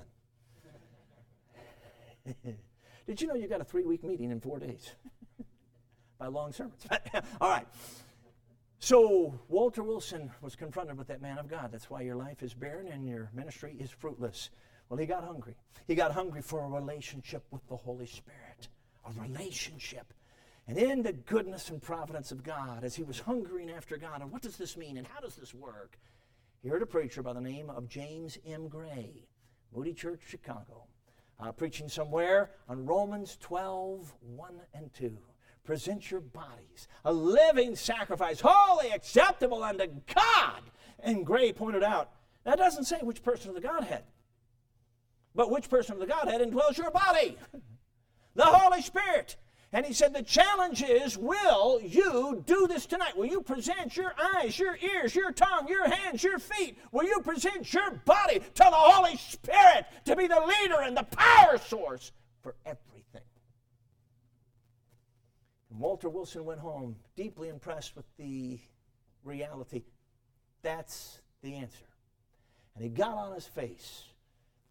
Did 3.06 3.22
you 3.22 3.28
know 3.28 3.36
you 3.36 3.50
got 3.50 3.60
a 3.60 3.66
three 3.66 3.84
week 3.84 4.06
meeting 4.06 4.32
in 4.32 4.39
four 4.39 4.60
days? 4.60 4.95
By 6.18 6.28
long 6.28 6.54
sermons. 6.54 6.88
All 7.41 7.50
right. 7.50 7.68
So 8.82 9.38
Walter 9.49 9.84
Wilson 9.84 10.32
was 10.41 10.55
confronted 10.55 10.97
with 10.97 11.07
that 11.07 11.21
man 11.21 11.38
of 11.38 11.49
God. 11.49 11.69
That's 11.71 11.89
why 11.89 12.01
your 12.01 12.15
life 12.15 12.41
is 12.41 12.53
barren 12.53 12.88
and 12.88 13.05
your 13.05 13.30
ministry 13.34 13.75
is 13.77 13.91
fruitless. 13.91 14.51
Well, 14.88 14.97
he 14.97 15.05
got 15.05 15.25
hungry. 15.25 15.55
He 15.86 15.95
got 15.95 16.13
hungry 16.13 16.41
for 16.41 16.63
a 16.63 16.69
relationship 16.69 17.43
with 17.51 17.67
the 17.67 17.75
Holy 17.75 18.05
Spirit, 18.05 18.69
a 19.05 19.21
relationship. 19.21 20.13
And 20.65 20.77
in 20.77 21.03
the 21.03 21.11
goodness 21.11 21.69
and 21.69 21.82
providence 21.82 22.32
of 22.32 22.41
God, 22.41 22.86
as 22.86 22.95
he 22.95 23.03
was 23.03 23.19
hungering 23.19 23.69
after 23.69 23.97
God, 23.97 24.21
and 24.21 24.32
what 24.32 24.41
does 24.41 24.55
this 24.55 24.77
mean 24.77 24.97
and 24.97 25.05
how 25.05 25.19
does 25.19 25.36
this 25.36 25.53
work? 25.53 25.99
He 26.63 26.69
heard 26.69 26.82
a 26.82 26.88
preacher 26.88 27.21
by 27.21 27.34
the 27.34 27.41
name 27.41 27.69
of 27.69 27.89
James 27.89 28.38
M. 28.47 28.69
Gray, 28.69 29.27
Moody 29.75 29.93
Church, 29.93 30.21
Chicago, 30.25 30.86
uh, 31.39 31.51
preaching 31.51 31.89
somewhere 31.89 32.51
on 32.69 32.86
Romans 32.86 33.38
12, 33.41 34.13
1 34.21 34.61
and 34.73 34.93
2 34.93 35.17
present 35.70 36.09
your 36.09 36.20
bodies 36.20 36.88
a 37.05 37.13
living 37.13 37.76
sacrifice, 37.76 38.41
holy, 38.43 38.89
acceptable 38.89 39.63
unto 39.63 39.86
God. 40.15 40.63
And 40.97 41.24
Gray 41.24 41.53
pointed 41.53 41.84
out 41.84 42.09
that 42.43 42.57
doesn't 42.57 42.86
say 42.86 42.97
which 43.03 43.22
person 43.22 43.49
of 43.49 43.55
the 43.55 43.61
Godhead, 43.61 44.03
but 45.36 45.51
which 45.51 45.70
person 45.70 45.93
of 45.93 45.99
the 45.99 46.07
Godhead 46.07 46.41
indwells 46.41 46.76
your 46.76 46.89
body? 46.89 47.38
the 48.36 48.45
Holy 48.45 48.82
Spirit. 48.82 49.36
And 49.72 49.86
he 49.86 49.93
said, 49.93 50.11
The 50.11 50.24
challenge 50.24 50.82
is, 50.82 51.15
will 51.20 51.80
you 51.84 52.43
do 52.47 52.65
this 52.65 52.88
tonight? 52.88 53.15
Will 53.15 53.28
you 53.28 53.41
present 53.41 53.95
your 53.95 54.15
eyes, 54.38 54.57
your 54.57 54.76
ears, 54.78 55.13
your 55.13 55.32
tongue, 55.32 55.67
your 55.67 55.88
hands, 55.88 56.24
your 56.24 56.39
feet? 56.39 56.80
Will 56.91 57.05
you 57.05 57.20
present 57.20 57.72
your 57.72 57.91
body 58.05 58.39
to 58.39 58.63
the 58.63 58.72
Holy 58.72 59.17
Spirit 59.17 59.86
to 60.05 60.15
be 60.15 60.26
the 60.26 60.41
leader 60.63 60.82
and 60.82 60.97
the 60.97 61.03
power 61.03 61.59
source 61.59 62.11
for 62.41 62.55
everything? 62.65 62.99
And 65.70 65.80
Walter 65.80 66.09
Wilson 66.09 66.45
went 66.45 66.59
home 66.59 66.95
deeply 67.15 67.49
impressed 67.49 67.95
with 67.95 68.05
the 68.17 68.59
reality. 69.24 69.84
That's 70.61 71.22
the 71.41 71.55
answer. 71.55 71.86
And 72.76 72.84
he 72.84 72.89
got 72.89 73.17
on 73.17 73.34
his 73.34 73.45
face. 73.45 74.03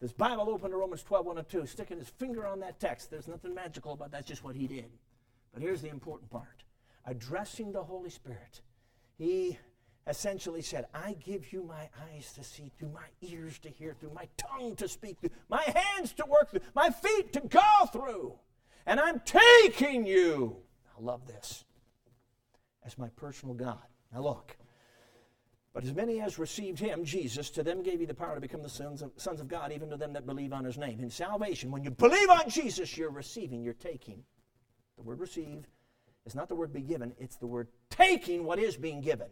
His 0.00 0.12
Bible 0.12 0.48
open 0.48 0.70
to 0.70 0.76
Romans 0.76 1.02
12, 1.02 1.26
1 1.26 1.38
and 1.38 1.48
2, 1.48 1.66
sticking 1.66 1.98
his 1.98 2.08
finger 2.08 2.46
on 2.46 2.60
that 2.60 2.78
text. 2.78 3.10
There's 3.10 3.28
nothing 3.28 3.54
magical 3.54 3.92
about 3.92 4.10
that, 4.10 4.18
that's 4.18 4.28
just 4.28 4.44
what 4.44 4.54
he 4.54 4.66
did. 4.66 4.90
But 5.52 5.62
here's 5.62 5.82
the 5.82 5.88
important 5.88 6.30
part 6.30 6.64
addressing 7.04 7.72
the 7.72 7.82
Holy 7.82 8.10
Spirit. 8.10 8.60
He 9.16 9.58
essentially 10.06 10.62
said, 10.62 10.86
I 10.94 11.16
give 11.24 11.52
you 11.52 11.62
my 11.62 11.88
eyes 12.12 12.32
to 12.34 12.44
see 12.44 12.70
through, 12.78 12.90
my 12.90 13.06
ears 13.22 13.58
to 13.60 13.70
hear 13.70 13.94
through, 13.98 14.12
my 14.14 14.28
tongue 14.36 14.76
to 14.76 14.88
speak 14.88 15.18
through, 15.20 15.30
my 15.48 15.62
hands 15.62 16.12
to 16.14 16.26
work 16.26 16.50
through, 16.50 16.60
my 16.74 16.90
feet 16.90 17.32
to 17.32 17.40
go 17.40 17.86
through. 17.92 18.34
And 18.86 19.00
I'm 19.00 19.20
taking 19.20 20.06
you 20.06 20.58
I 20.98 21.02
love 21.02 21.26
this. 21.26 21.64
As 22.84 22.98
my 22.98 23.08
personal 23.10 23.54
God. 23.54 23.82
Now 24.12 24.22
look. 24.22 24.56
But 25.72 25.84
as 25.84 25.94
many 25.94 26.20
as 26.20 26.38
received 26.38 26.78
him, 26.78 27.04
Jesus, 27.04 27.50
to 27.50 27.62
them 27.62 27.82
gave 27.82 28.00
he 28.00 28.06
the 28.06 28.14
power 28.14 28.34
to 28.34 28.40
become 28.40 28.62
the 28.62 28.68
sons 28.68 29.02
of, 29.02 29.12
sons 29.16 29.40
of 29.40 29.48
God, 29.48 29.70
even 29.70 29.90
to 29.90 29.96
them 29.96 30.12
that 30.14 30.26
believe 30.26 30.52
on 30.52 30.64
his 30.64 30.78
name. 30.78 31.00
In 31.00 31.10
salvation, 31.10 31.70
when 31.70 31.84
you 31.84 31.90
believe 31.90 32.30
on 32.30 32.48
Jesus, 32.48 32.96
you're 32.96 33.10
receiving, 33.10 33.62
you're 33.62 33.74
taking. 33.74 34.24
The 34.96 35.02
word 35.02 35.20
receive 35.20 35.66
is 36.24 36.34
not 36.34 36.48
the 36.48 36.56
word 36.56 36.72
be 36.72 36.80
given, 36.80 37.12
it's 37.18 37.36
the 37.36 37.46
word 37.46 37.68
taking 37.90 38.44
what 38.44 38.58
is 38.58 38.76
being 38.76 39.00
given. 39.00 39.28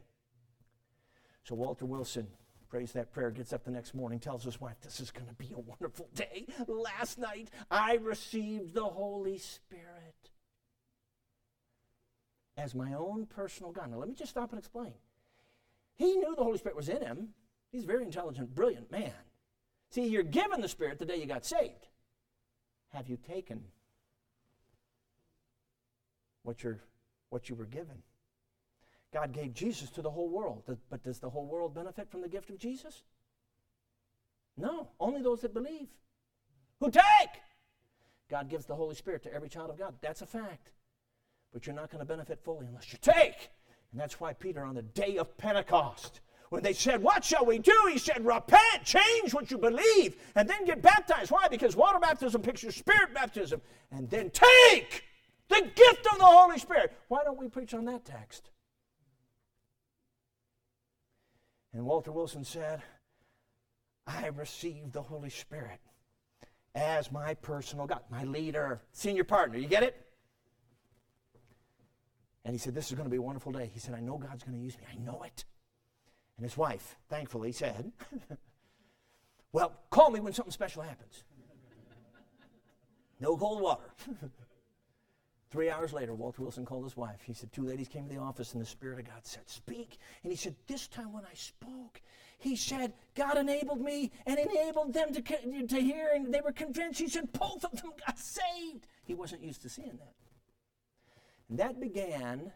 So 1.42 1.54
Walter 1.54 1.86
Wilson 1.86 2.28
prays 2.68 2.92
that 2.92 3.12
prayer, 3.12 3.30
gets 3.30 3.52
up 3.52 3.64
the 3.64 3.70
next 3.70 3.94
morning, 3.94 4.18
tells 4.20 4.44
his 4.44 4.60
wife, 4.60 4.76
This 4.82 5.00
is 5.00 5.10
going 5.10 5.26
to 5.26 5.34
be 5.34 5.52
a 5.54 5.58
wonderful 5.58 6.08
day. 6.14 6.46
Last 6.68 7.18
night 7.18 7.50
I 7.70 7.94
received 7.94 8.74
the 8.74 8.84
Holy 8.84 9.38
Spirit 9.38 10.30
as 12.56 12.74
my 12.74 12.94
own 12.94 13.26
personal 13.26 13.72
God. 13.72 13.90
Now, 13.90 13.98
let 13.98 14.08
me 14.08 14.14
just 14.14 14.30
stop 14.30 14.50
and 14.50 14.58
explain. 14.58 14.92
He 15.96 16.16
knew 16.16 16.34
the 16.36 16.44
Holy 16.44 16.58
Spirit 16.58 16.76
was 16.76 16.88
in 16.88 17.02
him. 17.02 17.28
He's 17.70 17.84
a 17.84 17.86
very 17.86 18.04
intelligent, 18.04 18.54
brilliant 18.54 18.90
man. 18.90 19.12
See, 19.90 20.06
you're 20.06 20.22
given 20.22 20.60
the 20.60 20.68
Spirit 20.68 20.98
the 20.98 21.04
day 21.04 21.16
you 21.16 21.26
got 21.26 21.44
saved. 21.44 21.88
Have 22.92 23.08
you 23.08 23.16
taken 23.16 23.62
what, 26.42 26.62
you're, 26.62 26.80
what 27.30 27.48
you 27.48 27.54
were 27.54 27.66
given? 27.66 28.02
God 29.12 29.32
gave 29.32 29.54
Jesus 29.54 29.90
to 29.90 30.02
the 30.02 30.10
whole 30.10 30.28
world, 30.28 30.62
but 30.90 31.02
does 31.02 31.18
the 31.18 31.30
whole 31.30 31.46
world 31.46 31.74
benefit 31.74 32.10
from 32.10 32.20
the 32.20 32.28
gift 32.28 32.50
of 32.50 32.58
Jesus? 32.58 33.02
No, 34.56 34.88
only 34.98 35.22
those 35.22 35.40
that 35.42 35.54
believe. 35.54 35.88
Who 36.80 36.90
take? 36.90 37.40
God 38.28 38.48
gives 38.48 38.66
the 38.66 38.74
Holy 38.74 38.94
Spirit 38.94 39.22
to 39.22 39.32
every 39.32 39.48
child 39.48 39.70
of 39.70 39.78
God. 39.78 39.94
That's 40.00 40.22
a 40.22 40.26
fact. 40.26 40.70
But 41.52 41.66
you're 41.66 41.76
not 41.76 41.90
going 41.90 42.00
to 42.00 42.06
benefit 42.06 42.40
fully 42.44 42.66
unless 42.66 42.92
you 42.92 42.98
take. 43.00 43.50
And 43.92 44.00
that's 44.00 44.20
why 44.20 44.32
Peter, 44.32 44.64
on 44.64 44.74
the 44.74 44.82
day 44.82 45.16
of 45.16 45.36
Pentecost, 45.38 46.20
when 46.50 46.62
they 46.62 46.72
said, 46.72 47.02
What 47.02 47.24
shall 47.24 47.46
we 47.46 47.58
do? 47.58 47.74
He 47.90 47.98
said, 47.98 48.24
Repent, 48.24 48.84
change 48.84 49.32
what 49.32 49.50
you 49.50 49.58
believe, 49.58 50.16
and 50.34 50.48
then 50.48 50.64
get 50.64 50.82
baptized. 50.82 51.30
Why? 51.30 51.48
Because 51.48 51.76
water 51.76 51.98
baptism 51.98 52.42
pictures 52.42 52.76
spirit 52.76 53.14
baptism. 53.14 53.60
And 53.90 54.08
then 54.10 54.30
take 54.30 55.04
the 55.48 55.70
gift 55.74 56.06
of 56.12 56.18
the 56.18 56.24
Holy 56.24 56.58
Spirit. 56.58 56.92
Why 57.08 57.24
don't 57.24 57.38
we 57.38 57.48
preach 57.48 57.74
on 57.74 57.84
that 57.86 58.04
text? 58.04 58.50
And 61.72 61.84
Walter 61.84 62.12
Wilson 62.12 62.44
said, 62.44 62.82
I 64.06 64.28
received 64.28 64.92
the 64.92 65.02
Holy 65.02 65.30
Spirit 65.30 65.80
as 66.74 67.10
my 67.10 67.34
personal 67.34 67.86
God, 67.86 68.00
my 68.10 68.24
leader, 68.24 68.80
senior 68.92 69.24
partner. 69.24 69.58
You 69.58 69.66
get 69.66 69.82
it? 69.82 70.05
And 72.46 72.54
he 72.54 72.58
said, 72.58 72.76
This 72.76 72.86
is 72.86 72.92
going 72.92 73.06
to 73.06 73.10
be 73.10 73.16
a 73.16 73.22
wonderful 73.22 73.50
day. 73.50 73.68
He 73.74 73.80
said, 73.80 73.92
I 73.96 74.00
know 74.00 74.18
God's 74.18 74.44
going 74.44 74.56
to 74.56 74.62
use 74.62 74.78
me. 74.78 74.84
I 74.90 74.94
know 75.04 75.24
it. 75.24 75.44
And 76.36 76.44
his 76.44 76.56
wife, 76.56 76.96
thankfully, 77.10 77.50
said, 77.50 77.90
Well, 79.52 79.72
call 79.90 80.10
me 80.10 80.20
when 80.20 80.32
something 80.32 80.52
special 80.52 80.82
happens. 80.82 81.24
No 83.18 83.36
cold 83.36 83.62
water. 83.62 83.82
Three 85.50 85.70
hours 85.70 85.92
later, 85.92 86.14
Walter 86.14 86.42
Wilson 86.42 86.64
called 86.64 86.84
his 86.84 86.96
wife. 86.96 87.20
He 87.24 87.32
said, 87.32 87.52
Two 87.52 87.64
ladies 87.64 87.88
came 87.88 88.06
to 88.06 88.14
the 88.14 88.20
office, 88.20 88.52
and 88.52 88.62
the 88.62 88.66
Spirit 88.66 89.00
of 89.00 89.06
God 89.06 89.24
said, 89.26 89.48
Speak. 89.48 89.98
And 90.22 90.30
he 90.30 90.36
said, 90.36 90.54
This 90.68 90.86
time 90.86 91.12
when 91.12 91.24
I 91.24 91.34
spoke, 91.34 92.00
he 92.38 92.54
said, 92.54 92.92
God 93.16 93.38
enabled 93.38 93.80
me 93.80 94.12
and 94.24 94.38
enabled 94.38 94.92
them 94.92 95.12
to, 95.14 95.66
to 95.66 95.80
hear, 95.80 96.10
and 96.14 96.32
they 96.32 96.42
were 96.42 96.52
convinced. 96.52 97.00
He 97.00 97.08
said, 97.08 97.32
Both 97.32 97.64
of 97.64 97.82
them 97.82 97.90
got 98.06 98.20
saved. 98.20 98.86
He 99.02 99.14
wasn't 99.14 99.42
used 99.42 99.62
to 99.62 99.68
seeing 99.68 99.96
that. 99.96 100.14
And 101.48 101.58
that 101.58 101.80
began 101.80 102.52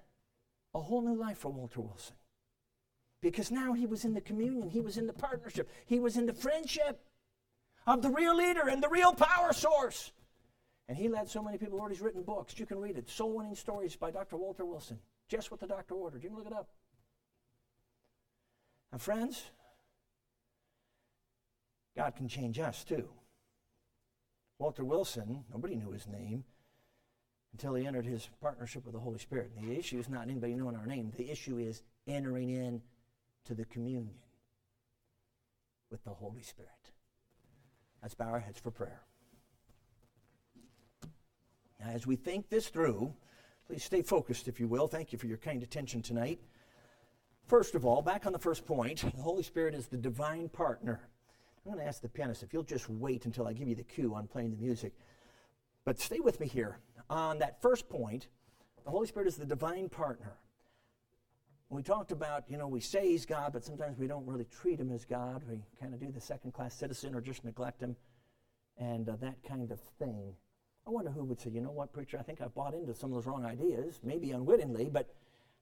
a 0.74 0.80
whole 0.80 1.02
new 1.02 1.14
life 1.14 1.38
for 1.38 1.50
Walter 1.50 1.80
Wilson. 1.80 2.16
Because 3.20 3.50
now 3.50 3.72
he 3.72 3.86
was 3.86 4.04
in 4.04 4.14
the 4.14 4.20
communion, 4.20 4.70
he 4.70 4.80
was 4.80 4.96
in 4.96 5.06
the 5.06 5.12
partnership, 5.12 5.68
he 5.86 6.00
was 6.00 6.16
in 6.16 6.26
the 6.26 6.32
friendship 6.32 7.04
of 7.86 8.02
the 8.02 8.10
real 8.10 8.36
leader 8.36 8.68
and 8.68 8.82
the 8.82 8.88
real 8.88 9.12
power 9.12 9.52
source. 9.52 10.12
And 10.88 10.96
he 10.96 11.08
led 11.08 11.28
so 11.28 11.42
many 11.42 11.56
people. 11.56 11.78
Lord, 11.78 11.92
he's 11.92 12.00
written 12.00 12.22
books. 12.22 12.58
You 12.58 12.66
can 12.66 12.80
read 12.80 12.98
it. 12.98 13.08
Soul 13.08 13.36
Winning 13.36 13.54
Stories 13.54 13.94
by 13.94 14.10
Dr. 14.10 14.36
Walter 14.36 14.64
Wilson. 14.64 14.98
Just 15.28 15.50
what 15.52 15.60
the 15.60 15.66
doctor 15.66 15.94
ordered. 15.94 16.24
You 16.24 16.30
can 16.30 16.38
look 16.38 16.48
it 16.48 16.52
up. 16.52 16.68
Now, 18.90 18.98
friends, 18.98 19.44
God 21.96 22.16
can 22.16 22.26
change 22.26 22.58
us 22.58 22.82
too. 22.82 23.08
Walter 24.58 24.84
Wilson, 24.84 25.44
nobody 25.52 25.76
knew 25.76 25.92
his 25.92 26.08
name 26.08 26.44
until 27.52 27.74
he 27.74 27.86
entered 27.86 28.06
his 28.06 28.28
partnership 28.40 28.84
with 28.84 28.94
the 28.94 29.00
Holy 29.00 29.18
Spirit. 29.18 29.50
And 29.58 29.68
the 29.68 29.78
issue 29.78 29.98
is 29.98 30.08
not 30.08 30.22
anybody 30.22 30.54
knowing 30.54 30.76
our 30.76 30.86
name, 30.86 31.12
the 31.16 31.30
issue 31.30 31.58
is 31.58 31.82
entering 32.06 32.50
in 32.50 32.80
to 33.46 33.54
the 33.54 33.64
communion 33.64 34.14
with 35.90 36.02
the 36.04 36.10
Holy 36.10 36.42
Spirit. 36.42 36.70
Let's 38.02 38.14
bow 38.14 38.28
our 38.28 38.40
heads 38.40 38.58
for 38.58 38.70
prayer. 38.70 39.02
Now, 41.80 41.90
as 41.90 42.06
we 42.06 42.16
think 42.16 42.48
this 42.48 42.68
through, 42.68 43.12
please 43.66 43.82
stay 43.82 44.02
focused, 44.02 44.48
if 44.48 44.60
you 44.60 44.68
will. 44.68 44.86
Thank 44.86 45.12
you 45.12 45.18
for 45.18 45.26
your 45.26 45.38
kind 45.38 45.62
attention 45.62 46.02
tonight. 46.02 46.38
First 47.46 47.74
of 47.74 47.84
all, 47.84 48.02
back 48.02 48.26
on 48.26 48.32
the 48.32 48.38
first 48.38 48.66
point, 48.66 49.00
the 49.00 49.22
Holy 49.22 49.42
Spirit 49.42 49.74
is 49.74 49.86
the 49.86 49.96
divine 49.96 50.48
partner. 50.48 51.00
I'm 51.64 51.72
going 51.72 51.82
to 51.82 51.88
ask 51.88 52.00
the 52.00 52.08
pianist 52.08 52.42
if 52.42 52.52
you'll 52.52 52.62
just 52.62 52.88
wait 52.88 53.26
until 53.26 53.46
I 53.46 53.52
give 53.52 53.68
you 53.68 53.74
the 53.74 53.82
cue 53.82 54.14
on 54.14 54.26
playing 54.28 54.50
the 54.50 54.56
music. 54.56 54.92
But 55.84 55.98
stay 55.98 56.20
with 56.20 56.40
me 56.40 56.46
here. 56.46 56.78
On 57.08 57.38
that 57.38 57.60
first 57.60 57.88
point, 57.88 58.28
the 58.84 58.90
Holy 58.90 59.06
Spirit 59.06 59.28
is 59.28 59.36
the 59.36 59.46
divine 59.46 59.88
partner. 59.88 60.36
We 61.68 61.82
talked 61.82 62.10
about, 62.10 62.44
you 62.48 62.58
know, 62.58 62.66
we 62.66 62.80
say 62.80 63.08
He's 63.08 63.24
God, 63.24 63.52
but 63.52 63.64
sometimes 63.64 63.98
we 63.98 64.08
don't 64.08 64.26
really 64.26 64.46
treat 64.46 64.80
Him 64.80 64.90
as 64.90 65.04
God. 65.04 65.42
We 65.48 65.60
kind 65.80 65.94
of 65.94 66.00
do 66.00 66.10
the 66.10 66.20
second 66.20 66.52
class 66.52 66.74
citizen 66.74 67.14
or 67.14 67.20
just 67.20 67.44
neglect 67.44 67.80
Him 67.80 67.96
and 68.76 69.08
uh, 69.08 69.16
that 69.20 69.36
kind 69.46 69.70
of 69.70 69.80
thing. 69.98 70.34
I 70.86 70.90
wonder 70.90 71.10
who 71.10 71.22
would 71.24 71.40
say, 71.40 71.50
you 71.50 71.60
know 71.60 71.70
what, 71.70 71.92
preacher, 71.92 72.18
I 72.18 72.22
think 72.22 72.40
I've 72.40 72.54
bought 72.54 72.74
into 72.74 72.94
some 72.94 73.10
of 73.10 73.16
those 73.16 73.26
wrong 73.26 73.44
ideas, 73.44 74.00
maybe 74.02 74.32
unwittingly, 74.32 74.88
but 74.88 75.14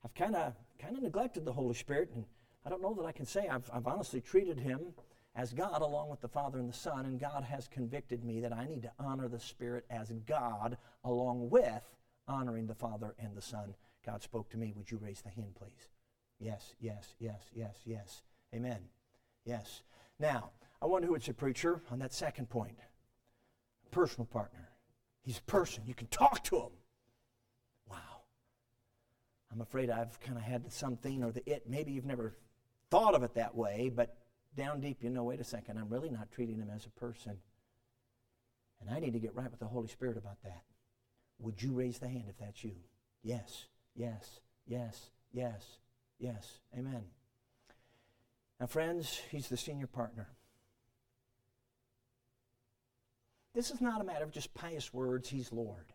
I've 0.05 0.15
kind 0.15 0.37
of 0.37 0.55
kind 0.81 0.97
of 0.97 1.03
neglected 1.03 1.45
the 1.45 1.53
Holy 1.53 1.75
Spirit, 1.75 2.11
and 2.15 2.25
I 2.65 2.71
don't 2.71 2.81
know 2.81 2.95
that 2.95 3.05
I 3.05 3.13
can 3.13 3.27
say 3.27 3.49
I've, 3.49 3.69
I've 3.73 3.87
honestly 3.87 4.21
treated 4.21 4.61
Him 4.61 4.95
as 5.39 5.53
God 5.53 5.83
along 5.83 6.09
with 6.11 6.21
the 6.21 6.27
Father 6.27 6.59
and 6.59 6.69
the 6.69 6.77
Son, 6.77 7.07
and 7.07 7.21
God 7.21 7.45
has 7.45 7.69
convicted 7.69 8.25
me 8.25 8.41
that 8.41 8.53
I 8.53 8.67
need 8.67 8.83
to 8.83 8.91
honor 8.99 9.29
the 9.29 9.39
Spirit 9.39 9.85
as 9.89 10.11
God 10.27 10.77
along 11.05 11.49
with 11.49 11.95
honoring 12.27 12.67
the 12.67 12.75
Father 12.75 13.15
and 13.21 13.37
the 13.37 13.41
Son. 13.41 13.73
God 14.05 14.21
spoke 14.21 14.51
to 14.51 14.57
me. 14.57 14.73
Would 14.77 14.91
you 14.91 14.99
raise 15.01 15.23
the 15.23 15.31
hand, 15.31 15.55
please? 15.55 15.91
Yes, 16.41 16.75
yes, 16.81 17.15
yes, 17.21 17.41
yes, 17.55 17.77
yes. 17.87 18.23
Amen. 18.53 18.79
Yes. 19.45 19.83
Now, 20.19 20.51
I 20.83 20.87
wonder 20.87 21.07
who 21.07 21.13
would 21.13 21.23
say, 21.23 21.33
preacher, 21.33 21.83
on 21.93 22.01
that 22.01 22.13
second 22.13 22.51
point. 22.51 22.77
Personal 23.93 24.27
partner. 24.27 24.71
He's 25.23 25.39
a 25.39 25.43
person. 25.43 25.85
You 25.87 25.95
can 25.95 26.09
talk 26.09 26.43
to 26.45 26.57
him. 26.57 26.73
Wow. 27.89 28.23
I'm 29.53 29.61
afraid 29.61 29.89
I've 29.89 30.19
kind 30.19 30.37
of 30.37 30.43
had 30.43 30.65
the 30.65 30.71
something 30.73 31.23
or 31.23 31.31
the 31.31 31.49
it. 31.49 31.63
Maybe 31.69 31.93
you've 31.93 32.07
never 32.07 32.35
thought 32.91 33.15
of 33.15 33.23
it 33.23 33.35
that 33.35 33.55
way, 33.55 33.93
but 33.95 34.17
down 34.57 34.81
deep, 34.81 35.03
you 35.03 35.11
know, 35.11 35.25
wait 35.25 35.41
a 35.41 35.45
second, 35.45 35.79
I'm 35.79 35.89
really 35.89 36.11
not 36.11 36.31
treating 36.31 36.59
him 36.59 36.71
as 36.75 36.87
a 36.87 37.01
person. 37.01 37.39
And 38.81 38.91
I 38.91 39.01
need 39.01 39.13
to 39.13 39.19
get 39.19 39.35
right 39.35 39.51
with 39.51 39.61
the 39.61 39.67
Holy 39.67 39.89
Spirit 39.89 40.17
about 40.17 40.43
that. 40.45 40.63
Would 41.41 41.63
you 41.63 41.73
raise 41.73 41.99
the 41.99 42.09
hand 42.09 42.25
if 42.29 42.39
that's 42.39 42.65
you? 42.65 42.77
Yes, 43.23 43.67
yes, 43.95 44.41
yes, 44.67 45.11
yes, 45.33 45.79
yes. 46.19 46.61
Amen. 46.77 47.05
Now, 48.61 48.67
friends, 48.67 49.21
he's 49.31 49.49
the 49.49 49.57
senior 49.57 49.87
partner. 49.87 50.29
This 53.55 53.71
is 53.71 53.81
not 53.81 54.01
a 54.01 54.05
matter 54.05 54.25
of 54.25 54.31
just 54.31 54.55
pious 54.55 54.93
words, 54.93 55.29
he's 55.29 55.53
Lord. 55.53 55.93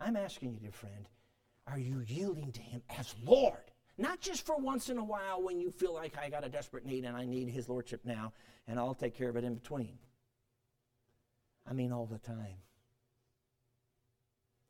I'm 0.00 0.16
asking 0.16 0.52
you, 0.52 0.60
dear 0.60 0.72
friend, 0.72 1.08
are 1.66 1.78
you 1.78 2.02
yielding 2.06 2.52
to 2.52 2.60
him 2.60 2.82
as 2.98 3.14
Lord? 3.24 3.72
Not 3.98 4.20
just 4.20 4.46
for 4.46 4.56
once 4.56 4.88
in 4.90 4.96
a 4.96 5.04
while 5.04 5.42
when 5.42 5.58
you 5.58 5.72
feel 5.72 5.92
like 5.92 6.16
I 6.16 6.30
got 6.30 6.46
a 6.46 6.48
desperate 6.48 6.86
need 6.86 7.04
and 7.04 7.16
I 7.16 7.24
need 7.24 7.48
His 7.48 7.68
Lordship 7.68 8.02
now, 8.04 8.32
and 8.68 8.78
I'll 8.78 8.94
take 8.94 9.18
care 9.18 9.28
of 9.28 9.36
it 9.36 9.42
in 9.42 9.56
between. 9.56 9.98
I 11.68 11.72
mean, 11.72 11.92
all 11.92 12.06
the 12.06 12.18
time. 12.18 12.62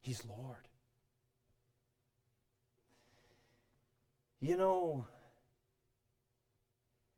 He's 0.00 0.24
Lord. 0.24 0.66
You 4.40 4.56
know, 4.56 5.06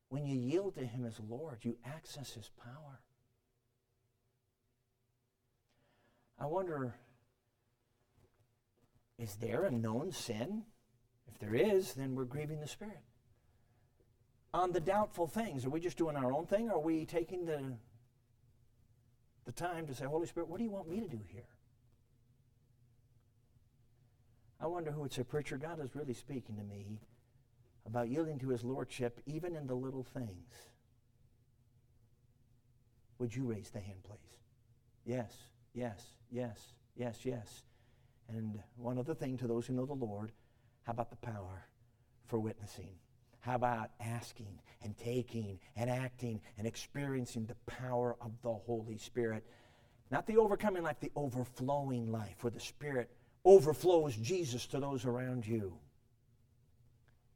when 0.08 0.26
you 0.26 0.36
yield 0.36 0.74
to 0.74 0.84
Him 0.84 1.04
as 1.06 1.20
Lord, 1.28 1.58
you 1.62 1.76
access 1.84 2.32
His 2.32 2.50
power. 2.62 3.00
I 6.40 6.46
wonder 6.46 6.94
is 9.18 9.36
there 9.36 9.64
a 9.64 9.70
known 9.70 10.10
sin 10.12 10.62
there 11.40 11.54
is, 11.54 11.94
then 11.94 12.14
we're 12.14 12.24
grieving 12.24 12.60
the 12.60 12.68
Spirit. 12.68 13.00
On 14.52 14.72
the 14.72 14.80
doubtful 14.80 15.26
things, 15.26 15.64
are 15.64 15.70
we 15.70 15.80
just 15.80 15.96
doing 15.96 16.16
our 16.16 16.32
own 16.32 16.46
thing, 16.46 16.70
or 16.70 16.74
are 16.74 16.80
we 16.80 17.06
taking 17.06 17.46
the, 17.46 17.62
the 19.46 19.52
time 19.52 19.86
to 19.86 19.94
say, 19.94 20.04
Holy 20.04 20.26
Spirit, 20.26 20.48
what 20.48 20.58
do 20.58 20.64
you 20.64 20.70
want 20.70 20.88
me 20.88 21.00
to 21.00 21.08
do 21.08 21.20
here? 21.28 21.48
I 24.60 24.66
wonder 24.66 24.90
who 24.90 25.00
would 25.00 25.12
say, 25.12 25.22
Preacher, 25.22 25.56
God 25.56 25.82
is 25.82 25.94
really 25.94 26.12
speaking 26.12 26.56
to 26.56 26.62
me 26.62 27.00
about 27.86 28.10
yielding 28.10 28.38
to 28.40 28.48
his 28.50 28.62
lordship 28.62 29.20
even 29.24 29.56
in 29.56 29.66
the 29.66 29.74
little 29.74 30.02
things. 30.02 30.54
Would 33.18 33.34
you 33.34 33.44
raise 33.44 33.70
the 33.70 33.80
hand, 33.80 34.02
please? 34.04 34.18
Yes, 35.04 35.32
yes, 35.72 36.04
yes, 36.30 36.58
yes, 36.96 37.18
yes. 37.24 37.62
And 38.28 38.58
one 38.76 38.98
other 38.98 39.14
thing 39.14 39.38
to 39.38 39.46
those 39.46 39.66
who 39.66 39.74
know 39.74 39.86
the 39.86 39.94
Lord 39.94 40.32
how 40.82 40.92
about 40.92 41.10
the 41.10 41.16
power 41.16 41.66
for 42.26 42.38
witnessing? 42.38 42.90
How 43.40 43.54
about 43.54 43.90
asking 44.00 44.60
and 44.82 44.96
taking 44.98 45.58
and 45.76 45.88
acting 45.88 46.40
and 46.58 46.66
experiencing 46.66 47.46
the 47.46 47.56
power 47.66 48.16
of 48.20 48.32
the 48.42 48.52
Holy 48.52 48.98
Spirit? 48.98 49.44
Not 50.10 50.26
the 50.26 50.36
overcoming 50.36 50.82
life, 50.82 51.00
the 51.00 51.12
overflowing 51.16 52.10
life, 52.10 52.42
where 52.42 52.50
the 52.50 52.60
Spirit 52.60 53.10
overflows 53.44 54.16
Jesus 54.16 54.66
to 54.66 54.80
those 54.80 55.06
around 55.06 55.46
you. 55.46 55.78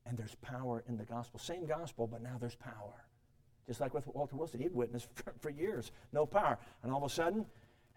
And 0.07 0.19
there's 0.19 0.35
power 0.37 0.85
in 0.87 0.99
the 0.99 1.05
gospel. 1.05 1.41
Same 1.41 1.65
gospel, 1.65 2.07
but 2.07 2.23
now 2.23 2.37
there's 2.39 2.57
power. 2.57 3.07
Just 3.67 3.81
like 3.81 3.95
with 3.95 4.07
Walter 4.09 4.37
Wilson, 4.37 4.61
he'd 4.61 4.75
witnessed 4.75 5.09
for, 5.15 5.33
for 5.41 5.51
years, 5.51 5.93
no 6.13 6.27
power. 6.27 6.59
And 6.83 6.93
all 6.93 7.05
of 7.05 7.11
a 7.11 7.15
sudden, 7.15 7.47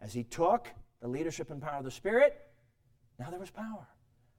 as 0.01 0.13
he 0.13 0.23
took 0.23 0.69
the 1.01 1.07
leadership 1.07 1.51
and 1.51 1.61
power 1.61 1.79
of 1.79 1.83
the 1.83 1.91
Spirit, 1.91 2.39
now 3.19 3.29
there 3.29 3.39
was 3.39 3.49
power. 3.49 3.87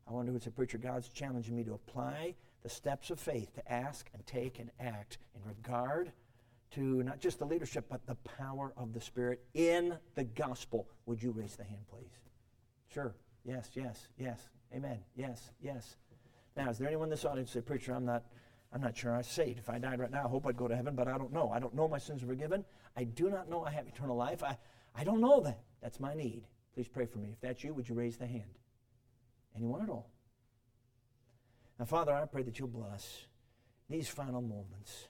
I 0.08 0.12
wonder 0.12 0.32
who 0.32 0.38
a 0.38 0.50
preacher, 0.50 0.78
God's 0.78 1.08
challenging 1.08 1.54
me 1.54 1.64
to 1.64 1.74
apply 1.74 2.34
the 2.62 2.68
steps 2.68 3.10
of 3.10 3.20
faith 3.20 3.54
to 3.54 3.72
ask 3.72 4.08
and 4.14 4.26
take 4.26 4.58
and 4.58 4.70
act 4.80 5.18
in 5.34 5.42
regard 5.46 6.12
to 6.70 7.02
not 7.02 7.20
just 7.20 7.38
the 7.38 7.44
leadership, 7.44 7.86
but 7.90 8.06
the 8.06 8.14
power 8.14 8.72
of 8.76 8.92
the 8.94 9.00
Spirit 9.00 9.40
in 9.54 9.96
the 10.14 10.24
gospel. 10.24 10.88
Would 11.06 11.22
you 11.22 11.30
raise 11.30 11.56
the 11.56 11.64
hand, 11.64 11.82
please? 11.90 12.20
Sure. 12.92 13.14
Yes, 13.44 13.70
yes, 13.74 14.08
yes. 14.18 14.48
Amen. 14.74 14.98
Yes, 15.14 15.50
yes. 15.60 15.96
Now, 16.56 16.70
is 16.70 16.78
there 16.78 16.88
anyone 16.88 17.06
in 17.06 17.10
this 17.10 17.24
audience 17.24 17.50
say, 17.50 17.60
Preacher, 17.60 17.94
I'm 17.94 18.04
not, 18.04 18.24
I'm 18.72 18.80
not 18.80 18.96
sure 18.96 19.14
I'm 19.14 19.22
saved. 19.22 19.58
If 19.58 19.70
I 19.70 19.78
died 19.78 20.00
right 20.00 20.10
now, 20.10 20.24
I 20.24 20.28
hope 20.28 20.46
I'd 20.46 20.56
go 20.56 20.68
to 20.68 20.76
heaven, 20.76 20.94
but 20.94 21.06
I 21.06 21.16
don't 21.16 21.32
know. 21.32 21.50
I 21.50 21.58
don't 21.58 21.74
know 21.74 21.86
my 21.86 21.98
sins 21.98 22.22
are 22.22 22.26
forgiven. 22.26 22.64
I 22.96 23.04
do 23.04 23.30
not 23.30 23.48
know 23.48 23.62
I 23.62 23.70
have 23.70 23.86
eternal 23.86 24.16
life. 24.16 24.42
I, 24.42 24.56
I 24.94 25.04
don't 25.04 25.20
know 25.20 25.40
that. 25.40 25.60
That's 25.82 26.00
my 26.00 26.14
need. 26.14 26.44
Please 26.74 26.88
pray 26.88 27.06
for 27.06 27.18
me. 27.18 27.30
If 27.32 27.40
that's 27.40 27.62
you, 27.62 27.74
would 27.74 27.88
you 27.88 27.94
raise 27.94 28.16
the 28.16 28.26
hand? 28.26 28.58
Anyone 29.56 29.82
at 29.82 29.88
all? 29.88 30.10
Now, 31.78 31.84
Father, 31.84 32.12
I 32.12 32.24
pray 32.26 32.42
that 32.42 32.58
you'll 32.58 32.68
bless 32.68 33.26
these 33.88 34.08
final 34.08 34.42
moments. 34.42 35.08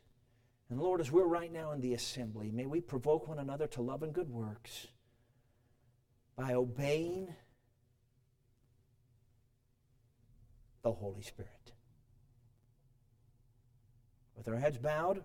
And 0.71 0.81
Lord, 0.81 1.01
as 1.01 1.11
we're 1.11 1.25
right 1.25 1.53
now 1.53 1.73
in 1.73 1.81
the 1.81 1.95
assembly, 1.95 2.51
may 2.51 2.67
we 2.67 2.81
provoke 2.81 3.27
one 3.27 3.39
another 3.39 3.67
to 3.69 3.83
love 3.83 4.03
and 4.03 4.13
good 4.13 4.29
works 4.29 4.89
by 6.37 6.53
obeying 6.53 7.35
the 10.83 10.93
Holy 10.93 11.23
Spirit. 11.23 11.73
With 14.37 14.47
our 14.49 14.57
heads 14.57 14.79
bowed, 14.79 15.25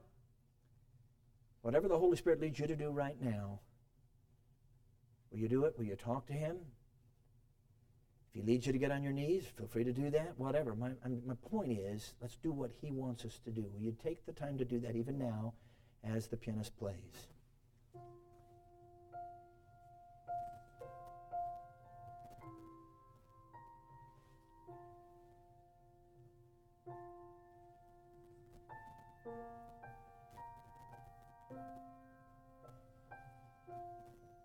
whatever 1.61 1.87
the 1.87 1.99
Holy 1.99 2.17
Spirit 2.17 2.41
leads 2.41 2.57
you 2.57 2.67
to 2.67 2.75
do 2.75 2.89
right 2.89 3.21
now, 3.21 3.59
will 5.29 5.39
you 5.39 5.47
do 5.47 5.65
it? 5.65 5.77
Will 5.77 5.85
you 5.85 5.95
talk 5.95 6.25
to 6.27 6.33
Him? 6.33 6.57
If 8.33 8.41
He 8.41 8.51
leads 8.51 8.65
you 8.65 8.73
to 8.73 8.79
get 8.79 8.89
on 8.91 9.03
your 9.03 9.13
knees, 9.13 9.45
feel 9.55 9.67
free 9.67 9.83
to 9.83 9.93
do 9.93 10.09
that, 10.09 10.33
whatever. 10.37 10.73
My, 10.73 10.89
my 11.05 11.35
point 11.51 11.71
is, 11.71 12.15
let's 12.19 12.37
do 12.37 12.51
what 12.51 12.71
He 12.81 12.91
wants 12.91 13.25
us 13.25 13.39
to 13.45 13.51
do. 13.51 13.69
Will 13.71 13.81
you 13.81 13.95
take 14.03 14.25
the 14.25 14.31
time 14.31 14.57
to 14.57 14.65
do 14.65 14.79
that 14.79 14.95
even 14.95 15.19
now 15.19 15.53
as 16.03 16.27
the 16.27 16.37
pianist 16.37 16.75
plays? 16.79 17.27